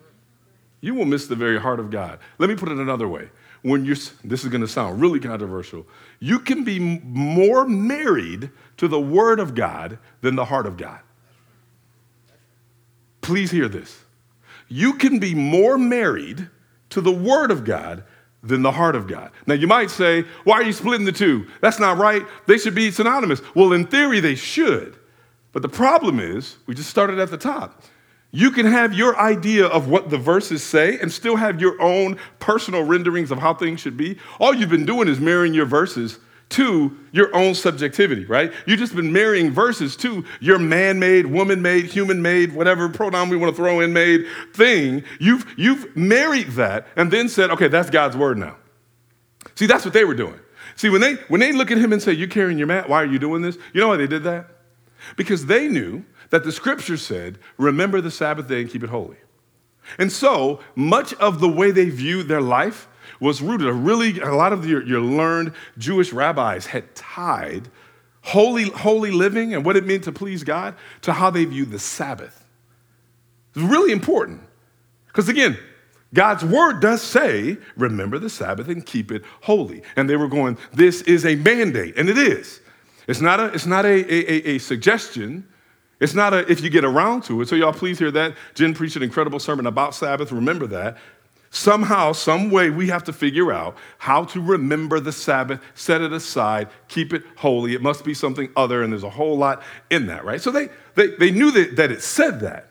you 0.81 0.95
will 0.95 1.05
miss 1.05 1.29
the 1.29 1.37
very 1.37 1.61
heart 1.61 1.79
of 1.79 1.91
God. 1.91 2.19
Let 2.39 2.51
me 2.51 2.57
put 2.57 2.69
it 2.71 2.79
another 2.79 3.07
way. 3.07 3.31
When 3.65 3.87
you're, 3.87 3.97
this 4.23 4.45
is 4.45 4.51
going 4.51 4.61
to 4.61 4.69
sound 4.69 5.01
really 5.01 5.19
controversial, 5.19 5.87
you 6.21 6.39
can 6.39 6.65
be 6.65 6.79
more 6.79 7.67
married 7.67 8.51
to 8.77 8.89
the 8.89 9.01
Word 9.01 9.41
of 9.41 9.55
God 9.55 9.99
than 10.21 10.37
the 10.37 10.45
heart 10.45 10.67
of 10.67 10.77
God. 10.77 11.01
Please 13.23 13.51
hear 13.51 13.69
this. 13.69 14.05
You 14.69 14.93
can 14.93 15.19
be 15.19 15.35
more 15.35 15.79
married 15.79 16.51
to 16.91 17.01
the 17.01 17.11
Word 17.11 17.51
of 17.51 17.65
God 17.65 18.05
than 18.43 18.61
the 18.61 18.73
heart 18.73 18.97
of 18.97 19.07
God. 19.07 19.31
Now, 19.47 19.55
you 19.55 19.67
might 19.67 19.91
say, 19.91 20.27
why 20.45 20.57
are 20.57 20.63
you 20.63 20.75
splitting 20.75 21.07
the 21.07 21.13
two? 21.13 21.47
That's 21.63 21.81
not 21.81 21.97
right. 21.97 22.23
They 22.47 22.59
should 22.59 22.75
be 22.75 22.91
synonymous. 22.91 23.41
Well, 23.55 23.73
in 23.73 23.87
theory, 23.87 24.21
they 24.21 24.35
should. 24.35 24.99
But 25.53 25.63
the 25.63 25.71
problem 25.71 26.21
is, 26.21 26.59
we 26.67 26.75
just 26.75 26.91
started 26.91 27.19
at 27.19 27.31
the 27.31 27.39
top. 27.39 27.83
You 28.35 28.51
can 28.51 28.67
have 28.67 28.93
your 28.93 29.17
idea 29.17 29.67
of 29.67 29.87
what 29.87 30.11
the 30.11 30.19
verses 30.19 30.61
say 30.61 30.99
and 30.99 31.13
still 31.13 31.37
have 31.37 31.61
your 31.61 31.81
own 31.81 32.19
personal 32.41 32.83
renderings 32.83 33.31
of 33.31 33.39
how 33.39 33.55
things 33.55 33.79
should 33.79 33.97
be. 33.97 34.19
All 34.41 34.53
you've 34.53 34.71
been 34.71 34.85
doing 34.85 35.07
is 35.07 35.21
marrying 35.21 35.55
your 35.55 35.67
verses 35.67 36.19
to 36.49 36.99
your 37.13 37.33
own 37.33 37.55
subjectivity, 37.55 38.25
right? 38.25 38.53
You've 38.67 38.81
just 38.81 38.97
been 38.97 39.13
marrying 39.13 39.53
verses 39.53 39.95
to 39.99 40.25
your 40.41 40.59
man 40.59 40.99
made, 40.99 41.27
woman 41.27 41.63
made, 41.63 41.85
human 41.85 42.23
made, 42.23 42.53
whatever 42.53 42.89
pronoun 42.89 43.29
we 43.29 43.37
want 43.37 43.55
to 43.55 43.57
throw 43.57 43.79
in 43.79 43.93
made 43.93 44.27
thing. 44.53 45.05
You've, 45.21 45.47
you've 45.57 45.97
married 45.97 46.49
that 46.49 46.89
and 46.97 47.13
then 47.13 47.29
said, 47.29 47.51
okay, 47.51 47.69
that's 47.69 47.89
God's 47.89 48.17
word 48.17 48.37
now. 48.37 48.57
See, 49.55 49.67
that's 49.67 49.85
what 49.85 49.95
they 49.95 50.05
were 50.05 50.15
doing. 50.15 50.41
See, 50.75 50.89
when 50.89 51.01
they, 51.01 51.15
when 51.29 51.39
they 51.39 51.53
look 51.53 51.71
at 51.71 51.79
him 51.79 51.93
and 51.93 52.03
say, 52.03 52.13
You're 52.13 52.27
carrying 52.27 52.59
your 52.59 52.67
mat, 52.67 52.89
why 52.89 53.01
are 53.01 53.07
you 53.07 53.21
doing 53.21 53.43
this? 53.43 53.57
You 53.73 53.81
know 53.81 53.89
why 53.89 53.97
they 53.97 54.09
did 54.09 54.25
that? 54.25 54.49
Because 55.17 55.47
they 55.47 55.69
knew 55.69 56.05
that 56.31 56.45
the 56.45 56.53
scripture 56.53 56.97
said, 56.97 57.39
Remember 57.59 58.01
the 58.01 58.11
Sabbath 58.11 58.49
day 58.49 58.61
and 58.61 58.71
keep 58.71 58.83
it 58.83 58.91
holy. 58.91 59.17
And 59.99 60.11
so 60.11 60.61
much 60.75 61.13
of 61.15 61.41
the 61.41 61.49
way 61.49 61.71
they 61.71 61.91
viewed 61.91 62.29
their 62.29 62.41
life 62.41 62.89
was 63.21 63.43
rooted. 63.43 63.69
A 63.69 63.73
really, 63.73 64.19
a 64.21 64.35
lot 64.35 64.53
of 64.53 64.67
your, 64.67 64.83
your 64.85 65.01
learned 65.01 65.53
Jewish 65.79 66.13
rabbis 66.13 66.67
had 66.67 66.95
tied 66.95 67.69
holy, 68.23 68.71
holy 68.71 69.11
living 69.11 69.55
and 69.55 69.65
what 69.65 69.77
it 69.77 69.85
meant 69.85 70.05
to 70.05 70.13
please 70.13 70.45
God 70.45 70.75
to 71.03 71.13
how 71.13 71.31
they 71.31 71.45
viewed 71.45 71.71
the 71.71 71.79
Sabbath. 71.79 72.45
It's 73.55 73.65
really 73.65 73.93
important. 73.93 74.41
Because 75.07 75.29
again, 75.29 75.59
God's 76.15 76.45
word 76.45 76.81
does 76.81 77.03
say, 77.03 77.59
remember 77.77 78.19
the 78.19 78.31
Sabbath 78.31 78.69
and 78.69 78.85
keep 78.85 79.11
it 79.11 79.23
holy. 79.43 79.83
And 79.97 80.09
they 80.09 80.17
were 80.17 80.29
going, 80.29 80.57
this 80.73 81.03
is 81.03 81.27
a 81.27 81.35
mandate, 81.35 81.99
and 81.99 82.09
it 82.09 82.17
is. 82.17 82.61
It's 83.07 83.21
not 83.21 83.41
a, 83.41 83.47
it's 83.47 83.67
not 83.67 83.85
a, 83.85 84.15
a, 84.15 84.55
a 84.55 84.59
suggestion, 84.59 85.47
It's 86.01 86.15
not 86.15 86.35
a 86.35 86.51
if 86.51 86.61
you 86.61 86.71
get 86.71 86.85
around 86.85 87.23
to 87.25 87.41
it. 87.41 87.49
So, 87.49 87.57
y'all, 87.57 87.73
please 87.73 87.99
hear 87.99 88.11
that. 88.11 88.35
Jen 88.55 88.75
preached 88.75 88.97
an 88.97 89.03
incredible 89.03 89.39
sermon 89.39 89.67
about 89.67 89.95
Sabbath. 89.95 90.33
Remember 90.33 90.67
that. 90.69 90.99
Somehow, 91.51 92.11
some 92.11 92.51
way, 92.51 92.69
we 92.69 92.89
have 92.89 93.05
to 93.05 93.13
figure 93.13 93.53
out 93.53 93.77
how 93.99 94.25
to 94.25 94.41
remember 94.41 94.99
the 94.99 95.13
Sabbath, 95.13 95.61
set 95.75 96.01
it 96.01 96.13
aside, 96.13 96.69
keep 96.89 97.13
it 97.13 97.23
holy. 97.37 97.75
It 97.75 97.81
must 97.81 98.05
be 98.05 98.13
something 98.13 98.51
other, 98.57 98.83
and 98.83 98.93
there's 98.93 99.05
a 99.05 99.11
whole 99.11 99.39
lot 99.39 99.63
in 99.89 100.07
that, 100.09 100.25
right? 100.25 100.41
So 100.41 100.51
they, 100.51 100.69
they, 100.97 101.15
they 101.15 101.31
knew 101.31 101.53
that, 101.53 101.77
that 101.77 101.93
it 101.93 102.03
said 102.03 102.41
that. 102.41 102.71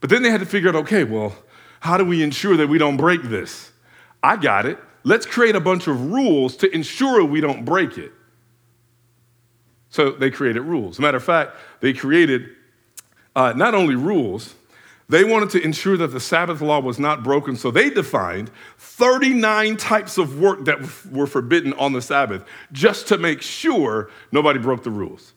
But 0.00 0.10
then 0.10 0.22
they 0.22 0.30
had 0.30 0.40
to 0.40 0.46
figure 0.46 0.70
out 0.70 0.74
okay, 0.74 1.04
well, 1.04 1.36
how 1.78 1.96
do 1.96 2.04
we 2.04 2.22
ensure 2.22 2.56
that 2.56 2.66
we 2.66 2.78
don't 2.78 2.96
break 2.96 3.22
this? 3.22 3.70
I 4.24 4.38
got 4.38 4.66
it. 4.66 4.78
Let's 5.04 5.24
create 5.24 5.54
a 5.54 5.60
bunch 5.60 5.86
of 5.86 6.10
rules 6.10 6.56
to 6.56 6.74
ensure 6.74 7.24
we 7.24 7.40
don't 7.40 7.64
break 7.64 7.96
it. 7.96 8.10
So 9.94 10.10
they 10.10 10.28
created 10.28 10.62
rules. 10.62 10.98
Matter 10.98 11.18
of 11.18 11.22
fact, 11.22 11.54
they 11.78 11.92
created 11.92 12.48
uh, 13.36 13.52
not 13.54 13.76
only 13.76 13.94
rules, 13.94 14.56
they 15.08 15.22
wanted 15.22 15.50
to 15.50 15.62
ensure 15.62 15.96
that 15.96 16.08
the 16.08 16.18
Sabbath 16.18 16.60
law 16.60 16.80
was 16.80 16.98
not 16.98 17.22
broken, 17.22 17.54
so 17.54 17.70
they 17.70 17.90
defined 17.90 18.50
39 18.78 19.76
types 19.76 20.18
of 20.18 20.40
work 20.40 20.64
that 20.64 20.80
were 21.12 21.28
forbidden 21.28 21.74
on 21.74 21.92
the 21.92 22.02
Sabbath 22.02 22.44
just 22.72 23.06
to 23.06 23.18
make 23.18 23.40
sure 23.40 24.10
nobody 24.32 24.58
broke 24.58 24.82
the 24.82 24.90
rules. 24.90 25.32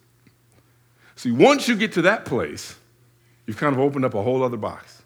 See, 1.17 1.29
once 1.29 1.67
you 1.67 1.75
get 1.75 1.91
to 1.91 2.01
that 2.01 2.25
place, 2.25 2.77
you've 3.45 3.57
kind 3.57 3.75
of 3.75 3.79
opened 3.79 4.05
up 4.05 4.15
a 4.15 4.23
whole 4.23 4.41
other 4.41 4.57
box. 4.57 5.03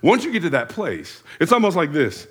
Once 0.00 0.22
you 0.22 0.30
get 0.30 0.42
to 0.42 0.50
that 0.50 0.68
place, 0.68 1.24
it's 1.40 1.50
almost 1.50 1.76
like 1.76 1.92
this 1.92 2.28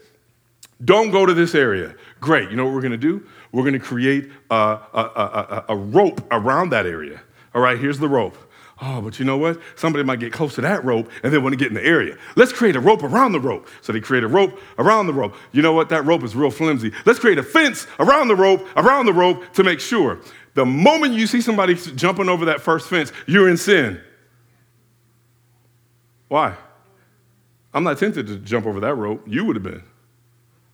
don't 0.85 1.11
go 1.11 1.25
to 1.25 1.33
this 1.33 1.55
area. 1.55 1.95
Great. 2.19 2.49
You 2.49 2.55
know 2.55 2.65
what 2.65 2.73
we're 2.73 2.81
going 2.81 2.91
to 2.91 2.97
do? 2.97 3.25
We're 3.51 3.63
going 3.63 3.73
to 3.73 3.79
create 3.79 4.29
a, 4.49 4.55
a, 4.55 4.99
a, 4.99 5.65
a, 5.69 5.75
rope 5.75 6.21
around 6.31 6.71
that 6.71 6.85
area. 6.85 7.21
All 7.55 7.61
right, 7.61 7.79
here's 7.79 7.99
the 7.99 8.09
rope. 8.09 8.37
Oh, 8.79 9.01
but 9.01 9.17
you 9.17 9.25
know 9.25 9.37
what? 9.37 9.59
Somebody 9.75 10.03
might 10.03 10.19
get 10.19 10.31
close 10.31 10.53
to 10.55 10.61
that 10.61 10.83
rope 10.85 11.09
and 11.23 11.33
they 11.33 11.39
want 11.39 11.53
to 11.53 11.57
get 11.57 11.69
in 11.69 11.73
the 11.73 11.83
area. 11.83 12.15
Let's 12.35 12.53
create 12.53 12.75
a 12.75 12.79
rope 12.79 13.01
around 13.01 13.31
the 13.31 13.39
rope. 13.39 13.67
So 13.81 13.91
they 13.91 13.99
create 13.99 14.23
a 14.23 14.27
rope 14.27 14.59
around 14.77 15.07
the 15.07 15.13
rope. 15.13 15.35
You 15.51 15.63
know 15.63 15.73
what? 15.73 15.89
That 15.89 16.05
rope 16.05 16.23
is 16.23 16.35
real 16.35 16.51
flimsy. 16.51 16.91
Let's 17.05 17.17
create 17.17 17.39
a 17.39 17.43
fence 17.43 17.87
around 17.99 18.27
the 18.27 18.35
rope, 18.35 18.67
around 18.75 19.07
the 19.07 19.13
rope 19.13 19.51
to 19.53 19.63
make 19.63 19.79
sure. 19.79 20.19
The 20.53 20.65
moment 20.65 21.13
you 21.13 21.25
see 21.25 21.41
somebody 21.41 21.73
jumping 21.75 22.29
over 22.29 22.45
that 22.45 22.61
first 22.61 22.87
fence, 22.87 23.11
you're 23.25 23.49
in 23.49 23.57
sin. 23.57 23.99
Why? 26.27 26.55
I'm 27.73 27.83
not 27.83 27.97
tempted 27.97 28.27
to 28.27 28.37
jump 28.37 28.65
over 28.65 28.79
that 28.81 28.95
rope. 28.95 29.23
You 29.27 29.45
would 29.45 29.55
have 29.55 29.63
been. 29.63 29.83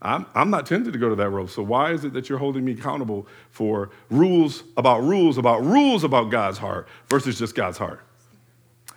I'm, 0.03 0.25
I'm 0.35 0.49
not 0.49 0.65
tempted 0.65 0.91
to 0.91 0.99
go 0.99 1.09
to 1.09 1.15
that 1.15 1.29
rope. 1.29 1.49
So 1.49 1.63
why 1.63 1.91
is 1.91 2.03
it 2.03 2.13
that 2.13 2.27
you're 2.27 2.37
holding 2.37 2.65
me 2.65 2.73
accountable 2.73 3.25
for 3.49 3.89
rules 4.09 4.63
about 4.75 5.01
rules 5.01 5.37
about 5.37 5.63
rules 5.63 6.03
about 6.03 6.29
God's 6.29 6.57
heart 6.57 6.87
versus 7.09 7.39
just 7.39 7.55
God's 7.55 7.77
heart? 7.77 8.01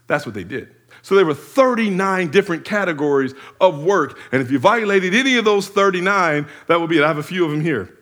That's 0.09 0.27
what 0.27 0.35
they 0.35 0.45
did. 0.45 0.75
So 1.03 1.15
there 1.15 1.25
were 1.25 1.35
39 1.35 2.31
different 2.31 2.65
categories 2.65 3.35
of 3.61 3.85
work. 3.85 4.19
And 4.33 4.43
if 4.43 4.51
you 4.51 4.59
violated 4.59 5.15
any 5.15 5.37
of 5.37 5.45
those 5.45 5.69
39, 5.69 6.47
that 6.67 6.81
would 6.81 6.91
be 6.91 6.99
it. 6.99 7.05
I 7.05 7.09
have 7.09 7.19
a 7.19 7.23
few 7.23 7.45
of 7.45 7.53
them 7.53 7.61
here. 7.61 7.93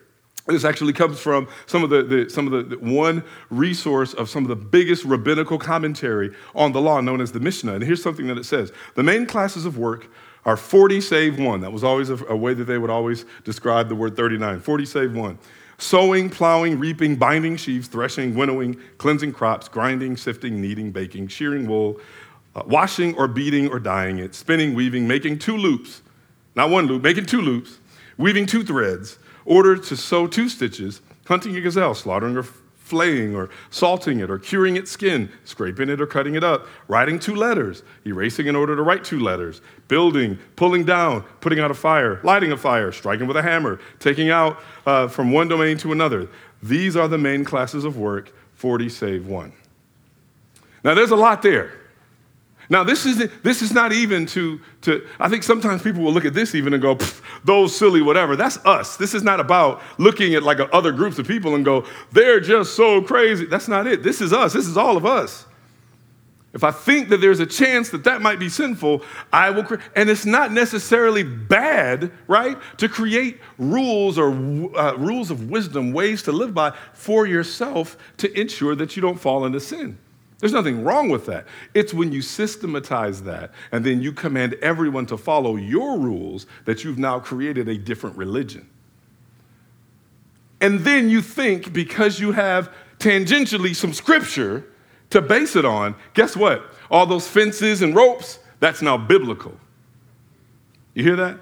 This 0.47 0.63
actually 0.63 0.93
comes 0.93 1.19
from 1.19 1.47
some 1.65 1.83
of 1.83 1.89
the, 1.89 2.03
the 2.03 2.29
some 2.29 2.45
of 2.45 2.69
the, 2.69 2.75
the, 2.75 2.79
one 2.79 3.23
resource 3.49 4.13
of 4.13 4.29
some 4.29 4.43
of 4.43 4.49
the 4.49 4.55
biggest 4.55 5.03
rabbinical 5.03 5.57
commentary 5.57 6.35
on 6.53 6.71
the 6.71 6.81
law, 6.81 7.01
known 7.01 7.19
as 7.19 7.31
the 7.31 7.39
Mishnah. 7.39 7.73
And 7.73 7.83
here's 7.83 8.03
something 8.03 8.27
that 8.27 8.37
it 8.37 8.45
says: 8.45 8.71
the 8.93 9.01
main 9.01 9.25
classes 9.25 9.65
of 9.65 9.79
work 9.79 10.07
are 10.45 10.57
40 10.57 11.01
save 11.01 11.39
one. 11.39 11.61
That 11.61 11.71
was 11.71 11.83
always 11.83 12.09
a, 12.09 12.23
a 12.25 12.35
way 12.35 12.53
that 12.53 12.65
they 12.65 12.77
would 12.77 12.89
always 12.89 13.25
describe 13.43 13.89
the 13.89 13.95
word 13.95 14.15
39. 14.15 14.59
40 14.59 14.85
save 14.85 15.15
one. 15.15 15.39
Sowing, 15.77 16.29
plowing, 16.29 16.79
reaping, 16.79 17.15
binding 17.15 17.57
sheaves, 17.57 17.87
threshing, 17.87 18.35
winnowing, 18.35 18.79
cleansing 18.97 19.33
crops, 19.33 19.67
grinding, 19.67 20.15
sifting, 20.15 20.61
kneading, 20.61 20.91
baking, 20.91 21.27
shearing 21.27 21.67
wool, 21.67 21.99
uh, 22.55 22.61
washing 22.65 23.13
or 23.15 23.27
beating 23.27 23.69
or 23.69 23.79
dyeing 23.79 24.19
it, 24.19 24.33
spinning, 24.33 24.73
weaving, 24.73 25.05
making 25.05 25.39
two 25.39 25.57
loops, 25.57 26.01
not 26.55 26.69
one 26.69 26.85
loop, 26.85 27.03
making 27.03 27.25
two 27.25 27.41
loops, 27.41 27.79
weaving 28.17 28.45
two 28.45 28.63
threads 28.63 29.17
ordered 29.45 29.83
to 29.83 29.95
sew 29.95 30.27
two 30.27 30.49
stitches, 30.49 31.01
hunting 31.27 31.55
a 31.55 31.61
gazelle, 31.61 31.93
slaughtering 31.93 32.35
or 32.37 32.45
flaying 32.85 33.35
or 33.35 33.49
salting 33.71 34.19
it 34.19 34.29
or 34.29 34.37
curing 34.37 34.77
its 34.77 34.91
skin, 34.91 35.27
scraping 35.43 35.89
it 35.89 35.99
or 35.99 36.05
cutting 36.05 36.35
it 36.35 36.43
up, 36.43 36.67
writing 36.87 37.17
two 37.17 37.33
letters, 37.33 37.81
erasing 38.05 38.45
in 38.45 38.55
order 38.55 38.75
to 38.75 38.83
write 38.83 39.03
two 39.03 39.19
letters, 39.19 39.61
building, 39.87 40.37
pulling 40.55 40.85
down, 40.85 41.23
putting 41.41 41.59
out 41.59 41.71
a 41.71 41.73
fire, 41.73 42.19
lighting 42.23 42.51
a 42.51 42.57
fire, 42.57 42.91
striking 42.91 43.25
with 43.25 43.37
a 43.37 43.41
hammer, 43.41 43.79
taking 43.99 44.29
out 44.29 44.59
uh, 44.85 45.07
from 45.07 45.31
one 45.31 45.47
domain 45.47 45.77
to 45.79 45.91
another. 45.91 46.29
These 46.61 46.95
are 46.95 47.07
the 47.07 47.17
main 47.17 47.43
classes 47.43 47.85
of 47.85 47.97
work, 47.97 48.31
40 48.53 48.87
save 48.89 49.25
one. 49.25 49.51
Now, 50.83 50.93
there's 50.93 51.09
a 51.09 51.15
lot 51.15 51.41
there. 51.41 51.73
Now, 52.69 52.83
this 52.83 53.05
is, 53.05 53.29
this 53.43 53.61
is 53.61 53.71
not 53.71 53.91
even 53.91 54.25
to, 54.27 54.59
to, 54.81 55.07
I 55.19 55.29
think 55.29 55.43
sometimes 55.43 55.83
people 55.83 56.01
will 56.01 56.13
look 56.13 56.25
at 56.25 56.33
this 56.33 56.55
even 56.55 56.73
and 56.73 56.81
go, 56.81 56.97
those 57.43 57.75
silly 57.75 58.01
whatever. 58.01 58.35
That's 58.35 58.57
us. 58.65 58.97
This 58.97 59.13
is 59.13 59.23
not 59.23 59.39
about 59.39 59.81
looking 59.97 60.33
at 60.35 60.43
like 60.43 60.59
other 60.73 60.91
groups 60.91 61.19
of 61.19 61.27
people 61.27 61.55
and 61.55 61.63
go, 61.63 61.85
they're 62.11 62.39
just 62.39 62.75
so 62.75 63.01
crazy. 63.01 63.45
That's 63.45 63.67
not 63.67 63.85
it. 63.87 64.03
This 64.03 64.21
is 64.21 64.33
us. 64.33 64.53
This 64.53 64.67
is 64.67 64.77
all 64.77 64.97
of 64.97 65.05
us. 65.05 65.45
If 66.55 66.63
I 66.63 66.71
think 66.71 67.09
that 67.09 67.17
there's 67.17 67.41
a 67.41 67.45
chance 67.45 67.89
that 67.89 68.05
that 68.05 68.21
might 68.21 68.39
be 68.39 68.47
sinful, 68.47 69.01
I 69.33 69.49
will, 69.49 69.65
cre- 69.65 69.75
and 69.93 70.09
it's 70.09 70.25
not 70.25 70.53
necessarily 70.53 71.21
bad, 71.21 72.13
right, 72.27 72.57
to 72.77 72.87
create 72.87 73.41
rules 73.57 74.17
or 74.17 74.29
uh, 74.29 74.95
rules 74.95 75.31
of 75.31 75.49
wisdom, 75.49 75.91
ways 75.91 76.23
to 76.23 76.31
live 76.31 76.53
by 76.53 76.71
for 76.93 77.27
yourself 77.27 77.97
to 78.17 78.39
ensure 78.39 78.73
that 78.75 78.95
you 78.95 79.01
don't 79.01 79.19
fall 79.19 79.45
into 79.45 79.59
sin. 79.59 79.97
There's 80.45 80.53
nothing 80.53 80.83
wrong 80.83 81.09
with 81.09 81.25
that. 81.25 81.47
It's 81.73 81.91
when 81.91 82.11
you 82.11 82.21
systematize 82.21 83.23
that 83.23 83.51
and 83.71 83.83
then 83.83 83.99
you 84.03 84.11
command 84.11 84.53
everyone 84.61 85.07
to 85.07 85.17
follow 85.17 85.55
your 85.55 85.97
rules 85.97 86.45
that 86.65 86.83
you've 86.83 86.99
now 86.99 87.19
created 87.19 87.67
a 87.67 87.75
different 87.79 88.15
religion. 88.15 88.69
And 90.61 90.81
then 90.81 91.09
you 91.09 91.23
think 91.23 91.73
because 91.73 92.19
you 92.19 92.31
have 92.33 92.71
tangentially 92.99 93.75
some 93.75 93.91
scripture 93.91 94.67
to 95.09 95.19
base 95.19 95.55
it 95.55 95.65
on, 95.65 95.95
guess 96.13 96.37
what? 96.37 96.63
All 96.91 97.07
those 97.07 97.27
fences 97.27 97.81
and 97.81 97.95
ropes, 97.95 98.37
that's 98.59 98.83
now 98.83 98.97
biblical. 98.97 99.57
You 100.93 101.01
hear 101.01 101.15
that? 101.15 101.39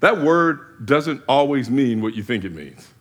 That 0.00 0.22
word 0.22 0.86
doesn't 0.86 1.22
always 1.28 1.68
mean 1.68 2.00
what 2.00 2.14
you 2.14 2.22
think 2.22 2.44
it 2.44 2.54
means. 2.54 2.91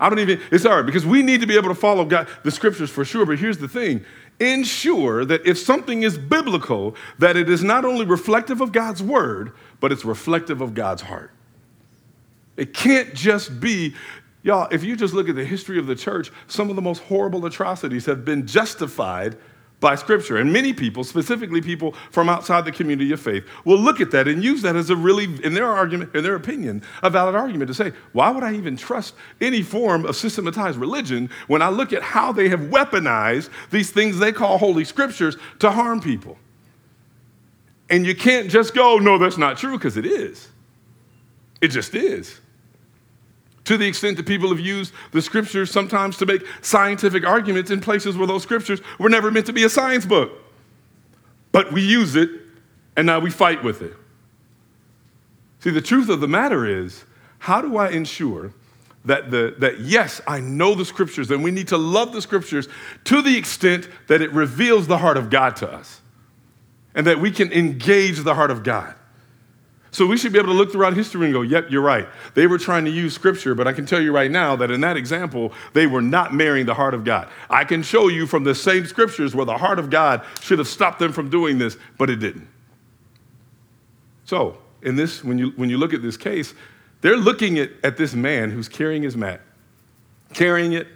I 0.00 0.08
don't 0.08 0.20
even, 0.20 0.40
it's 0.52 0.64
hard 0.64 0.86
because 0.86 1.04
we 1.04 1.22
need 1.22 1.40
to 1.40 1.46
be 1.46 1.56
able 1.56 1.68
to 1.68 1.74
follow 1.74 2.04
God, 2.04 2.28
the 2.44 2.50
scriptures 2.50 2.90
for 2.90 3.04
sure. 3.04 3.26
But 3.26 3.38
here's 3.38 3.58
the 3.58 3.68
thing 3.68 4.04
ensure 4.40 5.24
that 5.24 5.44
if 5.44 5.58
something 5.58 6.04
is 6.04 6.16
biblical, 6.16 6.94
that 7.18 7.36
it 7.36 7.48
is 7.48 7.64
not 7.64 7.84
only 7.84 8.06
reflective 8.06 8.60
of 8.60 8.70
God's 8.70 9.02
word, 9.02 9.52
but 9.80 9.90
it's 9.90 10.04
reflective 10.04 10.60
of 10.60 10.74
God's 10.74 11.02
heart. 11.02 11.32
It 12.56 12.72
can't 12.72 13.14
just 13.14 13.60
be, 13.60 13.94
y'all, 14.42 14.68
if 14.70 14.84
you 14.84 14.94
just 14.96 15.14
look 15.14 15.28
at 15.28 15.34
the 15.34 15.44
history 15.44 15.78
of 15.78 15.86
the 15.86 15.96
church, 15.96 16.30
some 16.46 16.70
of 16.70 16.76
the 16.76 16.82
most 16.82 17.02
horrible 17.04 17.44
atrocities 17.46 18.06
have 18.06 18.24
been 18.24 18.46
justified 18.46 19.36
by 19.80 19.94
Scripture. 19.94 20.36
And 20.36 20.52
many 20.52 20.72
people, 20.72 21.04
specifically 21.04 21.60
people 21.60 21.92
from 22.10 22.28
outside 22.28 22.64
the 22.64 22.72
community 22.72 23.12
of 23.12 23.20
faith, 23.20 23.44
will 23.64 23.78
look 23.78 24.00
at 24.00 24.10
that 24.10 24.26
and 24.26 24.42
use 24.42 24.62
that 24.62 24.76
as 24.76 24.90
a 24.90 24.96
really, 24.96 25.24
in 25.44 25.54
their 25.54 25.66
argument, 25.66 26.14
in 26.14 26.24
their 26.24 26.34
opinion, 26.34 26.82
a 27.02 27.10
valid 27.10 27.34
argument 27.34 27.68
to 27.68 27.74
say, 27.74 27.92
why 28.12 28.30
would 28.30 28.42
I 28.42 28.54
even 28.54 28.76
trust 28.76 29.14
any 29.40 29.62
form 29.62 30.04
of 30.04 30.16
systematized 30.16 30.78
religion 30.78 31.30
when 31.46 31.62
I 31.62 31.68
look 31.68 31.92
at 31.92 32.02
how 32.02 32.32
they 32.32 32.48
have 32.48 32.60
weaponized 32.60 33.50
these 33.70 33.90
things 33.90 34.18
they 34.18 34.32
call 34.32 34.58
holy 34.58 34.84
scriptures 34.84 35.36
to 35.60 35.70
harm 35.70 36.00
people? 36.00 36.36
And 37.90 38.04
you 38.04 38.14
can't 38.14 38.50
just 38.50 38.74
go, 38.74 38.98
no, 38.98 39.16
that's 39.16 39.38
not 39.38 39.56
true, 39.56 39.78
because 39.78 39.96
it 39.96 40.06
is. 40.06 40.48
It 41.60 41.68
just 41.68 41.94
is 41.94 42.40
to 43.68 43.76
the 43.76 43.86
extent 43.86 44.16
that 44.16 44.24
people 44.24 44.48
have 44.48 44.58
used 44.58 44.94
the 45.12 45.20
scriptures 45.20 45.70
sometimes 45.70 46.16
to 46.16 46.24
make 46.24 46.42
scientific 46.62 47.26
arguments 47.26 47.70
in 47.70 47.82
places 47.82 48.16
where 48.16 48.26
those 48.26 48.42
scriptures 48.42 48.80
were 48.98 49.10
never 49.10 49.30
meant 49.30 49.44
to 49.44 49.52
be 49.52 49.62
a 49.62 49.68
science 49.68 50.06
book. 50.06 50.32
But 51.52 51.70
we 51.70 51.82
use 51.82 52.16
it, 52.16 52.30
and 52.96 53.06
now 53.06 53.18
we 53.18 53.28
fight 53.30 53.62
with 53.62 53.82
it. 53.82 53.94
See, 55.60 55.68
the 55.68 55.82
truth 55.82 56.08
of 56.08 56.22
the 56.22 56.28
matter 56.28 56.64
is 56.64 57.04
how 57.40 57.60
do 57.60 57.76
I 57.76 57.90
ensure 57.90 58.54
that, 59.04 59.30
the, 59.30 59.54
that 59.58 59.80
yes, 59.80 60.22
I 60.26 60.40
know 60.40 60.74
the 60.74 60.86
scriptures, 60.86 61.30
and 61.30 61.44
we 61.44 61.50
need 61.50 61.68
to 61.68 61.76
love 61.76 62.14
the 62.14 62.22
scriptures 62.22 62.68
to 63.04 63.20
the 63.20 63.36
extent 63.36 63.86
that 64.06 64.22
it 64.22 64.32
reveals 64.32 64.86
the 64.86 64.96
heart 64.96 65.18
of 65.18 65.28
God 65.28 65.56
to 65.56 65.70
us, 65.70 66.00
and 66.94 67.06
that 67.06 67.20
we 67.20 67.30
can 67.30 67.52
engage 67.52 68.20
the 68.20 68.34
heart 68.34 68.50
of 68.50 68.62
God? 68.62 68.94
So 69.90 70.06
we 70.06 70.18
should 70.18 70.32
be 70.32 70.38
able 70.38 70.50
to 70.50 70.54
look 70.54 70.70
throughout 70.70 70.94
history 70.94 71.24
and 71.24 71.32
go, 71.32 71.42
yep, 71.42 71.70
you're 71.70 71.82
right. 71.82 72.06
They 72.34 72.46
were 72.46 72.58
trying 72.58 72.84
to 72.84 72.90
use 72.90 73.14
scripture, 73.14 73.54
but 73.54 73.66
I 73.66 73.72
can 73.72 73.86
tell 73.86 74.00
you 74.00 74.12
right 74.12 74.30
now 74.30 74.54
that 74.56 74.70
in 74.70 74.82
that 74.82 74.96
example, 74.96 75.52
they 75.72 75.86
were 75.86 76.02
not 76.02 76.34
marrying 76.34 76.66
the 76.66 76.74
heart 76.74 76.92
of 76.92 77.04
God. 77.04 77.28
I 77.48 77.64
can 77.64 77.82
show 77.82 78.08
you 78.08 78.26
from 78.26 78.44
the 78.44 78.54
same 78.54 78.84
scriptures 78.86 79.34
where 79.34 79.46
the 79.46 79.56
heart 79.56 79.78
of 79.78 79.88
God 79.88 80.22
should 80.40 80.58
have 80.58 80.68
stopped 80.68 80.98
them 80.98 81.12
from 81.12 81.30
doing 81.30 81.58
this, 81.58 81.78
but 81.96 82.10
it 82.10 82.16
didn't. 82.16 82.46
So, 84.24 84.58
in 84.82 84.96
this, 84.96 85.24
when 85.24 85.38
you, 85.38 85.52
when 85.56 85.70
you 85.70 85.78
look 85.78 85.94
at 85.94 86.02
this 86.02 86.16
case, 86.16 86.54
they're 87.00 87.16
looking 87.16 87.58
at, 87.58 87.70
at 87.82 87.96
this 87.96 88.14
man 88.14 88.50
who's 88.50 88.68
carrying 88.68 89.02
his 89.02 89.16
mat, 89.16 89.40
carrying 90.34 90.72
it 90.72 90.86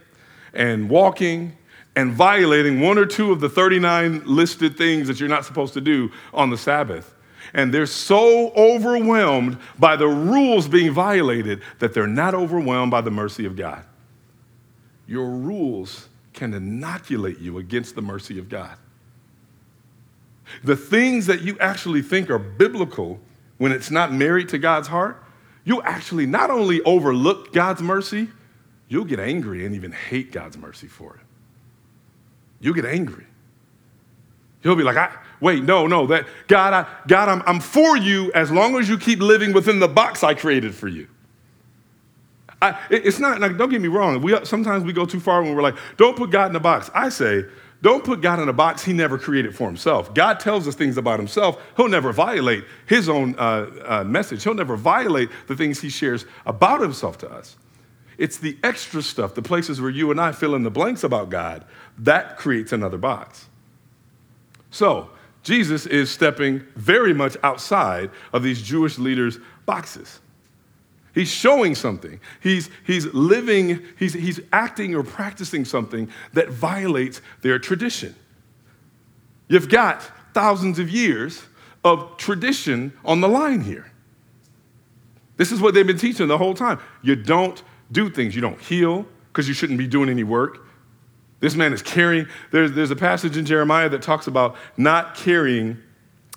and 0.52 0.90
walking 0.90 1.56
and 1.96 2.12
violating 2.12 2.80
one 2.80 2.98
or 2.98 3.06
two 3.06 3.32
of 3.32 3.40
the 3.40 3.48
39 3.48 4.22
listed 4.24 4.76
things 4.76 5.08
that 5.08 5.20
you're 5.20 5.28
not 5.28 5.44
supposed 5.44 5.74
to 5.74 5.80
do 5.80 6.10
on 6.32 6.50
the 6.50 6.56
Sabbath. 6.58 7.14
And 7.54 7.72
they're 7.72 7.86
so 7.86 8.50
overwhelmed 8.54 9.58
by 9.78 9.96
the 9.96 10.08
rules 10.08 10.68
being 10.68 10.92
violated 10.92 11.60
that 11.78 11.92
they're 11.92 12.06
not 12.06 12.34
overwhelmed 12.34 12.90
by 12.90 13.02
the 13.02 13.10
mercy 13.10 13.44
of 13.44 13.56
God. 13.56 13.84
Your 15.06 15.28
rules 15.28 16.08
can 16.32 16.54
inoculate 16.54 17.38
you 17.38 17.58
against 17.58 17.94
the 17.94 18.02
mercy 18.02 18.38
of 18.38 18.48
God. 18.48 18.76
The 20.64 20.76
things 20.76 21.26
that 21.26 21.42
you 21.42 21.58
actually 21.58 22.02
think 22.02 22.30
are 22.30 22.38
biblical 22.38 23.20
when 23.58 23.72
it's 23.72 23.90
not 23.90 24.12
married 24.12 24.48
to 24.50 24.58
God's 24.58 24.88
heart, 24.88 25.22
you'll 25.64 25.82
actually 25.84 26.26
not 26.26 26.50
only 26.50 26.80
overlook 26.82 27.52
God's 27.52 27.82
mercy, 27.82 28.28
you'll 28.88 29.04
get 29.04 29.20
angry 29.20 29.64
and 29.64 29.74
even 29.74 29.92
hate 29.92 30.32
God's 30.32 30.56
mercy 30.56 30.86
for 30.88 31.14
it. 31.14 31.26
You'll 32.60 32.74
get 32.74 32.84
angry. 32.84 33.26
You'll 34.62 34.76
be 34.76 34.82
like, 34.82 34.96
I, 34.96 35.12
wait, 35.42 35.64
no, 35.64 35.86
no, 35.86 36.06
that 36.06 36.26
God, 36.46 36.72
I, 36.72 36.86
God, 37.06 37.28
I'm, 37.28 37.42
I'm 37.46 37.60
for 37.60 37.96
you 37.96 38.32
as 38.32 38.50
long 38.50 38.76
as 38.76 38.88
you 38.88 38.96
keep 38.96 39.20
living 39.20 39.52
within 39.52 39.80
the 39.80 39.88
box 39.88 40.22
I 40.22 40.34
created 40.34 40.74
for 40.74 40.88
you. 40.88 41.08
I, 42.62 42.78
it's 42.90 43.18
not 43.18 43.40
like, 43.40 43.58
don't 43.58 43.68
get 43.68 43.82
me 43.82 43.88
wrong. 43.88 44.22
We, 44.22 44.38
sometimes 44.44 44.84
we 44.84 44.92
go 44.92 45.04
too 45.04 45.18
far 45.18 45.42
when 45.42 45.54
we're 45.54 45.62
like, 45.62 45.74
don't 45.96 46.16
put 46.16 46.30
God 46.30 46.50
in 46.50 46.56
a 46.56 46.60
box. 46.60 46.90
I 46.94 47.08
say, 47.08 47.44
don't 47.82 48.04
put 48.04 48.20
God 48.20 48.38
in 48.38 48.48
a 48.48 48.52
box 48.52 48.84
he 48.84 48.92
never 48.92 49.18
created 49.18 49.56
for 49.56 49.66
himself. 49.66 50.14
God 50.14 50.38
tells 50.38 50.68
us 50.68 50.76
things 50.76 50.96
about 50.96 51.18
himself. 51.18 51.60
He'll 51.76 51.88
never 51.88 52.12
violate 52.12 52.64
his 52.86 53.08
own 53.08 53.34
uh, 53.36 53.68
uh, 53.84 54.04
message, 54.04 54.44
he'll 54.44 54.54
never 54.54 54.76
violate 54.76 55.28
the 55.48 55.56
things 55.56 55.80
he 55.80 55.88
shares 55.88 56.24
about 56.46 56.80
himself 56.80 57.18
to 57.18 57.30
us. 57.30 57.56
It's 58.16 58.38
the 58.38 58.56
extra 58.62 59.02
stuff, 59.02 59.34
the 59.34 59.42
places 59.42 59.80
where 59.80 59.90
you 59.90 60.12
and 60.12 60.20
I 60.20 60.30
fill 60.30 60.54
in 60.54 60.62
the 60.62 60.70
blanks 60.70 61.02
about 61.02 61.30
God, 61.30 61.64
that 61.98 62.36
creates 62.36 62.70
another 62.70 62.98
box. 62.98 63.48
So, 64.70 65.10
Jesus 65.42 65.86
is 65.86 66.10
stepping 66.10 66.60
very 66.76 67.12
much 67.12 67.36
outside 67.42 68.10
of 68.32 68.42
these 68.42 68.62
Jewish 68.62 68.98
leaders' 68.98 69.38
boxes. 69.66 70.20
He's 71.14 71.30
showing 71.30 71.74
something. 71.74 72.20
He's, 72.40 72.70
he's 72.86 73.06
living, 73.06 73.82
he's, 73.98 74.14
he's 74.14 74.40
acting 74.52 74.94
or 74.94 75.02
practicing 75.02 75.64
something 75.64 76.08
that 76.32 76.48
violates 76.48 77.20
their 77.42 77.58
tradition. 77.58 78.14
You've 79.48 79.68
got 79.68 80.02
thousands 80.32 80.78
of 80.78 80.88
years 80.88 81.42
of 81.84 82.16
tradition 82.16 82.92
on 83.04 83.20
the 83.20 83.28
line 83.28 83.60
here. 83.60 83.90
This 85.36 85.52
is 85.52 85.60
what 85.60 85.74
they've 85.74 85.86
been 85.86 85.98
teaching 85.98 86.28
the 86.28 86.38
whole 86.38 86.54
time. 86.54 86.78
You 87.02 87.16
don't 87.16 87.62
do 87.90 88.08
things, 88.08 88.34
you 88.34 88.40
don't 88.40 88.60
heal 88.60 89.04
because 89.28 89.48
you 89.48 89.54
shouldn't 89.54 89.78
be 89.78 89.86
doing 89.86 90.08
any 90.08 90.24
work. 90.24 90.66
This 91.42 91.56
man 91.56 91.72
is 91.72 91.82
carrying, 91.82 92.28
there's, 92.52 92.70
there's 92.70 92.92
a 92.92 92.96
passage 92.96 93.36
in 93.36 93.44
Jeremiah 93.44 93.88
that 93.88 94.00
talks 94.00 94.28
about 94.28 94.54
not 94.76 95.16
carrying 95.16 95.76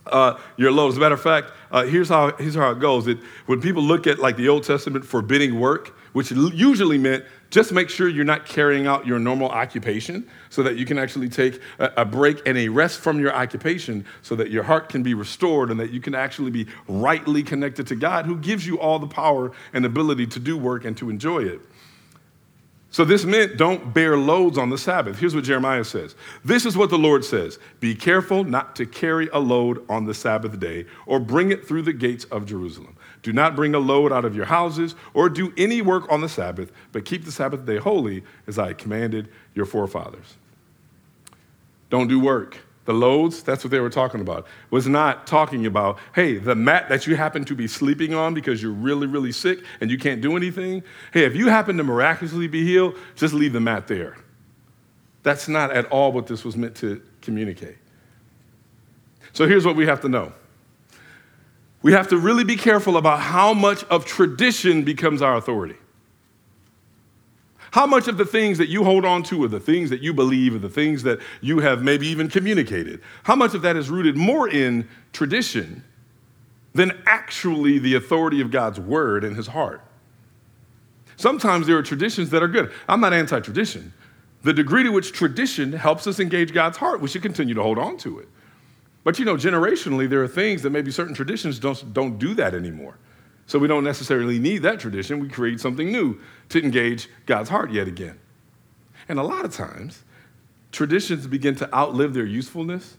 uh, 0.08 0.40
your 0.58 0.72
load. 0.72 0.90
As 0.90 0.98
a 0.98 1.00
matter 1.00 1.14
of 1.14 1.22
fact, 1.22 1.52
uh, 1.70 1.84
here's, 1.84 2.10
how, 2.10 2.36
here's 2.38 2.56
how 2.56 2.72
it 2.72 2.80
goes. 2.80 3.06
It, 3.06 3.20
when 3.46 3.62
people 3.62 3.84
look 3.84 4.08
at 4.08 4.18
like 4.18 4.36
the 4.36 4.50
Old 4.50 4.64
Testament 4.64 5.06
forbidding 5.06 5.60
work, 5.60 5.96
which 6.14 6.32
usually 6.32 6.98
meant 6.98 7.24
just 7.52 7.72
make 7.72 7.88
sure 7.88 8.10
you're 8.10 8.26
not 8.26 8.48
carrying 8.48 8.88
out 8.88 9.06
your 9.06 9.20
normal 9.20 9.48
occupation 9.48 10.28
so 10.50 10.64
that 10.64 10.76
you 10.76 10.86
can 10.86 10.98
actually 10.98 11.30
take 11.30 11.62
a, 11.78 11.92
a 11.98 12.06
break 12.06 12.42
and 12.48 12.58
a 12.58 12.68
rest 12.68 13.00
from 13.00 13.20
your 13.20 13.32
occupation 13.32 14.04
so 14.24 14.36
that 14.36 14.50
your 14.50 14.64
heart 14.64 14.90
can 14.90 15.04
be 15.04 15.14
restored 15.14 15.70
and 15.70 15.80
that 15.80 15.92
you 15.92 16.00
can 16.00 16.16
actually 16.16 16.50
be 16.50 16.66
rightly 16.88 17.44
connected 17.44 17.86
to 17.86 17.96
God 17.96 18.26
who 18.26 18.38
gives 18.38 18.66
you 18.66 18.80
all 18.80 18.98
the 18.98 19.08
power 19.08 19.52
and 19.72 19.86
ability 19.86 20.26
to 20.26 20.40
do 20.40 20.58
work 20.58 20.84
and 20.84 20.98
to 20.98 21.12
enjoy 21.12 21.44
it. 21.44 21.62
So 22.96 23.04
this 23.04 23.26
meant 23.26 23.58
don't 23.58 23.94
bear 23.94 24.16
loads 24.18 24.58
on 24.58 24.70
the 24.70 24.78
Sabbath. 24.78 25.20
Here's 25.20 25.36
what 25.36 25.44
Jeremiah 25.44 25.84
says 25.84 26.16
This 26.46 26.66
is 26.66 26.78
what 26.78 26.90
the 26.90 26.98
Lord 26.98 27.26
says 27.26 27.60
Be 27.82 27.94
careful 27.94 28.46
not 28.46 28.74
to 28.78 28.86
carry 28.86 29.28
a 29.34 29.38
load 29.38 29.86
on 29.90 30.06
the 30.06 30.14
Sabbath 30.14 30.62
day 30.62 30.86
or 31.06 31.20
bring 31.20 31.52
it 31.52 31.68
through 31.68 31.82
the 31.82 31.92
gates 31.92 32.24
of 32.32 32.46
Jerusalem. 32.46 32.96
Do 33.22 33.34
not 33.34 33.54
bring 33.54 33.76
a 33.76 33.80
load 33.80 34.14
out 34.14 34.24
of 34.24 34.34
your 34.34 34.46
houses 34.46 34.96
or 35.14 35.28
do 35.28 35.52
any 35.58 35.82
work 35.82 36.10
on 36.10 36.22
the 36.22 36.30
Sabbath, 36.30 36.72
but 36.94 37.04
keep 37.04 37.26
the 37.26 37.34
Sabbath 37.34 37.66
day 37.66 37.80
holy 37.80 38.24
as 38.48 38.58
I 38.58 38.72
commanded 38.72 39.28
your 39.56 39.66
forefathers. 39.66 40.38
Don't 41.90 42.08
do 42.08 42.22
work. 42.22 42.56
The 42.86 42.94
loads, 42.94 43.42
that's 43.42 43.64
what 43.64 43.72
they 43.72 43.80
were 43.80 43.90
talking 43.90 44.22
about, 44.22 44.46
was 44.70 44.88
not 44.88 45.26
talking 45.26 45.66
about, 45.66 45.98
hey, 46.14 46.38
the 46.38 46.54
mat 46.54 46.88
that 46.90 47.08
you 47.08 47.16
happen 47.16 47.44
to 47.46 47.56
be 47.56 47.68
sleeping 47.68 48.14
on 48.14 48.36
because 48.36 48.62
you're 48.62 48.72
really, 48.72 49.08
really 49.08 49.32
sick 49.32 49.60
and 49.82 49.90
you 49.90 49.98
can't 49.98 50.22
do 50.22 50.38
anything. 50.38 50.84
Hey, 51.12 51.26
if 51.26 51.36
you 51.36 51.50
happen 51.50 51.78
to 51.78 51.84
miraculously 51.84 52.48
be 52.48 52.64
healed, 52.64 52.96
just 53.16 53.34
leave 53.34 53.54
the 53.54 53.60
mat 53.60 53.88
there. 53.88 54.16
That's 55.24 55.48
not 55.48 55.72
at 55.72 55.88
all 55.88 56.12
what 56.12 56.28
this 56.28 56.46
was 56.46 56.56
meant 56.56 56.76
to 56.78 57.02
communicate. 57.22 57.78
So 59.34 59.48
here's 59.48 59.66
what 59.66 59.76
we 59.76 59.88
have 59.88 60.02
to 60.02 60.10
know 60.10 60.32
we 61.82 61.92
have 61.92 62.08
to 62.08 62.18
really 62.18 62.44
be 62.44 62.56
careful 62.56 62.98
about 62.98 63.20
how 63.20 63.54
much 63.54 63.84
of 63.86 64.06
tradition 64.06 64.84
becomes 64.84 65.22
our 65.22 65.36
authority. 65.38 65.76
How 67.76 67.86
much 67.86 68.08
of 68.08 68.16
the 68.16 68.24
things 68.24 68.58
that 68.60 68.70
you 68.70 68.86
hold 68.86 69.04
on 69.04 69.22
to, 69.24 69.44
or 69.44 69.50
the 69.50 69.60
things 69.60 69.90
that 69.90 70.00
you 70.02 70.14
believe, 70.14 70.56
or 70.56 70.60
the 70.60 70.70
things 70.70 71.04
that 71.04 71.20
you 71.42 71.60
have 71.60 71.84
maybe 71.84 72.08
even 72.08 72.30
communicated, 72.30 73.02
how 73.24 73.36
much 73.36 73.54
of 73.54 73.64
that 73.64 73.76
is 73.76 73.90
rooted 73.90 74.16
more 74.16 74.48
in 74.48 74.88
tradition 75.12 75.84
than 76.74 76.98
actually 77.06 77.78
the 77.78 77.96
authority 77.96 78.40
of 78.40 78.50
God's 78.50 78.80
word 78.80 79.26
and 79.26 79.36
his 79.36 79.48
heart? 79.48 79.82
Sometimes 81.18 81.68
there 81.68 81.76
are 81.78 81.84
traditions 81.84 82.30
that 82.30 82.42
are 82.42 82.48
good. 82.48 82.72
I'm 82.88 83.02
not 83.02 83.12
anti 83.12 83.42
tradition. 83.42 83.92
The 84.44 84.54
degree 84.54 84.84
to 84.84 84.92
which 84.92 85.12
tradition 85.12 85.74
helps 85.74 86.08
us 86.08 86.22
engage 86.22 86.54
God's 86.54 86.78
heart, 86.78 87.02
we 87.02 87.10
should 87.10 87.24
continue 87.24 87.56
to 87.56 87.62
hold 87.62 87.78
on 87.78 87.98
to 87.98 88.20
it. 88.20 88.30
But 89.04 89.20
you 89.20 89.26
know, 89.26 89.36
generationally, 89.36 90.10
there 90.10 90.24
are 90.24 90.30
things 90.30 90.62
that 90.62 90.70
maybe 90.70 90.92
certain 90.92 91.14
traditions 91.14 91.60
don't, 91.60 91.94
don't 91.94 92.18
do 92.20 92.36
that 92.36 92.54
anymore. 92.54 92.96
So 93.48 93.60
we 93.60 93.68
don't 93.68 93.84
necessarily 93.84 94.40
need 94.40 94.60
that 94.60 94.80
tradition. 94.80 95.20
We 95.20 95.30
create 95.30 95.60
something 95.60 95.92
new 95.92 96.20
to 96.50 96.64
engage 96.64 97.10
God's 97.26 97.50
heart 97.50 97.72
yet 97.72 97.88
again. 97.88 98.20
And 99.08 99.20
a 99.20 99.24
lot 99.24 99.46
of 99.46 99.54
times, 99.54 100.04
traditions 100.72 101.28
begin 101.28 101.56
to 101.58 101.76
outlive 101.76 102.14
their 102.14 102.26
usefulness 102.26 102.98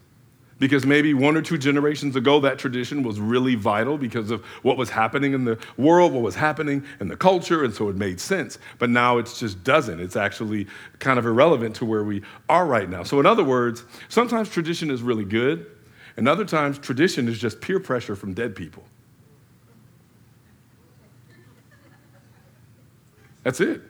because 0.59 0.87
maybe 0.87 1.13
one 1.13 1.37
or 1.37 1.43
two 1.43 1.59
generations 1.59 2.17
ago 2.17 2.41
that 2.41 2.59
tradition 2.59 3.03
was 3.03 3.21
really 3.21 3.55
vital 3.55 3.99
because 3.99 4.31
of 4.31 4.43
what 4.63 4.77
was 4.77 4.89
happening 4.89 5.35
in 5.35 5.45
the 5.45 5.59
world, 5.77 6.13
what 6.13 6.23
was 6.23 6.35
happening 6.35 6.85
in 7.01 7.09
the 7.09 7.17
culture, 7.17 7.65
and 7.65 7.75
so 7.75 7.89
it 7.89 7.97
made 7.97 8.21
sense. 8.21 8.59
But 8.79 8.91
now 8.91 9.19
it 9.19 9.31
just 9.37 9.63
doesn't. 9.65 10.01
It's 10.01 10.17
actually 10.17 10.67
kind 10.99 11.19
of 11.19 11.27
irrelevant 11.27 11.77
to 11.77 11.85
where 11.85 12.05
we 12.05 12.23
are 12.49 12.67
right 12.67 12.89
now. 12.89 13.03
So, 13.03 13.21
in 13.21 13.27
other 13.27 13.45
words, 13.45 13.85
sometimes 14.09 14.49
tradition 14.49 14.91
is 14.91 15.03
really 15.03 15.25
good, 15.25 15.67
and 16.17 16.27
other 16.27 16.45
times 16.45 16.79
tradition 16.79 17.29
is 17.29 17.39
just 17.39 17.61
peer 17.61 17.79
pressure 17.79 18.17
from 18.17 18.33
dead 18.33 18.57
people. 18.57 18.85
That's 23.47 23.61
it. 23.61 23.81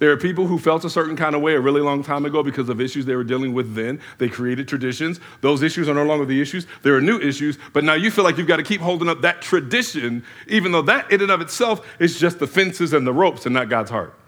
There 0.00 0.10
are 0.10 0.16
people 0.16 0.48
who 0.48 0.58
felt 0.58 0.84
a 0.84 0.90
certain 0.90 1.14
kind 1.14 1.36
of 1.36 1.42
way 1.42 1.54
a 1.54 1.60
really 1.60 1.80
long 1.80 2.02
time 2.02 2.24
ago 2.24 2.42
because 2.42 2.68
of 2.68 2.80
issues 2.80 3.06
they 3.06 3.14
were 3.14 3.22
dealing 3.22 3.54
with 3.54 3.72
then. 3.72 4.00
They 4.18 4.28
created 4.28 4.66
traditions. 4.66 5.20
Those 5.42 5.62
issues 5.62 5.88
are 5.88 5.94
no 5.94 6.02
longer 6.02 6.24
the 6.24 6.42
issues. 6.42 6.66
There 6.82 6.96
are 6.96 7.00
new 7.00 7.20
issues, 7.20 7.56
but 7.72 7.84
now 7.84 7.94
you 7.94 8.10
feel 8.10 8.24
like 8.24 8.36
you've 8.36 8.48
got 8.48 8.56
to 8.56 8.64
keep 8.64 8.80
holding 8.80 9.08
up 9.08 9.20
that 9.20 9.40
tradition, 9.40 10.24
even 10.48 10.72
though 10.72 10.82
that 10.82 11.12
in 11.12 11.22
and 11.22 11.30
of 11.30 11.40
itself 11.40 11.86
is 12.00 12.18
just 12.18 12.40
the 12.40 12.48
fences 12.48 12.92
and 12.92 13.06
the 13.06 13.12
ropes 13.12 13.46
and 13.46 13.54
not 13.54 13.68
God's 13.68 13.92
heart. 13.92 14.18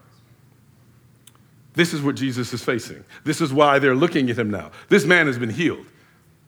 This 1.73 1.93
is 1.93 2.01
what 2.01 2.15
Jesus 2.15 2.53
is 2.53 2.63
facing. 2.63 3.03
This 3.25 3.41
is 3.41 3.51
why 3.51 3.79
they're 3.79 3.95
looking 3.95 4.29
at 4.29 4.39
him 4.39 4.49
now. 4.49 4.71
This 4.87 5.03
man 5.03 5.27
has 5.27 5.37
been 5.37 5.49
healed. 5.49 5.87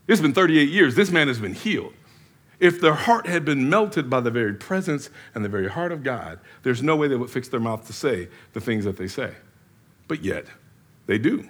It's 0.07 0.21
been 0.21 0.33
38 0.33 0.69
years. 0.69 0.95
This 0.95 1.11
man 1.11 1.27
has 1.27 1.39
been 1.39 1.53
healed. 1.53 1.93
If 2.59 2.81
their 2.81 2.93
heart 2.93 3.25
had 3.27 3.45
been 3.45 3.69
melted 3.69 4.09
by 4.09 4.19
the 4.19 4.31
very 4.31 4.53
presence 4.53 5.09
and 5.33 5.45
the 5.45 5.49
very 5.49 5.69
heart 5.69 5.91
of 5.91 6.03
God, 6.03 6.39
there's 6.63 6.83
no 6.83 6.95
way 6.95 7.07
they 7.07 7.15
would 7.15 7.29
fix 7.29 7.47
their 7.47 7.59
mouth 7.59 7.87
to 7.87 7.93
say 7.93 8.27
the 8.53 8.59
things 8.59 8.83
that 8.85 8.97
they 8.97 9.07
say. 9.07 9.33
But 10.07 10.23
yet, 10.23 10.45
they 11.05 11.17
do. 11.17 11.47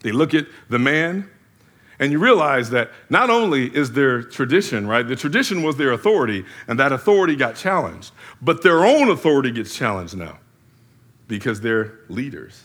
They 0.00 0.10
look 0.10 0.34
at 0.34 0.46
the 0.68 0.80
man, 0.80 1.30
and 2.00 2.10
you 2.10 2.18
realize 2.18 2.70
that 2.70 2.90
not 3.10 3.30
only 3.30 3.66
is 3.74 3.92
their 3.92 4.22
tradition, 4.22 4.88
right? 4.88 5.06
The 5.06 5.14
tradition 5.14 5.62
was 5.62 5.76
their 5.76 5.92
authority, 5.92 6.44
and 6.66 6.80
that 6.80 6.90
authority 6.90 7.36
got 7.36 7.54
challenged, 7.54 8.10
but 8.40 8.62
their 8.62 8.84
own 8.84 9.08
authority 9.08 9.52
gets 9.52 9.76
challenged 9.76 10.16
now 10.16 10.38
because 11.28 11.60
they're 11.60 12.00
leaders. 12.08 12.64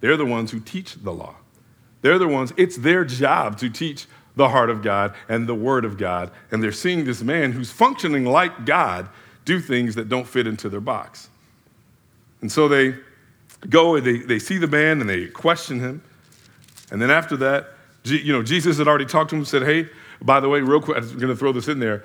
They're 0.00 0.16
the 0.16 0.24
ones 0.24 0.52
who 0.52 0.60
teach 0.60 0.94
the 0.94 1.12
law. 1.12 1.34
They're 2.02 2.18
the 2.18 2.28
ones, 2.28 2.52
it's 2.56 2.76
their 2.76 3.04
job 3.04 3.58
to 3.58 3.68
teach 3.68 4.06
the 4.38 4.48
heart 4.48 4.70
of 4.70 4.82
God 4.82 5.14
and 5.28 5.46
the 5.46 5.54
word 5.54 5.84
of 5.84 5.98
God. 5.98 6.30
And 6.50 6.62
they're 6.62 6.72
seeing 6.72 7.04
this 7.04 7.22
man 7.22 7.52
who's 7.52 7.70
functioning 7.70 8.24
like 8.24 8.64
God 8.64 9.08
do 9.44 9.60
things 9.60 9.96
that 9.96 10.08
don't 10.08 10.26
fit 10.26 10.46
into 10.46 10.68
their 10.68 10.80
box. 10.80 11.28
And 12.40 12.50
so 12.50 12.68
they 12.68 12.94
go 13.68 13.96
and 13.96 14.06
they, 14.06 14.18
they 14.18 14.38
see 14.38 14.56
the 14.56 14.68
man 14.68 15.00
and 15.00 15.10
they 15.10 15.26
question 15.26 15.80
him. 15.80 16.02
And 16.92 17.02
then 17.02 17.10
after 17.10 17.36
that, 17.38 17.70
you 18.04 18.32
know, 18.32 18.44
Jesus 18.44 18.78
had 18.78 18.86
already 18.86 19.04
talked 19.04 19.30
to 19.30 19.36
him 19.36 19.40
and 19.40 19.48
said, 19.48 19.64
Hey, 19.64 19.88
by 20.22 20.38
the 20.38 20.48
way, 20.48 20.60
real 20.60 20.80
quick, 20.80 20.96
I'm 20.96 21.18
going 21.18 21.28
to 21.28 21.36
throw 21.36 21.52
this 21.52 21.66
in 21.66 21.80
there. 21.80 22.04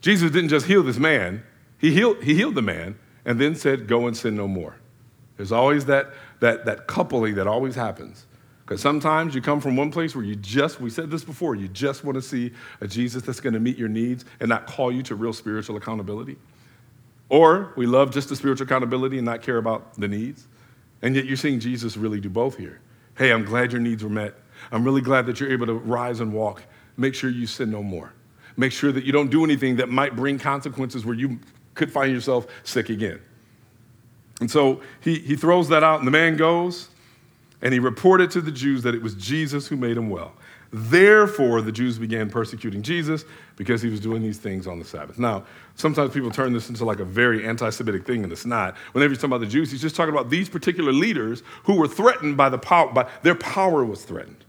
Jesus 0.00 0.30
didn't 0.30 0.48
just 0.48 0.66
heal 0.66 0.82
this 0.82 0.98
man, 0.98 1.42
he 1.78 1.92
healed, 1.92 2.22
he 2.22 2.34
healed 2.34 2.54
the 2.54 2.62
man 2.62 2.98
and 3.26 3.38
then 3.38 3.54
said, 3.54 3.86
Go 3.86 4.06
and 4.06 4.16
sin 4.16 4.34
no 4.34 4.48
more. 4.48 4.76
There's 5.36 5.52
always 5.52 5.84
that, 5.84 6.14
that, 6.40 6.64
that 6.64 6.86
coupling 6.86 7.34
that 7.34 7.46
always 7.46 7.74
happens. 7.74 8.24
Because 8.68 8.82
sometimes 8.82 9.34
you 9.34 9.40
come 9.40 9.62
from 9.62 9.76
one 9.76 9.90
place 9.90 10.14
where 10.14 10.26
you 10.26 10.36
just, 10.36 10.78
we 10.78 10.90
said 10.90 11.10
this 11.10 11.24
before, 11.24 11.54
you 11.54 11.68
just 11.68 12.04
want 12.04 12.16
to 12.16 12.20
see 12.20 12.52
a 12.82 12.86
Jesus 12.86 13.22
that's 13.22 13.40
going 13.40 13.54
to 13.54 13.60
meet 13.60 13.78
your 13.78 13.88
needs 13.88 14.26
and 14.40 14.48
not 14.50 14.66
call 14.66 14.92
you 14.92 15.02
to 15.04 15.14
real 15.14 15.32
spiritual 15.32 15.78
accountability. 15.78 16.36
Or 17.30 17.72
we 17.78 17.86
love 17.86 18.10
just 18.10 18.28
the 18.28 18.36
spiritual 18.36 18.66
accountability 18.66 19.16
and 19.16 19.24
not 19.24 19.40
care 19.40 19.56
about 19.56 19.94
the 19.94 20.06
needs. 20.06 20.46
And 21.00 21.16
yet 21.16 21.24
you're 21.24 21.38
seeing 21.38 21.60
Jesus 21.60 21.96
really 21.96 22.20
do 22.20 22.28
both 22.28 22.58
here. 22.58 22.82
Hey, 23.16 23.32
I'm 23.32 23.42
glad 23.42 23.72
your 23.72 23.80
needs 23.80 24.04
were 24.04 24.10
met. 24.10 24.34
I'm 24.70 24.84
really 24.84 25.00
glad 25.00 25.24
that 25.26 25.40
you're 25.40 25.50
able 25.50 25.64
to 25.64 25.72
rise 25.72 26.20
and 26.20 26.34
walk. 26.34 26.62
Make 26.98 27.14
sure 27.14 27.30
you 27.30 27.46
sin 27.46 27.70
no 27.70 27.82
more. 27.82 28.12
Make 28.58 28.72
sure 28.72 28.92
that 28.92 29.04
you 29.04 29.12
don't 29.12 29.30
do 29.30 29.44
anything 29.44 29.76
that 29.76 29.88
might 29.88 30.14
bring 30.14 30.38
consequences 30.38 31.06
where 31.06 31.14
you 31.14 31.40
could 31.72 31.90
find 31.90 32.12
yourself 32.12 32.46
sick 32.64 32.90
again. 32.90 33.18
And 34.42 34.50
so 34.50 34.82
he, 35.00 35.20
he 35.20 35.36
throws 35.36 35.70
that 35.70 35.82
out, 35.82 36.00
and 36.00 36.06
the 36.06 36.12
man 36.12 36.36
goes, 36.36 36.90
and 37.62 37.72
he 37.72 37.80
reported 37.80 38.30
to 38.32 38.40
the 38.40 38.52
Jews 38.52 38.82
that 38.82 38.94
it 38.94 39.02
was 39.02 39.14
Jesus 39.14 39.66
who 39.66 39.76
made 39.76 39.96
him 39.96 40.10
well. 40.10 40.32
Therefore, 40.70 41.62
the 41.62 41.72
Jews 41.72 41.98
began 41.98 42.28
persecuting 42.28 42.82
Jesus 42.82 43.24
because 43.56 43.80
he 43.80 43.88
was 43.88 44.00
doing 44.00 44.22
these 44.22 44.38
things 44.38 44.66
on 44.66 44.78
the 44.78 44.84
Sabbath. 44.84 45.18
Now, 45.18 45.44
sometimes 45.76 46.12
people 46.12 46.30
turn 46.30 46.52
this 46.52 46.68
into 46.68 46.84
like 46.84 47.00
a 47.00 47.06
very 47.06 47.46
anti 47.46 47.70
Semitic 47.70 48.06
thing, 48.06 48.22
and 48.22 48.30
it's 48.30 48.44
not. 48.44 48.76
Whenever 48.92 49.10
he's 49.10 49.18
talking 49.18 49.32
about 49.32 49.40
the 49.40 49.50
Jews, 49.50 49.70
he's 49.70 49.80
just 49.80 49.96
talking 49.96 50.12
about 50.12 50.28
these 50.28 50.48
particular 50.48 50.92
leaders 50.92 51.42
who 51.64 51.76
were 51.76 51.88
threatened 51.88 52.36
by 52.36 52.50
the 52.50 52.58
power, 52.58 52.92
by, 52.92 53.08
their 53.22 53.34
power 53.34 53.82
was 53.82 54.04
threatened. 54.04 54.44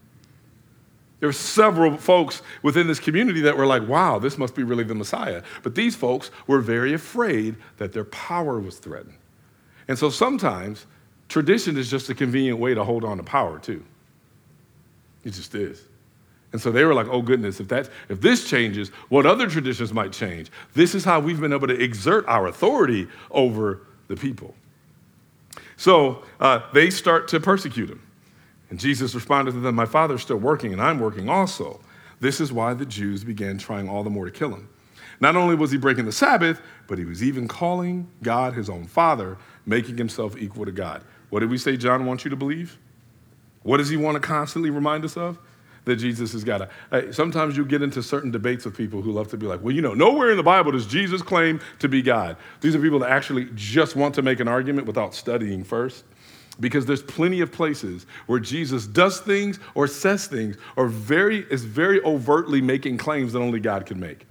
There 1.21 1.27
were 1.27 1.33
several 1.33 1.97
folks 1.97 2.41
within 2.63 2.87
this 2.87 2.99
community 2.99 3.41
that 3.41 3.57
were 3.57 3.65
like, 3.65 3.87
wow, 3.87 4.19
this 4.19 4.37
must 4.37 4.55
be 4.55 4.63
really 4.63 4.85
the 4.85 4.95
Messiah. 4.95 5.41
But 5.63 5.75
these 5.75 5.95
folks 5.95 6.31
were 6.47 6.59
very 6.59 6.93
afraid 6.93 7.55
that 7.77 7.93
their 7.93 8.05
power 8.05 8.59
was 8.59 8.77
threatened. 8.77 9.17
And 9.87 9.97
so 9.97 10.09
sometimes 10.09 10.85
tradition 11.29 11.77
is 11.77 11.89
just 11.89 12.09
a 12.09 12.15
convenient 12.15 12.59
way 12.59 12.73
to 12.73 12.83
hold 12.83 13.05
on 13.05 13.17
to 13.17 13.23
power, 13.23 13.59
too. 13.59 13.83
It 15.23 15.31
just 15.31 15.55
is. 15.55 15.83
And 16.51 16.61
so 16.61 16.71
they 16.71 16.83
were 16.83 16.93
like, 16.93 17.07
oh 17.07 17.21
goodness, 17.21 17.59
if 17.59 17.67
that 17.67 17.89
if 18.09 18.21
this 18.21 18.49
changes, 18.49 18.89
what 19.09 19.25
other 19.25 19.47
traditions 19.47 19.93
might 19.93 20.11
change? 20.11 20.49
This 20.73 20.95
is 20.95 21.03
how 21.03 21.19
we've 21.19 21.39
been 21.39 21.53
able 21.53 21.67
to 21.67 21.79
exert 21.79 22.25
our 22.27 22.47
authority 22.47 23.07
over 23.29 23.81
the 24.07 24.15
people. 24.15 24.55
So 25.77 26.23
uh, 26.39 26.61
they 26.73 26.89
start 26.89 27.27
to 27.29 27.39
persecute 27.39 27.89
him. 27.89 28.01
And 28.69 28.79
Jesus 28.79 29.15
responded 29.15 29.51
to 29.53 29.59
them, 29.59 29.75
My 29.75 29.85
father's 29.85 30.21
still 30.21 30.37
working, 30.37 30.73
and 30.73 30.81
I'm 30.81 30.99
working 30.99 31.29
also. 31.29 31.79
This 32.19 32.41
is 32.41 32.51
why 32.51 32.73
the 32.73 32.85
Jews 32.85 33.23
began 33.23 33.57
trying 33.57 33.87
all 33.87 34.03
the 34.03 34.09
more 34.09 34.25
to 34.25 34.31
kill 34.31 34.53
him. 34.53 34.67
Not 35.21 35.35
only 35.35 35.55
was 35.55 35.71
he 35.71 35.77
breaking 35.77 36.05
the 36.05 36.11
Sabbath, 36.11 36.61
but 36.87 36.97
he 36.97 37.05
was 37.05 37.23
even 37.23 37.47
calling 37.47 38.09
God 38.23 38.53
his 38.53 38.69
own 38.69 38.85
father, 38.85 39.37
making 39.65 39.97
himself 39.97 40.37
equal 40.37 40.65
to 40.65 40.71
God. 40.71 41.03
What 41.29 41.41
did 41.41 41.49
we 41.49 41.57
say 41.57 41.77
John 41.77 42.05
wants 42.05 42.23
you 42.23 42.29
to 42.29 42.35
believe? 42.35 42.77
What 43.63 43.77
does 43.77 43.89
he 43.89 43.97
want 43.97 44.15
to 44.15 44.19
constantly 44.19 44.69
remind 44.69 45.05
us 45.05 45.17
of? 45.17 45.37
That 45.85 45.95
Jesus 45.95 46.33
has 46.33 46.43
got 46.43 46.69
to. 46.91 47.13
sometimes 47.13 47.57
you 47.57 47.65
get 47.65 47.81
into 47.81 48.03
certain 48.03 48.31
debates 48.31 48.65
with 48.65 48.77
people 48.77 49.01
who 49.01 49.11
love 49.11 49.29
to 49.29 49.37
be 49.37 49.47
like, 49.47 49.63
well, 49.63 49.73
you 49.73 49.81
know, 49.81 49.93
nowhere 49.93 50.29
in 50.31 50.37
the 50.37 50.43
Bible 50.43 50.71
does 50.71 50.85
Jesus 50.85 51.21
claim 51.21 51.59
to 51.79 51.87
be 51.87 52.01
God. 52.01 52.37
These 52.61 52.75
are 52.75 52.79
people 52.79 52.99
that 52.99 53.09
actually 53.09 53.49
just 53.55 53.95
want 53.95 54.13
to 54.15 54.21
make 54.21 54.39
an 54.39 54.47
argument 54.47 54.85
without 54.85 55.15
studying 55.15 55.63
first 55.63 56.03
because 56.59 56.85
there's 56.85 57.01
plenty 57.01 57.41
of 57.41 57.51
places 57.51 58.05
where 58.27 58.39
Jesus 58.39 58.85
does 58.85 59.19
things 59.19 59.59
or 59.73 59.87
says 59.87 60.27
things 60.27 60.57
or 60.75 60.87
very 60.87 61.39
is 61.49 61.63
very 61.63 62.03
overtly 62.03 62.61
making 62.61 62.97
claims 62.97 63.33
that 63.33 63.39
only 63.39 63.59
God 63.59 63.85
can 63.85 63.99
make. 63.99 64.27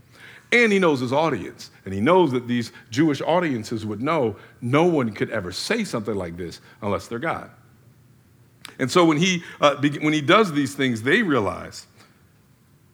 And 0.51 0.73
he 0.73 0.79
knows 0.79 1.01
his 1.01 1.13
audience. 1.13 1.71
And 1.85 1.93
he 1.93 2.01
knows 2.01 2.33
that 2.33 2.49
these 2.49 2.73
Jewish 2.91 3.21
audiences 3.21 3.85
would 3.85 4.03
know 4.03 4.37
no 4.61 4.85
one 4.85 5.13
could 5.13 5.31
ever 5.31 5.53
say 5.53 5.85
something 5.85 6.15
like 6.15 6.37
this 6.37 6.61
unless 6.81 7.09
they're 7.09 7.19
God. 7.19 7.51
And 8.79 8.91
so 8.91 9.05
when 9.05 9.19
he, 9.19 9.43
uh, 9.61 9.77
when 10.01 10.13
he 10.13 10.21
does 10.21 10.53
these 10.53 10.75
things, 10.75 11.03
they 11.03 11.23
realize 11.23 11.87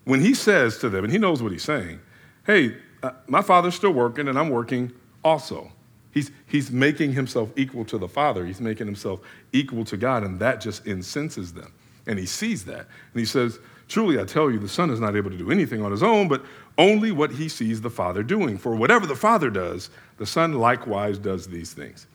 when 0.05 0.21
he 0.21 0.35
says 0.35 0.79
to 0.79 0.89
them, 0.89 1.05
and 1.05 1.13
he 1.13 1.19
knows 1.19 1.43
what 1.43 1.53
he's 1.53 1.63
saying, 1.63 2.01
hey, 2.47 2.77
uh, 3.03 3.13
my 3.27 3.43
father's 3.43 3.75
still 3.75 3.93
working 3.93 4.29
and 4.29 4.39
I'm 4.39 4.51
working 4.51 4.93
also. 5.23 5.71
He's, 6.13 6.31
he's 6.47 6.71
making 6.71 7.13
himself 7.13 7.51
equal 7.57 7.85
to 7.87 7.99
the 7.99 8.09
Father. 8.09 8.47
He's 8.47 8.61
making 8.61 8.87
himself 8.87 9.21
equal 9.53 9.85
to 9.87 9.97
God, 9.97 10.23
and 10.23 10.39
that 10.39 10.61
just 10.61 10.87
incenses 10.87 11.53
them. 11.53 11.73
And 12.07 12.19
he 12.19 12.27
sees 12.27 12.65
that. 12.67 12.81
And 12.81 13.21
he 13.21 13.25
says, 13.25 13.59
Truly, 13.89 14.19
I 14.19 14.25
tell 14.25 14.51
you, 14.51 14.59
the 14.59 14.69
Son 14.69 14.91
is 14.91 15.01
not 15.01 15.15
able 15.15 15.31
to 15.31 15.37
do 15.37 15.51
anything 15.51 15.83
on 15.83 15.91
his 15.91 16.03
own, 16.03 16.29
but 16.29 16.43
only 16.79 17.13
what 17.13 17.31
he 17.31 17.49
sees 17.49 17.81
the 17.81 17.91
Father 17.91 18.23
doing. 18.23 18.57
For 18.59 18.75
whatever 18.75 19.07
the 19.07 19.15
Father 19.15 19.51
does, 19.51 19.91
the 20.17 20.27
Son 20.27 20.55
likewise 20.55 21.19
does 21.19 21.47
these 21.47 21.73
things. 21.73 22.07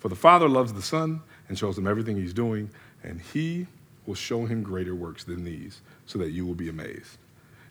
For 0.00 0.08
the 0.08 0.16
Father 0.16 0.48
loves 0.48 0.72
the 0.72 0.82
Son 0.82 1.22
and 1.48 1.58
shows 1.58 1.78
him 1.78 1.86
everything 1.86 2.16
he's 2.16 2.34
doing, 2.34 2.70
and 3.02 3.20
he 3.20 3.66
will 4.06 4.14
show 4.14 4.44
him 4.44 4.62
greater 4.62 4.94
works 4.94 5.24
than 5.24 5.44
these, 5.44 5.80
so 6.06 6.18
that 6.18 6.32
you 6.32 6.44
will 6.44 6.54
be 6.54 6.68
amazed. 6.68 7.16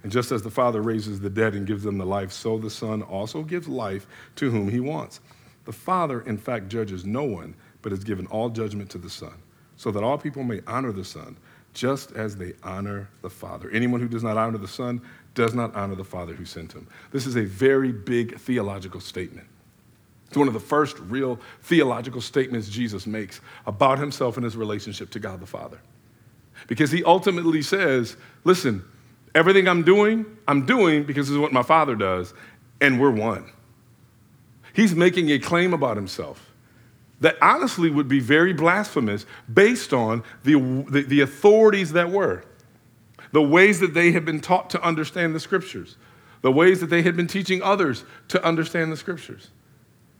And 0.03 0.11
just 0.11 0.31
as 0.31 0.41
the 0.41 0.49
Father 0.49 0.81
raises 0.81 1.19
the 1.19 1.29
dead 1.29 1.53
and 1.53 1.67
gives 1.67 1.83
them 1.83 1.97
the 1.97 2.05
life, 2.05 2.31
so 2.31 2.57
the 2.57 2.69
Son 2.69 3.01
also 3.03 3.43
gives 3.43 3.67
life 3.67 4.07
to 4.37 4.49
whom 4.49 4.69
he 4.69 4.79
wants. 4.79 5.19
The 5.65 5.71
Father, 5.71 6.21
in 6.21 6.37
fact, 6.37 6.69
judges 6.69 7.05
no 7.05 7.23
one, 7.23 7.55
but 7.81 7.91
has 7.91 8.03
given 8.03 8.25
all 8.27 8.49
judgment 8.49 8.89
to 8.91 8.97
the 8.97 9.09
Son, 9.09 9.35
so 9.77 9.91
that 9.91 10.03
all 10.03 10.17
people 10.17 10.43
may 10.43 10.61
honor 10.65 10.91
the 10.91 11.05
Son 11.05 11.37
just 11.73 12.11
as 12.11 12.37
they 12.37 12.53
honor 12.63 13.09
the 13.21 13.29
Father. 13.29 13.69
Anyone 13.71 13.99
who 13.99 14.07
does 14.07 14.23
not 14.23 14.37
honor 14.37 14.57
the 14.57 14.67
Son 14.67 15.01
does 15.33 15.53
not 15.53 15.75
honor 15.75 15.95
the 15.95 16.03
Father 16.03 16.33
who 16.33 16.45
sent 16.45 16.73
him. 16.73 16.87
This 17.11 17.25
is 17.25 17.35
a 17.35 17.43
very 17.43 17.91
big 17.91 18.37
theological 18.37 18.99
statement. 18.99 19.47
It's 20.27 20.37
one 20.37 20.47
of 20.47 20.53
the 20.53 20.59
first 20.59 20.97
real 20.99 21.39
theological 21.61 22.21
statements 22.21 22.69
Jesus 22.69 23.05
makes 23.05 23.41
about 23.65 23.99
himself 23.99 24.37
and 24.37 24.43
his 24.43 24.55
relationship 24.55 25.09
to 25.11 25.19
God 25.19 25.39
the 25.39 25.45
Father. 25.45 25.79
Because 26.67 26.91
he 26.91 27.03
ultimately 27.03 27.61
says, 27.61 28.15
listen, 28.43 28.83
everything 29.35 29.67
I'm 29.67 29.83
doing, 29.83 30.25
I'm 30.47 30.65
doing 30.65 31.03
because 31.03 31.27
this 31.27 31.33
is 31.33 31.39
what 31.39 31.53
my 31.53 31.63
Father 31.63 31.95
does, 31.95 32.33
and 32.81 32.99
we're 32.99 33.11
one. 33.11 33.51
He's 34.73 34.95
making 34.95 35.29
a 35.29 35.39
claim 35.39 35.73
about 35.73 35.97
himself 35.97 36.52
that 37.23 37.37
honestly 37.41 37.89
would 37.89 38.09
be 38.09 38.19
very 38.19 38.51
blasphemous 38.51 39.25
based 39.51 39.93
on 39.93 40.23
the, 40.43 40.55
the, 40.89 41.03
the, 41.03 41.21
authorities 41.21 41.93
that 41.93 42.11
were, 42.11 42.43
the 43.31 43.41
ways 43.41 43.79
that 43.79 43.93
they 43.93 44.11
had 44.11 44.25
been 44.25 44.41
taught 44.41 44.69
to 44.71 44.81
understand 44.83 45.33
the 45.33 45.39
scriptures, 45.39 45.95
the 46.41 46.51
ways 46.51 46.81
that 46.81 46.87
they 46.87 47.01
had 47.01 47.15
been 47.15 47.27
teaching 47.27 47.63
others 47.63 48.03
to 48.27 48.43
understand 48.43 48.91
the 48.91 48.97
scriptures. 48.97 49.51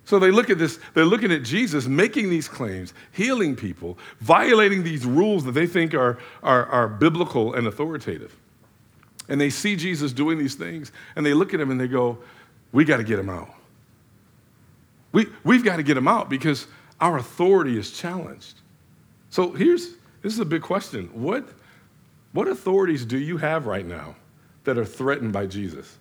So 0.05 0.17
they 0.17 0.31
look 0.31 0.49
at 0.49 0.57
this, 0.57 0.79
they're 0.93 1.03
looking 1.03 1.33
at 1.33 1.43
Jesus 1.43 1.87
making 1.87 2.29
these 2.29 2.47
claims, 2.47 2.93
healing 3.11 3.57
people, 3.57 3.97
violating 4.21 4.83
these 4.83 5.05
rules 5.05 5.43
that 5.43 5.51
they 5.51 5.67
think 5.67 5.93
are, 5.93 6.17
are, 6.41 6.65
are 6.67 6.87
biblical 6.87 7.53
and 7.53 7.67
authoritative. 7.67 8.33
And 9.27 9.41
they 9.41 9.49
see 9.49 9.75
Jesus 9.75 10.13
doing 10.13 10.37
these 10.37 10.55
things, 10.55 10.93
and 11.17 11.25
they 11.25 11.33
look 11.33 11.53
at 11.53 11.59
him 11.59 11.69
and 11.69 11.79
they 11.81 11.89
go, 11.89 12.17
We 12.71 12.85
got 12.85 12.97
to 12.97 13.03
get 13.03 13.19
him 13.19 13.29
out. 13.29 13.49
We, 15.11 15.27
we've 15.43 15.65
got 15.65 15.77
to 15.77 15.83
get 15.83 15.97
him 15.97 16.07
out 16.07 16.29
because 16.29 16.65
our 17.03 17.17
authority 17.17 17.77
is 17.77 17.91
challenged. 17.91 18.61
So 19.29 19.51
here's 19.51 19.95
this 20.21 20.31
is 20.31 20.39
a 20.39 20.45
big 20.45 20.61
question. 20.61 21.09
What, 21.13 21.49
what 22.31 22.47
authorities 22.47 23.03
do 23.03 23.17
you 23.17 23.35
have 23.35 23.65
right 23.65 23.85
now 23.85 24.15
that 24.63 24.77
are 24.77 24.85
threatened 24.85 25.33
by 25.33 25.47
Jesus? 25.47 25.97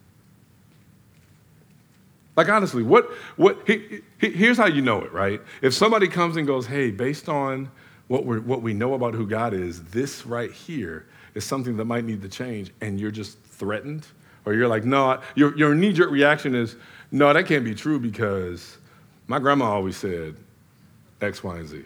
Like 2.36 2.48
honestly, 2.48 2.84
what 2.84 3.10
what 3.36 3.58
he, 3.66 4.02
he, 4.20 4.30
here's 4.30 4.56
how 4.56 4.66
you 4.66 4.80
know 4.80 5.02
it, 5.02 5.12
right? 5.12 5.40
If 5.60 5.74
somebody 5.74 6.06
comes 6.06 6.36
and 6.36 6.46
goes, 6.46 6.66
"Hey, 6.66 6.92
based 6.92 7.28
on 7.28 7.68
what 8.06 8.24
we 8.24 8.38
what 8.38 8.62
we 8.62 8.72
know 8.72 8.94
about 8.94 9.12
who 9.12 9.26
God 9.26 9.54
is, 9.54 9.82
this 9.86 10.24
right 10.24 10.52
here 10.52 11.06
is 11.34 11.44
something 11.44 11.76
that 11.78 11.84
might 11.84 12.04
need 12.04 12.22
to 12.22 12.28
change," 12.28 12.70
and 12.80 12.98
you're 12.98 13.10
just 13.10 13.42
threatened, 13.42 14.06
or 14.46 14.54
you're 14.54 14.68
like, 14.68 14.84
"No," 14.84 15.20
your 15.34 15.54
your 15.58 15.74
knee 15.74 15.92
jerk 15.92 16.10
reaction 16.10 16.54
is, 16.54 16.76
"No, 17.10 17.32
that 17.32 17.46
can't 17.46 17.64
be 17.64 17.74
true 17.74 17.98
because 17.98 18.78
my 19.26 19.38
grandma 19.38 19.66
always 19.66 19.96
said, 19.96 20.36
X, 21.22 21.42
Y, 21.42 21.58
and 21.58 21.68
Z. 21.68 21.84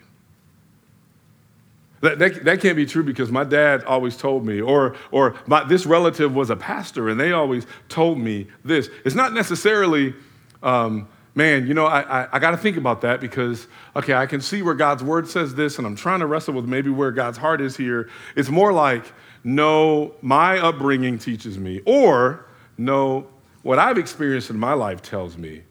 That, 2.03 2.19
that, 2.19 2.45
that, 2.45 2.61
can't 2.61 2.77
be 2.77 2.85
true 2.85 3.03
because 3.03 3.33
my 3.33 3.45
dad 3.45 3.83
always 3.85 4.17
told 4.17 4.45
me, 4.45 4.61
or, 4.61 4.95
or 5.11 5.35
my, 5.47 5.65
this 5.65 5.87
relative 5.87 6.35
was 6.35 6.51
a 6.51 6.57
pastor 6.57 7.09
and 7.09 7.19
they 7.19 7.33
always 7.33 7.67
told 7.89 8.19
me 8.19 8.49
this. 8.65 8.91
It's 9.05 9.15
not 9.15 9.33
necessarily, 9.33 10.15
um, 10.63 11.09
man, 11.35 11.67
you 11.67 11.73
know, 11.73 11.87
I, 11.87 12.23
I, 12.25 12.29
I 12.33 12.39
got 12.39 12.51
to 12.51 12.59
think 12.59 12.77
about 12.77 13.01
that 13.01 13.21
because, 13.21 13.67
okay, 13.97 14.13
I 14.13 14.27
can 14.27 14.43
see 14.43 14.61
where 14.61 14.75
God's 14.75 15.03
word 15.03 15.27
says 15.27 15.55
this 15.55 15.79
and 15.79 15.87
I'm 15.87 15.97
trying 15.97 16.21
to 16.21 16.27
wrestle 16.27 16.53
with 16.55 16.67
maybe 16.67 16.91
where 16.91 17.11
God's 17.13 17.39
heart 17.39 17.63
is 17.63 17.77
here. 17.77 18.11
It's 18.37 18.51
more 18.51 18.73
like, 18.75 19.05
no, 19.43 20.15
my 20.21 20.59
upbringing 20.59 21.19
teaches 21.19 21.57
me, 21.57 21.81
or 21.87 22.47
no, 22.77 23.27
what 23.63 23.79
I've 23.79 23.97
experienced 23.97 24.51
in 24.51 24.59
my 24.59 24.75
life 24.75 25.03
tells 25.03 25.39
me. 25.39 25.63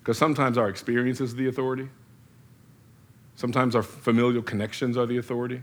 Because 0.00 0.16
sometimes 0.16 0.56
our 0.56 0.68
experience 0.68 1.20
is 1.20 1.34
the 1.34 1.48
authority. 1.48 1.88
Sometimes 3.38 3.76
our 3.76 3.84
familial 3.84 4.42
connections 4.42 4.96
are 4.96 5.06
the 5.06 5.18
authority. 5.18 5.62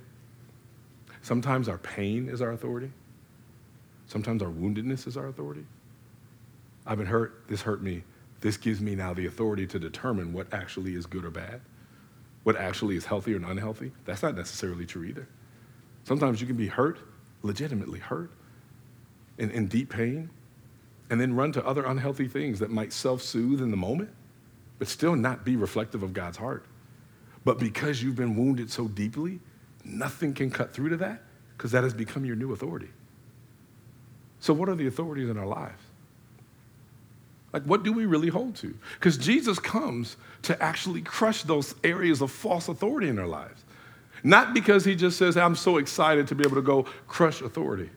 Sometimes 1.22 1.68
our 1.68 1.78
pain 1.78 2.30
is 2.30 2.42
our 2.42 2.54
authority. 2.54 2.90
Sometimes 4.08 4.42
our 4.42 4.48
woundedness 4.48 5.08
is 5.08 5.18
our 5.18 5.28
authority. 5.28 5.66
I've 6.86 6.98
been 6.98 7.08
hurt, 7.08 7.44
this 7.50 7.64
hurt 7.64 7.84
me. 7.84 8.04
This 8.40 8.56
gives 8.56 8.80
me 8.80 8.96
now 8.96 9.14
the 9.14 9.26
authority 9.26 9.68
to 9.68 9.78
determine 9.78 10.32
what 10.32 10.54
actually 10.54 10.96
is 10.96 11.06
good 11.06 11.26
or 11.26 11.32
bad, 11.32 11.60
what 12.44 12.56
actually 12.56 12.96
is 12.96 13.04
healthy 13.04 13.34
or 13.34 13.44
unhealthy. 13.44 13.92
That's 14.06 14.24
not 14.24 14.38
necessarily 14.38 14.86
true 14.86 15.04
either. 15.04 15.28
Sometimes 16.06 16.40
you 16.40 16.48
can 16.48 16.56
be 16.56 16.68
hurt, 16.68 17.00
legitimately 17.42 18.00
hurt, 18.00 18.32
in, 19.38 19.52
in 19.52 19.68
deep 19.68 19.90
pain, 19.90 20.30
and 21.10 21.20
then 21.20 21.36
run 21.36 21.52
to 21.52 21.66
other 21.66 21.84
unhealthy 21.84 22.30
things 22.30 22.60
that 22.60 22.72
might 22.72 22.94
self 22.94 23.22
soothe 23.22 23.62
in 23.62 23.70
the 23.70 23.76
moment, 23.76 24.12
but 24.80 24.88
still 24.88 25.18
not 25.18 25.44
be 25.44 25.58
reflective 25.58 26.04
of 26.04 26.14
God's 26.14 26.38
heart. 26.38 26.66
But 27.46 27.60
because 27.60 28.04
you've 28.04 28.16
been 28.16 28.36
wounded 28.36 28.72
so 28.72 28.88
deeply, 28.88 29.40
nothing 29.86 30.34
can 30.34 30.50
cut 30.50 30.74
through 30.74 30.90
to 30.90 30.98
that 30.98 31.22
because 31.56 31.72
that 31.72 31.84
has 31.84 31.94
become 31.94 32.26
your 32.26 32.36
new 32.36 32.52
authority. 32.52 32.90
So, 34.40 34.54
what 34.54 34.68
are 34.68 34.76
the 34.76 34.88
authorities 34.88 35.30
in 35.30 35.38
our 35.38 35.46
lives? 35.46 35.82
Like, 37.54 37.64
what 37.64 37.84
do 37.84 37.94
we 37.94 38.06
really 38.06 38.28
hold 38.28 38.56
to? 38.58 38.76
Because 38.96 39.18
Jesus 39.18 39.60
comes 39.60 40.18
to 40.42 40.62
actually 40.62 41.02
crush 41.02 41.44
those 41.44 41.74
areas 41.86 42.22
of 42.22 42.30
false 42.30 42.68
authority 42.68 43.08
in 43.08 43.18
our 43.18 43.28
lives. 43.28 43.64
Not 44.24 44.54
because 44.54 44.84
he 44.84 44.96
just 44.96 45.18
says, 45.18 45.38
I'm 45.38 45.56
so 45.56 45.78
excited 45.78 46.28
to 46.28 46.36
be 46.36 46.44
able 46.44 46.56
to 46.56 46.62
go 46.62 46.84
crush 47.08 47.42
authority, 47.42 47.92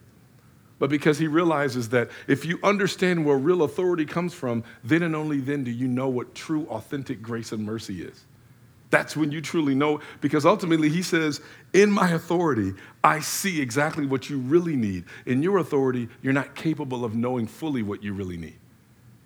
but 0.78 0.90
because 0.90 1.18
he 1.18 1.26
realizes 1.26 1.88
that 1.88 2.10
if 2.28 2.44
you 2.44 2.60
understand 2.62 3.24
where 3.24 3.36
real 3.36 3.62
authority 3.62 4.04
comes 4.04 4.32
from, 4.32 4.62
then 4.84 5.02
and 5.02 5.16
only 5.16 5.40
then 5.40 5.64
do 5.64 5.72
you 5.72 5.88
know 5.88 6.08
what 6.08 6.34
true, 6.34 6.66
authentic 6.66 7.20
grace 7.20 7.50
and 7.50 7.64
mercy 7.64 8.02
is. 8.02 8.26
That's 8.90 9.16
when 9.16 9.30
you 9.30 9.40
truly 9.40 9.74
know, 9.74 10.00
because 10.20 10.46
ultimately 10.46 10.88
he 10.88 11.02
says, 11.02 11.40
In 11.72 11.90
my 11.90 12.10
authority, 12.10 12.72
I 13.04 13.20
see 13.20 13.60
exactly 13.60 14.06
what 14.06 14.30
you 14.30 14.38
really 14.38 14.76
need. 14.76 15.04
In 15.26 15.42
your 15.42 15.58
authority, 15.58 16.08
you're 16.22 16.32
not 16.32 16.54
capable 16.54 17.04
of 17.04 17.14
knowing 17.14 17.46
fully 17.46 17.82
what 17.82 18.02
you 18.02 18.14
really 18.14 18.38
need. 18.38 18.58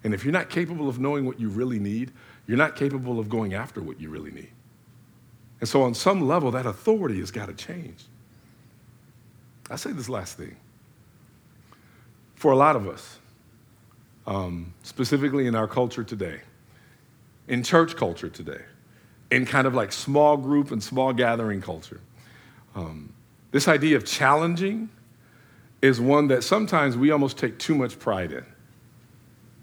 And 0.05 0.13
if 0.15 0.25
you're 0.25 0.33
not 0.33 0.51
capable 0.51 0.89
of 0.89 0.99
knowing 0.99 1.27
what 1.27 1.39
you 1.39 1.49
really 1.49 1.79
need, 1.79 2.11
you're 2.47 2.59
not 2.59 2.75
capable 2.75 3.21
of 3.21 3.29
going 3.29 3.55
after 3.55 3.81
what 3.81 4.01
you 4.01 4.11
really 4.11 4.33
need. 4.33 4.51
And 5.61 5.69
so, 5.69 5.83
on 5.83 5.95
some 5.95 6.27
level, 6.27 6.51
that 6.51 6.67
authority 6.67 7.21
has 7.21 7.31
got 7.31 7.47
to 7.47 7.55
change. 7.55 8.05
I 9.71 9.77
say 9.77 9.93
this 9.93 10.09
last 10.09 10.37
thing. 10.37 10.57
For 12.35 12.51
a 12.51 12.57
lot 12.57 12.75
of 12.75 12.89
us, 12.89 13.21
um, 14.27 14.75
specifically 14.83 15.47
in 15.47 15.55
our 15.55 15.69
culture 15.69 16.03
today, 16.03 16.41
in 17.47 17.63
church 17.63 17.95
culture 17.95 18.29
today, 18.29 18.63
in 19.33 19.47
kind 19.47 19.66
of 19.66 19.74
like 19.74 19.93
small 19.93 20.37
group 20.37 20.70
and 20.72 20.83
small 20.83 21.12
gathering 21.12 21.62
culture, 21.62 22.01
um, 22.74 23.12
this 23.51 23.66
idea 23.66 23.97
of 23.97 24.05
challenging 24.05 24.91
is 25.80 26.01
one 26.01 26.28
that 26.28 26.45
sometimes 26.45 26.97
we 26.99 27.11
almost 27.11 27.39
take 27.39 27.59
too 27.59 27.74
much 27.74 27.99
pride 27.99 28.30
in. 28.33 28.45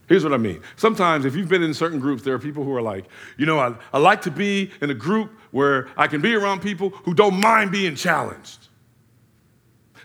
Here's 0.07 0.23
what 0.23 0.33
I 0.33 0.37
mean. 0.37 0.59
Sometimes, 0.75 1.23
if 1.23 1.35
you've 1.35 1.49
been 1.49 1.61
in 1.61 1.75
certain 1.75 1.99
groups, 1.99 2.23
there 2.23 2.33
are 2.33 2.39
people 2.39 2.63
who 2.63 2.75
are 2.75 2.81
like, 2.81 3.05
you 3.37 3.45
know, 3.45 3.59
I, 3.59 3.75
I 3.93 3.99
like 3.99 4.23
to 4.23 4.31
be 4.31 4.71
in 4.81 4.89
a 4.89 4.95
group 4.95 5.31
where 5.51 5.87
I 5.95 6.07
can 6.07 6.19
be 6.19 6.33
around 6.33 6.61
people 6.63 6.89
who 6.89 7.13
don't 7.13 7.39
mind 7.39 7.71
being 7.71 7.95
challenged. 7.95 8.68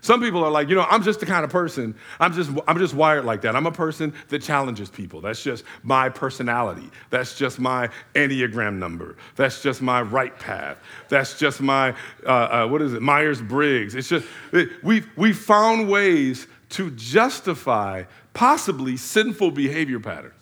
Some 0.04 0.20
people 0.20 0.44
are 0.44 0.50
like, 0.50 0.68
you 0.68 0.74
know, 0.74 0.84
I'm 0.90 1.02
just 1.02 1.20
the 1.20 1.24
kind 1.24 1.46
of 1.46 1.50
person, 1.50 1.94
I'm 2.20 2.34
just, 2.34 2.50
I'm 2.68 2.76
just 2.76 2.92
wired 2.92 3.24
like 3.24 3.40
that. 3.40 3.56
I'm 3.56 3.66
a 3.66 3.72
person 3.72 4.12
that 4.28 4.42
challenges 4.42 4.90
people. 4.90 5.22
That's 5.22 5.42
just 5.42 5.64
my 5.82 6.10
personality. 6.10 6.90
That's 7.08 7.38
just 7.38 7.58
my 7.58 7.88
Enneagram 8.14 8.74
number. 8.74 9.16
That's 9.34 9.62
just 9.62 9.80
my 9.80 10.02
right 10.02 10.38
path. 10.38 10.76
That's 11.08 11.38
just 11.38 11.62
my, 11.62 11.94
uh, 12.26 12.28
uh, 12.28 12.68
what 12.68 12.82
is 12.82 12.92
it, 12.92 13.00
Myers 13.00 13.40
Briggs. 13.40 13.94
It's 13.94 14.10
just, 14.10 14.26
it, 14.52 14.68
we've, 14.82 15.08
we've 15.16 15.38
found 15.38 15.88
ways 15.88 16.48
to 16.68 16.90
justify 16.90 18.02
possibly 18.34 18.98
sinful 18.98 19.52
behavior 19.52 20.00
patterns. 20.00 20.34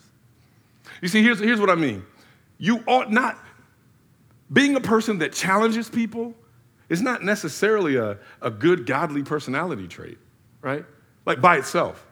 You 1.01 1.07
see, 1.07 1.23
here's, 1.23 1.39
here's 1.39 1.61
what 1.61 1.69
I 1.69 1.75
mean. 1.75 2.03
You 2.57 2.83
ought 2.85 3.13
not, 3.13 3.39
being 4.51 4.75
a 4.75 4.81
person 4.81 5.19
that 5.19 5.31
challenges 5.31 5.89
people 5.89 6.35
is 6.93 7.01
not 7.01 7.23
necessarily 7.23 7.95
a, 7.95 8.19
a 8.39 8.51
good 8.51 8.85
godly 8.85 9.23
personality 9.23 9.87
trait, 9.87 10.19
right? 10.61 10.85
Like 11.25 11.41
by 11.41 11.57
itself. 11.57 12.05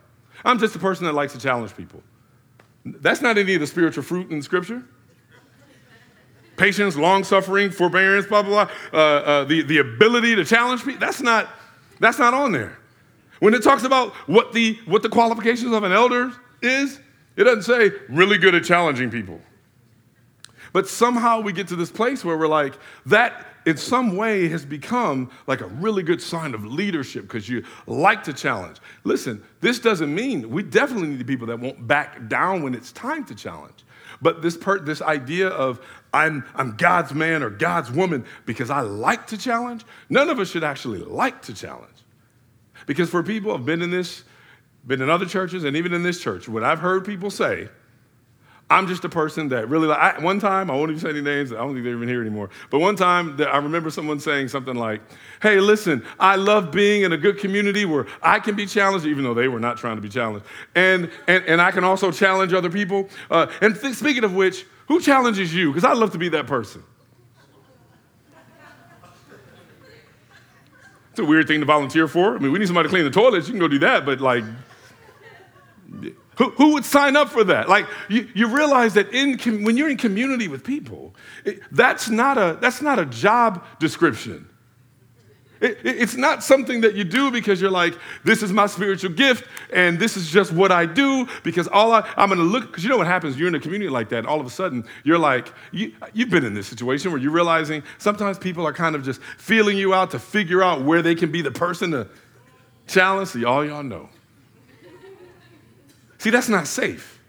I'm 0.44 0.58
just 0.58 0.76
a 0.76 0.80
person 0.80 1.06
that 1.06 1.14
likes 1.14 1.34
to 1.34 1.40
challenge 1.40 1.78
people. 1.78 2.02
That's 2.84 3.22
not 3.22 3.38
any 3.38 3.54
of 3.54 3.62
the 3.62 3.68
spiritual 3.68 4.04
fruit 4.04 4.32
in 4.32 4.42
Scripture. 4.42 4.84
Patience, 6.58 6.96
long 6.96 7.24
suffering, 7.24 7.70
forbearance, 7.70 8.26
blah, 8.26 8.42
blah, 8.42 8.66
blah. 8.66 8.76
Uh, 8.92 8.98
uh, 8.98 9.44
the, 9.44 9.62
the 9.62 9.78
ability 9.78 10.36
to 10.36 10.44
challenge 10.44 10.84
people, 10.84 11.00
that's 11.00 11.22
not, 11.22 11.48
that's 12.00 12.18
not 12.18 12.34
on 12.34 12.52
there. 12.52 12.76
When 13.40 13.54
it 13.54 13.62
talks 13.64 13.84
about 13.84 14.14
what 14.28 14.52
the, 14.52 14.80
what 14.88 15.04
the 15.04 15.10
qualifications 15.10 15.74
of 15.74 15.84
an 15.84 15.92
elder 15.92 16.32
is, 16.64 17.00
it 17.36 17.44
doesn't 17.44 17.64
say 17.64 17.92
really 18.10 18.40
good 18.40 18.56
at 18.56 18.64
challenging 18.64 19.12
people. 19.12 19.40
But 20.74 20.88
somehow 20.88 21.42
we 21.42 21.54
get 21.54 21.68
to 21.68 21.76
this 21.76 21.92
place 21.92 22.26
where 22.26 22.36
we're 22.36 22.48
like, 22.48 22.80
that 23.06 23.46
in 23.66 23.78
some 23.78 24.16
way 24.16 24.48
has 24.48 24.66
become 24.66 25.30
like 25.48 25.62
a 25.62 25.68
really 25.68 26.04
good 26.04 26.22
sign 26.22 26.54
of 26.54 26.66
leadership 26.66 27.24
because 27.24 27.48
you 27.48 27.64
like 27.86 28.24
to 28.24 28.34
challenge. 28.34 28.78
Listen, 29.04 29.44
this 29.60 29.80
doesn't 29.80 30.14
mean 30.14 30.50
we 30.50 30.64
definitely 30.64 31.10
need 31.10 31.28
people 31.28 31.48
that 31.48 31.60
won't 31.60 31.88
back 31.88 32.28
down 32.28 32.64
when 32.64 32.74
it's 32.74 32.92
time 32.92 33.24
to 33.26 33.36
challenge. 33.36 33.84
But 34.22 34.42
this, 34.42 34.58
per, 34.58 34.80
this 34.80 35.02
idea 35.02 35.48
of 35.48 35.80
I'm, 36.14 36.46
I'm 36.56 36.76
God's 36.76 37.14
man 37.14 37.44
or 37.44 37.50
God's 37.50 37.92
woman 37.92 38.26
because 38.46 38.70
I 38.70 38.82
like 38.82 39.28
to 39.28 39.38
challenge, 39.38 39.86
none 40.10 40.30
of 40.30 40.40
us 40.40 40.50
should 40.50 40.64
actually 40.64 41.00
like 41.00 41.42
to 41.44 41.54
challenge. 41.54 41.88
Because 42.86 43.10
for 43.10 43.24
people 43.24 43.56
who've 43.56 43.66
been 43.66 43.82
in 43.82 43.92
this, 43.92 44.24
been 44.86 45.02
in 45.02 45.10
other 45.10 45.26
churches, 45.26 45.64
and 45.64 45.78
even 45.78 45.94
in 45.94 46.04
this 46.04 46.20
church, 46.20 46.50
what 46.50 46.64
I've 46.64 46.80
heard 46.80 47.06
people 47.06 47.30
say, 47.30 47.70
I'm 48.72 48.88
just 48.88 49.04
a 49.04 49.10
person 49.10 49.50
that 49.50 49.68
really 49.68 49.88
like. 49.88 50.00
I, 50.00 50.20
one 50.24 50.40
time, 50.40 50.72
I 50.72 50.76
won't 50.76 50.92
even 50.92 51.02
say 51.02 51.10
any 51.10 51.20
names. 51.20 51.52
I 51.52 51.58
don't 51.58 51.74
think 51.74 51.84
they're 51.84 51.94
even 51.94 52.08
here 52.08 52.22
anymore. 52.22 52.50
But 52.70 52.80
one 52.80 52.96
time, 52.96 53.36
that 53.36 53.50
I 53.54 53.58
remember 53.58 53.90
someone 53.90 54.22
saying 54.22 54.48
something 54.48 54.76
like, 54.76 55.02
"Hey, 55.42 55.60
listen, 55.60 56.06
I 56.18 56.38
love 56.38 56.72
being 56.72 57.02
in 57.04 57.12
a 57.12 57.18
good 57.18 57.38
community 57.38 57.84
where 57.84 58.08
I 58.24 58.40
can 58.40 58.56
be 58.56 58.66
challenged, 58.66 59.06
even 59.06 59.26
though 59.26 59.34
they 59.34 59.50
were 59.50 59.60
not 59.60 59.78
trying 59.78 59.98
to 59.98 60.02
be 60.02 60.08
challenged, 60.08 60.46
and 60.74 61.12
and, 61.28 61.44
and 61.46 61.62
I 61.62 61.72
can 61.72 61.84
also 61.84 62.12
challenge 62.12 62.54
other 62.54 62.70
people. 62.70 63.10
Uh, 63.30 63.48
and 63.60 63.80
th- 63.80 63.94
speaking 63.94 64.24
of 64.24 64.34
which, 64.34 64.66
who 64.88 65.02
challenges 65.02 65.54
you? 65.54 65.74
Because 65.74 65.84
I'd 65.84 65.98
love 65.98 66.14
to 66.14 66.18
be 66.18 66.30
that 66.30 66.48
person." 66.48 66.82
It's 71.10 71.20
a 71.20 71.26
weird 71.26 71.46
thing 71.46 71.60
to 71.60 71.66
volunteer 71.66 72.08
for. 72.08 72.38
I 72.38 72.40
mean, 72.40 72.54
we 72.54 72.60
need 72.60 72.68
somebody 72.68 72.88
to 72.88 72.90
clean 72.90 73.04
the 73.04 73.12
toilets. 73.12 73.48
You 73.48 73.52
can 73.52 73.60
go 73.60 73.68
do 73.68 73.80
that, 73.80 74.06
but 74.06 74.22
like, 74.22 74.46
who, 76.42 76.50
who 76.52 76.74
would 76.74 76.86
sign 76.86 77.16
up 77.16 77.30
for 77.30 77.44
that? 77.44 77.70
Like, 77.70 77.86
you, 78.10 78.28
you 78.34 78.48
realize 78.48 78.96
that 78.96 79.14
in, 79.14 79.38
when 79.64 79.78
you're 79.78 79.92
in 79.92 79.98
community 79.98 80.48
with 80.48 80.64
people, 80.64 81.14
it, 81.46 81.62
that's, 81.72 82.10
not 82.10 82.40
a, 82.40 82.58
that's 82.60 82.82
not 82.82 82.98
a 82.98 83.06
job 83.06 83.64
description. 83.80 84.50
It, 85.60 85.78
it's 85.84 86.16
not 86.16 86.44
something 86.44 86.82
that 86.82 86.96
you 86.96 87.04
do 87.04 87.30
because 87.30 87.62
you're 87.62 87.70
like, 87.70 87.94
this 88.24 88.42
is 88.42 88.52
my 88.52 88.66
spiritual 88.66 89.12
gift 89.12 89.48
and 89.72 90.00
this 90.00 90.18
is 90.18 90.32
just 90.32 90.52
what 90.52 90.72
I 90.72 90.88
do 90.88 91.28
because 91.44 91.68
all 91.68 91.92
I, 91.94 92.12
I'm 92.18 92.30
gonna 92.30 92.42
look, 92.42 92.72
because 92.72 92.84
you 92.84 92.90
know 92.90 92.98
what 92.98 93.06
happens, 93.06 93.38
you're 93.38 93.48
in 93.48 93.54
a 93.54 93.60
community 93.60 93.92
like 93.92 94.10
that, 94.10 94.26
all 94.26 94.40
of 94.40 94.48
a 94.48 94.50
sudden 94.50 94.84
you're 95.04 95.20
like, 95.20 95.54
you, 95.72 95.94
you've 96.14 96.32
been 96.32 96.44
in 96.44 96.56
this 96.56 96.66
situation 96.66 97.12
where 97.12 97.22
you're 97.22 97.30
realizing 97.30 97.84
sometimes 98.00 98.40
people 98.40 98.66
are 98.66 98.74
kind 98.74 98.96
of 98.96 99.04
just 99.04 99.22
feeling 99.38 99.78
you 99.78 99.94
out 99.94 100.10
to 100.10 100.18
figure 100.18 100.64
out 100.64 100.82
where 100.84 101.04
they 101.04 101.14
can 101.14 101.32
be 101.32 101.44
the 101.44 101.52
person 101.52 101.92
to 101.92 102.08
challenge. 102.88 103.30
See, 103.30 103.46
all 103.46 103.64
y'all 103.64 103.84
know. 103.84 104.10
See, 106.22 106.30
that's 106.30 106.50
not 106.50 106.68
safe. 106.68 107.20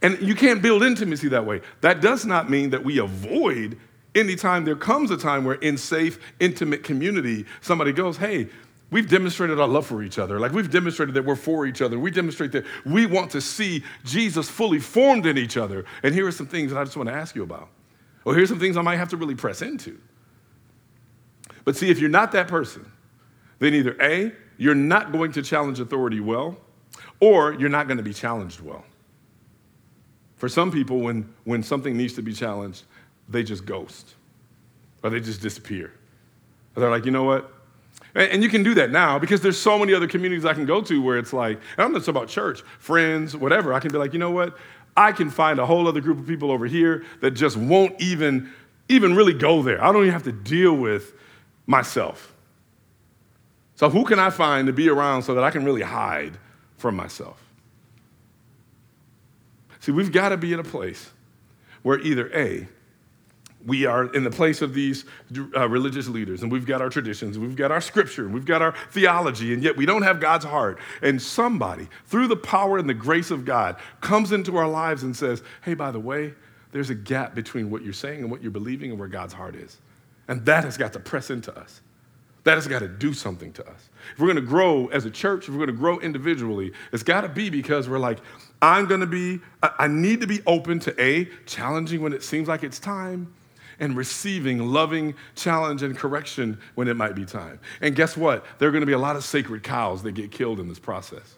And 0.00 0.22
you 0.22 0.36
can't 0.36 0.62
build 0.62 0.84
intimacy 0.84 1.26
that 1.30 1.44
way. 1.44 1.60
That 1.80 2.00
does 2.00 2.24
not 2.24 2.48
mean 2.48 2.70
that 2.70 2.84
we 2.84 2.98
avoid 2.98 3.76
anytime 4.14 4.64
there 4.64 4.76
comes 4.76 5.10
a 5.10 5.16
time 5.16 5.44
where 5.44 5.56
in 5.56 5.76
safe, 5.76 6.20
intimate 6.38 6.84
community, 6.84 7.46
somebody 7.60 7.90
goes, 7.90 8.16
hey, 8.16 8.48
we've 8.92 9.10
demonstrated 9.10 9.58
our 9.58 9.66
love 9.66 9.88
for 9.88 10.04
each 10.04 10.20
other. 10.20 10.38
Like 10.38 10.52
we've 10.52 10.70
demonstrated 10.70 11.16
that 11.16 11.24
we're 11.24 11.34
for 11.34 11.66
each 11.66 11.82
other. 11.82 11.98
We 11.98 12.12
demonstrate 12.12 12.52
that 12.52 12.64
we 12.86 13.06
want 13.06 13.32
to 13.32 13.40
see 13.40 13.82
Jesus 14.04 14.48
fully 14.48 14.78
formed 14.78 15.26
in 15.26 15.36
each 15.36 15.56
other. 15.56 15.84
And 16.04 16.14
here 16.14 16.28
are 16.28 16.32
some 16.32 16.46
things 16.46 16.70
that 16.70 16.78
I 16.78 16.84
just 16.84 16.96
want 16.96 17.08
to 17.08 17.14
ask 17.16 17.34
you 17.34 17.42
about. 17.42 17.70
Or 18.24 18.36
here's 18.36 18.50
some 18.50 18.60
things 18.60 18.76
I 18.76 18.82
might 18.82 18.98
have 18.98 19.08
to 19.08 19.16
really 19.16 19.34
press 19.34 19.62
into. 19.62 19.98
But 21.64 21.74
see, 21.74 21.90
if 21.90 21.98
you're 21.98 22.08
not 22.08 22.30
that 22.30 22.46
person, 22.46 22.88
then 23.58 23.74
either 23.74 24.00
A, 24.00 24.32
you're 24.58 24.76
not 24.76 25.10
going 25.10 25.32
to 25.32 25.42
challenge 25.42 25.80
authority 25.80 26.20
well, 26.20 26.56
or 27.20 27.52
you're 27.54 27.68
not 27.68 27.86
going 27.86 27.98
to 27.98 28.02
be 28.02 28.14
challenged 28.14 28.60
well. 28.60 28.84
For 30.36 30.48
some 30.48 30.70
people, 30.70 31.00
when, 31.00 31.32
when 31.44 31.62
something 31.62 31.96
needs 31.96 32.14
to 32.14 32.22
be 32.22 32.32
challenged, 32.32 32.84
they 33.28 33.42
just 33.42 33.66
ghost 33.66 34.14
or 35.02 35.10
they 35.10 35.20
just 35.20 35.42
disappear. 35.42 35.92
Or 36.74 36.80
they're 36.80 36.90
like, 36.90 37.04
you 37.04 37.10
know 37.10 37.24
what? 37.24 37.52
And, 38.14 38.32
and 38.32 38.42
you 38.42 38.48
can 38.48 38.62
do 38.62 38.74
that 38.74 38.90
now 38.90 39.18
because 39.18 39.40
there's 39.40 39.58
so 39.58 39.78
many 39.78 39.92
other 39.92 40.08
communities 40.08 40.44
I 40.44 40.54
can 40.54 40.66
go 40.66 40.80
to 40.80 41.02
where 41.02 41.18
it's 41.18 41.32
like, 41.32 41.58
and 41.76 41.84
I'm 41.84 41.92
not 41.92 42.00
talking 42.00 42.16
about 42.16 42.28
church, 42.28 42.62
friends, 42.78 43.36
whatever. 43.36 43.72
I 43.74 43.80
can 43.80 43.92
be 43.92 43.98
like, 43.98 44.12
you 44.12 44.18
know 44.18 44.30
what? 44.30 44.56
I 44.96 45.12
can 45.12 45.30
find 45.30 45.58
a 45.58 45.66
whole 45.66 45.86
other 45.86 46.00
group 46.00 46.18
of 46.18 46.26
people 46.26 46.50
over 46.50 46.66
here 46.66 47.04
that 47.20 47.32
just 47.32 47.56
won't 47.56 48.00
even, 48.00 48.50
even 48.88 49.14
really 49.14 49.34
go 49.34 49.62
there. 49.62 49.82
I 49.82 49.92
don't 49.92 50.02
even 50.02 50.12
have 50.12 50.24
to 50.24 50.32
deal 50.32 50.74
with 50.74 51.12
myself. 51.66 52.34
So 53.76 53.88
who 53.88 54.04
can 54.04 54.18
I 54.18 54.30
find 54.30 54.66
to 54.66 54.72
be 54.72 54.88
around 54.88 55.22
so 55.22 55.34
that 55.34 55.44
I 55.44 55.50
can 55.50 55.64
really 55.64 55.82
hide 55.82 56.36
from 56.80 56.96
myself? 56.96 57.40
See, 59.80 59.92
we've 59.92 60.12
got 60.12 60.30
to 60.30 60.36
be 60.36 60.52
in 60.52 60.58
a 60.58 60.64
place 60.64 61.10
where 61.82 61.98
either 62.00 62.30
A, 62.34 62.68
We 63.66 63.84
are 63.84 64.06
in 64.14 64.24
the 64.24 64.30
place 64.30 64.62
of 64.62 64.72
these 64.72 65.04
uh, 65.54 65.68
religious 65.68 66.08
leaders, 66.08 66.42
and 66.42 66.50
we've 66.50 66.64
got 66.64 66.80
our 66.80 66.88
traditions, 66.88 67.38
we've 67.38 67.56
got 67.56 67.70
our 67.70 67.82
scripture, 67.82 68.26
we've 68.26 68.46
got 68.46 68.62
our 68.62 68.74
theology, 68.90 69.52
and 69.52 69.62
yet 69.62 69.76
we 69.76 69.84
don't 69.84 70.02
have 70.02 70.18
God's 70.18 70.46
heart. 70.46 70.78
And 71.02 71.20
somebody, 71.20 71.86
through 72.06 72.28
the 72.28 72.36
power 72.36 72.78
and 72.78 72.88
the 72.88 72.94
grace 72.94 73.30
of 73.30 73.44
God, 73.44 73.76
comes 74.00 74.32
into 74.32 74.56
our 74.56 74.68
lives 74.68 75.02
and 75.02 75.14
says, 75.14 75.42
Hey, 75.62 75.74
by 75.74 75.90
the 75.90 76.00
way, 76.00 76.32
there's 76.72 76.88
a 76.88 76.94
gap 76.94 77.34
between 77.34 77.68
what 77.68 77.82
you're 77.82 77.92
saying 77.92 78.20
and 78.20 78.30
what 78.30 78.40
you're 78.40 78.50
believing 78.50 78.90
and 78.90 78.98
where 78.98 79.08
God's 79.08 79.34
heart 79.34 79.54
is. 79.54 79.76
And 80.26 80.44
that 80.46 80.64
has 80.64 80.78
got 80.78 80.94
to 80.94 81.00
press 81.00 81.28
into 81.28 81.54
us. 81.58 81.82
That 82.44 82.54
has 82.54 82.66
got 82.66 82.78
to 82.78 82.88
do 82.88 83.12
something 83.12 83.52
to 83.54 83.68
us. 83.68 83.90
If 84.14 84.18
we're 84.18 84.32
going 84.32 84.36
to 84.36 84.42
grow 84.42 84.86
as 84.88 85.04
a 85.04 85.10
church, 85.10 85.44
if 85.44 85.50
we're 85.50 85.66
going 85.66 85.68
to 85.68 85.72
grow 85.74 85.98
individually, 86.00 86.72
it's 86.92 87.02
got 87.02 87.20
to 87.20 87.28
be 87.28 87.50
because 87.50 87.88
we're 87.88 87.98
like, 87.98 88.18
I'm 88.62 88.86
going 88.86 89.00
to 89.00 89.06
be, 89.06 89.40
I 89.62 89.88
need 89.88 90.20
to 90.22 90.26
be 90.26 90.40
open 90.46 90.80
to 90.80 91.02
A, 91.02 91.26
challenging 91.46 92.00
when 92.00 92.12
it 92.12 92.22
seems 92.22 92.48
like 92.48 92.62
it's 92.62 92.78
time, 92.78 93.32
and 93.78 93.96
receiving 93.96 94.58
loving 94.58 95.14
challenge 95.34 95.82
and 95.82 95.96
correction 95.96 96.58
when 96.74 96.88
it 96.88 96.96
might 96.96 97.14
be 97.14 97.24
time. 97.24 97.58
And 97.80 97.94
guess 97.94 98.16
what? 98.16 98.44
There 98.58 98.68
are 98.68 98.72
going 98.72 98.82
to 98.82 98.86
be 98.86 98.92
a 98.92 98.98
lot 98.98 99.16
of 99.16 99.24
sacred 99.24 99.62
cows 99.62 100.02
that 100.02 100.12
get 100.12 100.30
killed 100.30 100.60
in 100.60 100.68
this 100.68 100.78
process. 100.78 101.36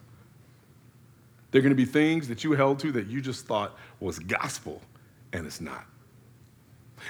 There 1.51 1.59
are 1.59 1.63
going 1.63 1.71
to 1.71 1.77
be 1.77 1.85
things 1.85 2.29
that 2.29 2.45
you 2.45 2.53
held 2.53 2.79
to 2.81 2.93
that 2.93 3.07
you 3.09 3.21
just 3.21 3.47
thought 3.47 3.77
was 4.01 4.19
gospel, 4.19 4.81
and 5.33 5.47
it's 5.47 5.61
not. 5.61 5.85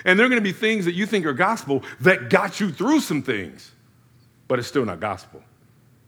And 0.04 0.18
there 0.18 0.26
are 0.26 0.28
going 0.28 0.40
to 0.40 0.44
be 0.44 0.52
things 0.52 0.86
that 0.86 0.94
you 0.94 1.06
think 1.06 1.26
are 1.26 1.34
gospel 1.34 1.82
that 2.00 2.30
got 2.30 2.58
you 2.58 2.70
through 2.70 3.00
some 3.00 3.22
things 3.22 3.72
but 4.52 4.58
it's 4.58 4.68
still 4.68 4.84
not 4.84 5.00
gospel. 5.00 5.42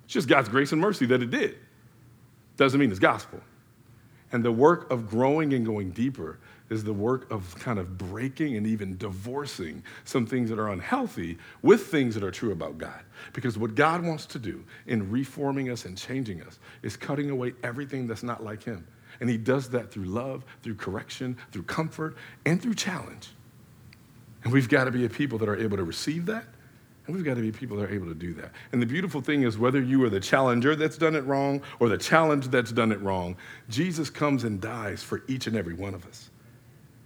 It's 0.05 0.13
just 0.13 0.29
God's 0.29 0.51
grace 0.51 0.73
and 0.73 0.79
mercy 0.79 1.07
that 1.07 1.23
it 1.23 1.31
did. 1.31 1.57
Doesn't 2.59 2.79
mean 2.79 2.91
it's 2.91 2.99
gospel. 2.99 3.41
And 4.33 4.45
the 4.45 4.53
work 4.53 4.91
of 4.91 5.09
growing 5.09 5.55
and 5.55 5.65
going 5.65 5.93
deeper 5.93 6.39
is 6.69 6.85
the 6.85 6.93
work 6.93 7.31
of 7.31 7.59
kind 7.59 7.79
of 7.79 7.97
breaking 7.97 8.59
and 8.59 8.67
even 8.67 8.99
divorcing 8.99 9.83
some 10.05 10.27
things 10.27 10.51
that 10.51 10.59
are 10.59 10.69
unhealthy 10.69 11.39
with 11.63 11.87
things 11.87 12.15
that 12.17 12.23
are 12.23 12.31
true 12.31 12.53
about 12.53 12.77
God. 12.77 13.01
Because 13.33 13.57
what 13.57 13.75
God 13.77 14.05
wants 14.05 14.27
to 14.27 14.39
do 14.39 14.63
in 14.87 15.11
reforming 15.11 15.71
us 15.71 15.87
and 15.87 15.97
changing 15.97 16.43
us 16.43 16.59
is 16.83 16.99
cutting 16.99 17.31
away 17.31 17.55
everything 17.63 18.07
that's 18.07 18.23
not 18.23 18.45
like 18.45 18.63
Him. 18.63 18.87
And 19.21 19.31
He 19.31 19.39
does 19.39 19.71
that 19.71 19.91
through 19.91 20.05
love, 20.05 20.45
through 20.63 20.75
correction, 20.75 21.39
through 21.51 21.63
comfort, 21.63 22.15
and 22.45 22.61
through 22.61 22.75
challenge. 22.75 23.31
And 24.43 24.53
we've 24.53 24.69
got 24.69 24.85
to 24.85 24.91
be 24.91 25.07
a 25.07 25.09
people 25.09 25.39
that 25.39 25.49
are 25.49 25.57
able 25.57 25.79
to 25.79 25.85
receive 25.85 26.27
that 26.27 26.45
and 27.07 27.15
we've 27.15 27.25
got 27.25 27.35
to 27.35 27.43
be 27.43 27.53
people 27.53 27.77
that 27.77 27.91
are 27.91 27.95
able 27.95 28.07
to 28.07 28.15
do 28.15 28.33
that. 28.35 28.53
And 28.73 28.81
the 28.81 28.87
beautiful 28.87 29.21
thing 29.21 29.43
is, 29.43 29.59
whether 29.59 29.81
you 29.81 30.03
are 30.05 30.11
the 30.11 30.21
challenger 30.21 30.75
that's 30.75 30.97
done 30.97 31.15
it 31.15 31.25
wrong 31.25 31.61
or 31.79 31.89
the 31.89 31.99
challenge 31.99 32.49
that's 32.49 32.73
done 32.73 32.93
it 32.93 33.01
wrong, 33.01 33.37
Jesus 33.69 34.09
comes 34.09 34.45
and 34.45 34.61
dies 34.61 35.03
for 35.03 35.23
each 35.29 35.47
and 35.47 35.57
every 35.57 35.75
one 35.75 35.95
of 35.95 36.07
us. 36.07 36.31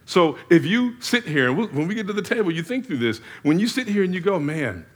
So 0.05 0.39
if 0.51 0.65
you 0.65 1.01
sit 1.01 1.25
here, 1.25 1.51
and 1.51 1.59
when 1.75 1.89
we 1.89 1.95
get 1.95 2.07
to 2.07 2.13
the 2.13 2.23
table, 2.23 2.51
you 2.51 2.63
think 2.63 2.87
through 2.87 2.99
this. 2.99 3.21
When 3.43 3.59
you 3.59 3.67
sit 3.67 3.89
here 3.89 4.05
and 4.05 4.15
you 4.15 4.21
go, 4.21 4.39
man, 4.39 4.87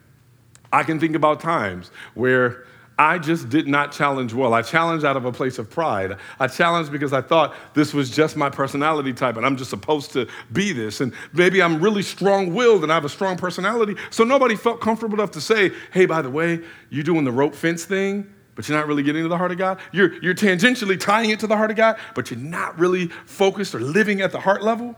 I 0.73 0.85
can 0.85 0.99
think 0.99 1.17
about 1.17 1.41
times 1.41 1.91
where 2.15 2.65
I 3.03 3.19
just 3.19 3.49
did 3.49 3.67
not 3.67 3.91
challenge 3.91 4.33
well. 4.33 4.55
I 4.55 4.63
challenged 4.63 5.05
out 5.05 5.17
of 5.17 5.25
a 5.25 5.33
place 5.33 5.59
of 5.59 5.69
pride. 5.69 6.19
I 6.39 6.47
challenged 6.47 6.93
because 6.93 7.13
I 7.13 7.21
thought 7.21 7.53
this 7.75 7.93
was 7.93 8.09
just 8.09 8.37
my 8.37 8.49
personality 8.49 9.13
type 9.13 9.37
and 9.37 9.45
I'm 9.45 9.57
just 9.57 9.71
supposed 9.71 10.13
to 10.13 10.29
be 10.53 10.73
this. 10.73 11.01
And 11.01 11.13
maybe 11.33 11.61
I'm 11.61 11.81
really 11.81 12.03
strong 12.03 12.55
willed 12.55 12.85
and 12.85 12.93
I 12.93 12.95
have 12.95 13.05
a 13.05 13.09
strong 13.09 13.37
personality. 13.37 13.97
So 14.11 14.23
nobody 14.23 14.55
felt 14.55 14.81
comfortable 14.81 15.15
enough 15.15 15.33
to 15.33 15.41
say, 15.41 15.73
hey, 15.93 16.07
by 16.07 16.23
the 16.23 16.31
way, 16.31 16.61
you're 16.91 17.03
doing 17.03 17.25
the 17.25 17.33
rope 17.33 17.57
fence 17.57 17.85
thing, 17.85 18.33
but 18.55 18.69
you're 18.69 18.79
not 18.79 18.87
really 18.87 19.03
getting 19.03 19.25
to 19.25 19.29
the 19.29 19.37
heart 19.37 19.51
of 19.51 19.59
God. 19.59 19.81
You're, 19.91 20.15
you're 20.23 20.37
tangentially 20.37 20.99
tying 20.99 21.31
it 21.31 21.41
to 21.41 21.49
the 21.49 21.57
heart 21.57 21.73
of 21.73 21.77
God, 21.77 21.97
but 22.15 22.31
you're 22.31 22.39
not 22.39 22.79
really 22.79 23.09
focused 23.27 23.75
or 23.75 23.81
living 23.81 24.21
at 24.21 24.31
the 24.31 24.39
heart 24.39 24.63
level. 24.63 24.95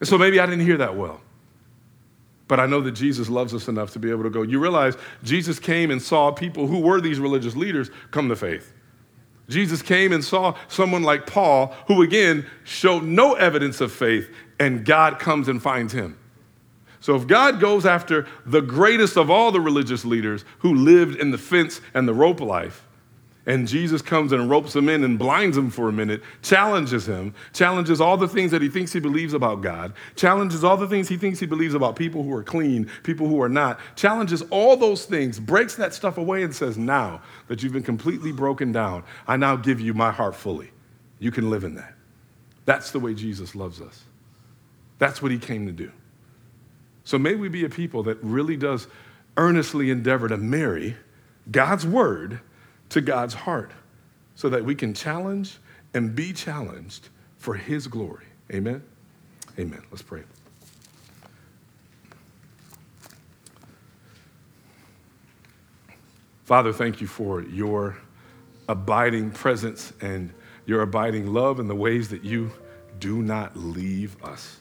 And 0.00 0.08
so 0.08 0.16
maybe 0.16 0.40
I 0.40 0.46
didn't 0.46 0.64
hear 0.64 0.78
that 0.78 0.96
well. 0.96 1.20
But 2.46 2.60
I 2.60 2.66
know 2.66 2.80
that 2.82 2.92
Jesus 2.92 3.28
loves 3.28 3.54
us 3.54 3.68
enough 3.68 3.92
to 3.92 3.98
be 3.98 4.10
able 4.10 4.24
to 4.24 4.30
go. 4.30 4.42
You 4.42 4.60
realize 4.60 4.96
Jesus 5.22 5.58
came 5.58 5.90
and 5.90 6.00
saw 6.00 6.30
people 6.30 6.66
who 6.66 6.80
were 6.80 7.00
these 7.00 7.18
religious 7.18 7.56
leaders 7.56 7.90
come 8.10 8.28
to 8.28 8.36
faith. 8.36 8.72
Jesus 9.48 9.82
came 9.82 10.12
and 10.12 10.24
saw 10.24 10.54
someone 10.68 11.02
like 11.02 11.26
Paul, 11.26 11.74
who 11.86 12.02
again 12.02 12.46
showed 12.64 13.02
no 13.02 13.34
evidence 13.34 13.80
of 13.80 13.92
faith, 13.92 14.30
and 14.58 14.84
God 14.84 15.18
comes 15.18 15.48
and 15.48 15.62
finds 15.62 15.92
him. 15.92 16.18
So 17.00 17.14
if 17.16 17.26
God 17.26 17.60
goes 17.60 17.84
after 17.84 18.26
the 18.46 18.62
greatest 18.62 19.18
of 19.18 19.30
all 19.30 19.52
the 19.52 19.60
religious 19.60 20.06
leaders 20.06 20.44
who 20.60 20.74
lived 20.74 21.20
in 21.20 21.30
the 21.30 21.38
fence 21.38 21.82
and 21.92 22.08
the 22.08 22.14
rope 22.14 22.40
life, 22.40 22.83
and 23.46 23.68
Jesus 23.68 24.00
comes 24.00 24.32
and 24.32 24.48
ropes 24.48 24.74
him 24.74 24.88
in 24.88 25.04
and 25.04 25.18
blinds 25.18 25.56
him 25.56 25.70
for 25.70 25.88
a 25.88 25.92
minute, 25.92 26.22
challenges 26.42 27.06
him, 27.06 27.34
challenges 27.52 28.00
all 28.00 28.16
the 28.16 28.28
things 28.28 28.50
that 28.50 28.62
he 28.62 28.68
thinks 28.68 28.92
he 28.92 29.00
believes 29.00 29.34
about 29.34 29.60
God, 29.60 29.92
challenges 30.16 30.64
all 30.64 30.76
the 30.76 30.88
things 30.88 31.08
he 31.08 31.18
thinks 31.18 31.38
he 31.38 31.46
believes 31.46 31.74
about 31.74 31.94
people 31.94 32.22
who 32.22 32.34
are 32.34 32.42
clean, 32.42 32.90
people 33.02 33.28
who 33.28 33.42
are 33.42 33.48
not, 33.48 33.78
challenges 33.96 34.42
all 34.50 34.76
those 34.76 35.04
things, 35.04 35.38
breaks 35.38 35.74
that 35.76 35.92
stuff 35.92 36.16
away 36.16 36.42
and 36.42 36.54
says, 36.54 36.78
Now 36.78 37.20
that 37.48 37.62
you've 37.62 37.74
been 37.74 37.82
completely 37.82 38.32
broken 38.32 38.72
down, 38.72 39.04
I 39.26 39.36
now 39.36 39.56
give 39.56 39.80
you 39.80 39.92
my 39.92 40.10
heart 40.10 40.34
fully. 40.34 40.70
You 41.18 41.30
can 41.30 41.50
live 41.50 41.64
in 41.64 41.74
that. 41.74 41.94
That's 42.64 42.92
the 42.92 43.00
way 43.00 43.12
Jesus 43.12 43.54
loves 43.54 43.80
us. 43.82 44.04
That's 44.98 45.20
what 45.20 45.32
he 45.32 45.38
came 45.38 45.66
to 45.66 45.72
do. 45.72 45.92
So 47.04 47.18
may 47.18 47.34
we 47.34 47.48
be 47.48 47.64
a 47.64 47.68
people 47.68 48.02
that 48.04 48.16
really 48.22 48.56
does 48.56 48.88
earnestly 49.36 49.90
endeavor 49.90 50.28
to 50.28 50.38
marry 50.38 50.96
God's 51.50 51.86
word 51.86 52.40
to 52.94 53.00
God's 53.00 53.34
heart 53.34 53.72
so 54.36 54.48
that 54.48 54.64
we 54.64 54.72
can 54.72 54.94
challenge 54.94 55.58
and 55.94 56.14
be 56.14 56.32
challenged 56.32 57.08
for 57.38 57.54
His 57.54 57.88
glory. 57.88 58.26
Amen? 58.52 58.84
Amen. 59.58 59.82
Let's 59.90 60.00
pray. 60.02 60.22
Father, 66.44 66.72
thank 66.72 67.00
you 67.00 67.08
for 67.08 67.42
your 67.42 67.98
abiding 68.68 69.32
presence 69.32 69.92
and 70.00 70.32
your 70.64 70.82
abiding 70.82 71.32
love 71.32 71.58
and 71.58 71.68
the 71.68 71.74
ways 71.74 72.08
that 72.10 72.22
you 72.22 72.52
do 73.00 73.22
not 73.22 73.56
leave 73.56 74.22
us. 74.22 74.60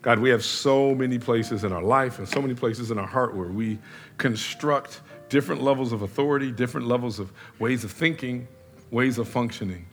God, 0.00 0.18
we 0.18 0.30
have 0.30 0.42
so 0.42 0.94
many 0.94 1.18
places 1.18 1.62
in 1.62 1.72
our 1.72 1.82
life 1.82 2.18
and 2.18 2.26
so 2.26 2.40
many 2.40 2.54
places 2.54 2.90
in 2.90 2.96
our 2.98 3.06
heart 3.06 3.36
where 3.36 3.48
we 3.48 3.78
construct 4.16 5.02
different 5.34 5.64
levels 5.64 5.90
of 5.90 6.02
authority, 6.02 6.52
different 6.52 6.86
levels 6.86 7.18
of 7.18 7.32
ways 7.58 7.82
of 7.82 7.90
thinking, 7.90 8.46
ways 8.92 9.18
of 9.18 9.26
functioning. 9.26 9.84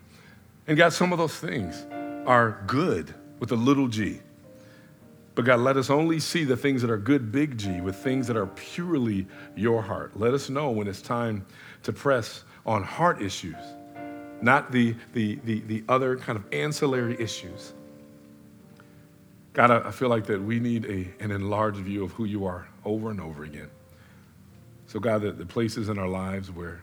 And 0.67 0.77
God, 0.77 0.93
some 0.93 1.11
of 1.11 1.17
those 1.17 1.35
things 1.35 1.83
are 2.27 2.63
good 2.67 3.11
with 3.39 3.51
a 3.51 3.55
little 3.55 3.87
g. 3.87 4.19
But 5.33 5.45
God, 5.45 5.61
let 5.61 5.77
us 5.77 5.89
only 5.89 6.19
see 6.19 6.43
the 6.43 6.55
things 6.55 6.83
that 6.83 6.91
are 6.91 6.97
good, 6.97 7.31
big 7.31 7.57
G, 7.57 7.81
with 7.81 7.95
things 7.95 8.27
that 8.27 8.37
are 8.37 8.45
purely 8.45 9.25
your 9.55 9.81
heart. 9.81 10.11
Let 10.15 10.35
us 10.35 10.47
know 10.47 10.69
when 10.69 10.87
it's 10.87 11.01
time 11.01 11.43
to 11.81 11.91
press 11.91 12.43
on 12.63 12.83
heart 12.83 13.19
issues, 13.19 13.55
not 14.43 14.71
the, 14.71 14.93
the, 15.13 15.39
the, 15.43 15.61
the 15.61 15.83
other 15.89 16.17
kind 16.17 16.37
of 16.37 16.45
ancillary 16.53 17.19
issues. 17.19 17.73
God, 19.53 19.71
I 19.71 19.89
feel 19.89 20.09
like 20.09 20.27
that 20.27 20.39
we 20.39 20.59
need 20.59 20.85
a, 20.85 21.23
an 21.23 21.31
enlarged 21.31 21.79
view 21.79 22.03
of 22.03 22.11
who 22.11 22.25
you 22.25 22.45
are 22.45 22.67
over 22.85 23.09
and 23.09 23.19
over 23.19 23.43
again. 23.43 23.71
So, 24.91 24.99
God, 24.99 25.21
the, 25.21 25.31
the 25.31 25.45
places 25.45 25.87
in 25.87 25.97
our 25.97 26.07
lives 26.09 26.51
where 26.51 26.81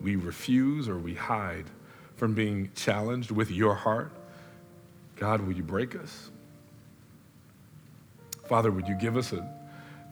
we 0.00 0.16
refuse 0.16 0.88
or 0.88 0.96
we 0.96 1.12
hide 1.12 1.66
from 2.16 2.32
being 2.32 2.70
challenged 2.74 3.30
with 3.30 3.50
your 3.50 3.74
heart, 3.74 4.10
God, 5.16 5.42
will 5.42 5.52
you 5.52 5.62
break 5.62 5.94
us? 5.96 6.30
Father, 8.46 8.70
would 8.70 8.88
you 8.88 8.94
give 8.94 9.18
us 9.18 9.34
a, 9.34 9.46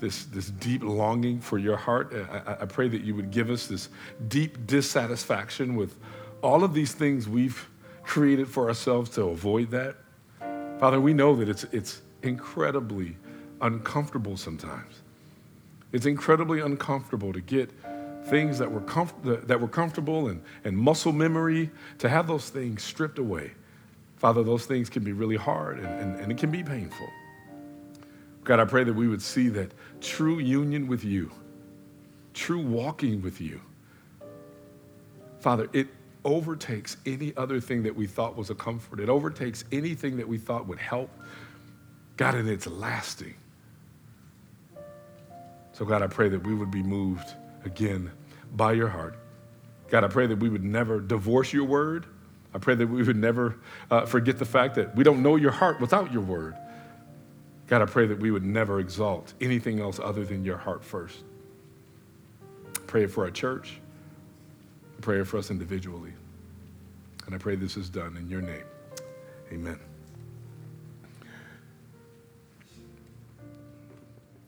this, 0.00 0.26
this 0.26 0.50
deep 0.50 0.82
longing 0.82 1.40
for 1.40 1.56
your 1.56 1.78
heart? 1.78 2.12
I, 2.14 2.58
I 2.60 2.66
pray 2.66 2.88
that 2.88 3.00
you 3.00 3.14
would 3.14 3.30
give 3.30 3.48
us 3.48 3.68
this 3.68 3.88
deep 4.28 4.66
dissatisfaction 4.66 5.76
with 5.76 5.96
all 6.42 6.62
of 6.62 6.74
these 6.74 6.92
things 6.92 7.26
we've 7.26 7.70
created 8.02 8.48
for 8.48 8.68
ourselves 8.68 9.08
to 9.12 9.22
avoid 9.28 9.70
that. 9.70 9.96
Father, 10.78 11.00
we 11.00 11.14
know 11.14 11.34
that 11.36 11.48
it's, 11.48 11.64
it's 11.72 12.02
incredibly 12.22 13.16
uncomfortable 13.62 14.36
sometimes. 14.36 15.00
It's 15.92 16.06
incredibly 16.06 16.60
uncomfortable 16.60 17.32
to 17.32 17.40
get 17.40 17.70
things 18.24 18.58
that 18.58 18.70
were, 18.70 18.80
comf- 18.80 19.46
that 19.46 19.60
were 19.60 19.68
comfortable 19.68 20.28
and, 20.28 20.42
and 20.64 20.76
muscle 20.76 21.12
memory, 21.12 21.70
to 21.98 22.08
have 22.08 22.26
those 22.26 22.48
things 22.48 22.82
stripped 22.82 23.18
away. 23.18 23.52
Father, 24.16 24.42
those 24.42 24.66
things 24.66 24.88
can 24.88 25.02
be 25.02 25.12
really 25.12 25.36
hard 25.36 25.78
and, 25.78 25.86
and, 25.86 26.20
and 26.20 26.32
it 26.32 26.38
can 26.38 26.50
be 26.50 26.62
painful. 26.62 27.08
God, 28.44 28.60
I 28.60 28.64
pray 28.64 28.84
that 28.84 28.92
we 28.92 29.08
would 29.08 29.22
see 29.22 29.48
that 29.50 29.72
true 30.00 30.38
union 30.38 30.86
with 30.86 31.04
you, 31.04 31.30
true 32.32 32.60
walking 32.60 33.20
with 33.22 33.40
you, 33.40 33.60
Father, 35.42 35.68
it 35.72 35.88
overtakes 36.24 36.96
any 37.04 37.32
other 37.36 37.58
thing 37.58 37.82
that 37.82 37.96
we 37.96 38.06
thought 38.06 38.36
was 38.36 38.48
a 38.48 38.54
comfort. 38.54 39.00
It 39.00 39.08
overtakes 39.08 39.64
anything 39.72 40.16
that 40.18 40.28
we 40.28 40.38
thought 40.38 40.68
would 40.68 40.78
help. 40.78 41.10
God, 42.16 42.36
and 42.36 42.48
it's 42.48 42.68
lasting. 42.68 43.34
So, 45.72 45.84
God, 45.84 46.02
I 46.02 46.06
pray 46.06 46.28
that 46.28 46.46
we 46.46 46.54
would 46.54 46.70
be 46.70 46.82
moved 46.82 47.34
again 47.64 48.10
by 48.54 48.72
your 48.72 48.88
heart. 48.88 49.18
God, 49.88 50.04
I 50.04 50.08
pray 50.08 50.26
that 50.26 50.38
we 50.38 50.48
would 50.48 50.64
never 50.64 51.00
divorce 51.00 51.52
your 51.52 51.64
word. 51.64 52.06
I 52.54 52.58
pray 52.58 52.74
that 52.74 52.86
we 52.86 53.02
would 53.02 53.16
never 53.16 53.58
uh, 53.90 54.06
forget 54.06 54.38
the 54.38 54.44
fact 54.44 54.74
that 54.74 54.94
we 54.94 55.04
don't 55.04 55.22
know 55.22 55.36
your 55.36 55.50
heart 55.50 55.80
without 55.80 56.12
your 56.12 56.22
word. 56.22 56.54
God, 57.66 57.80
I 57.80 57.86
pray 57.86 58.06
that 58.06 58.18
we 58.18 58.30
would 58.30 58.44
never 58.44 58.80
exalt 58.80 59.32
anything 59.40 59.80
else 59.80 59.98
other 59.98 60.24
than 60.24 60.44
your 60.44 60.58
heart 60.58 60.84
first. 60.84 61.24
Pray 62.86 63.06
for 63.06 63.24
our 63.24 63.30
church. 63.30 63.80
Pray 65.00 65.22
for 65.24 65.38
us 65.38 65.50
individually. 65.50 66.12
And 67.26 67.34
I 67.34 67.38
pray 67.38 67.56
this 67.56 67.76
is 67.76 67.88
done 67.88 68.16
in 68.16 68.28
your 68.28 68.42
name. 68.42 68.64
Amen. 69.50 69.91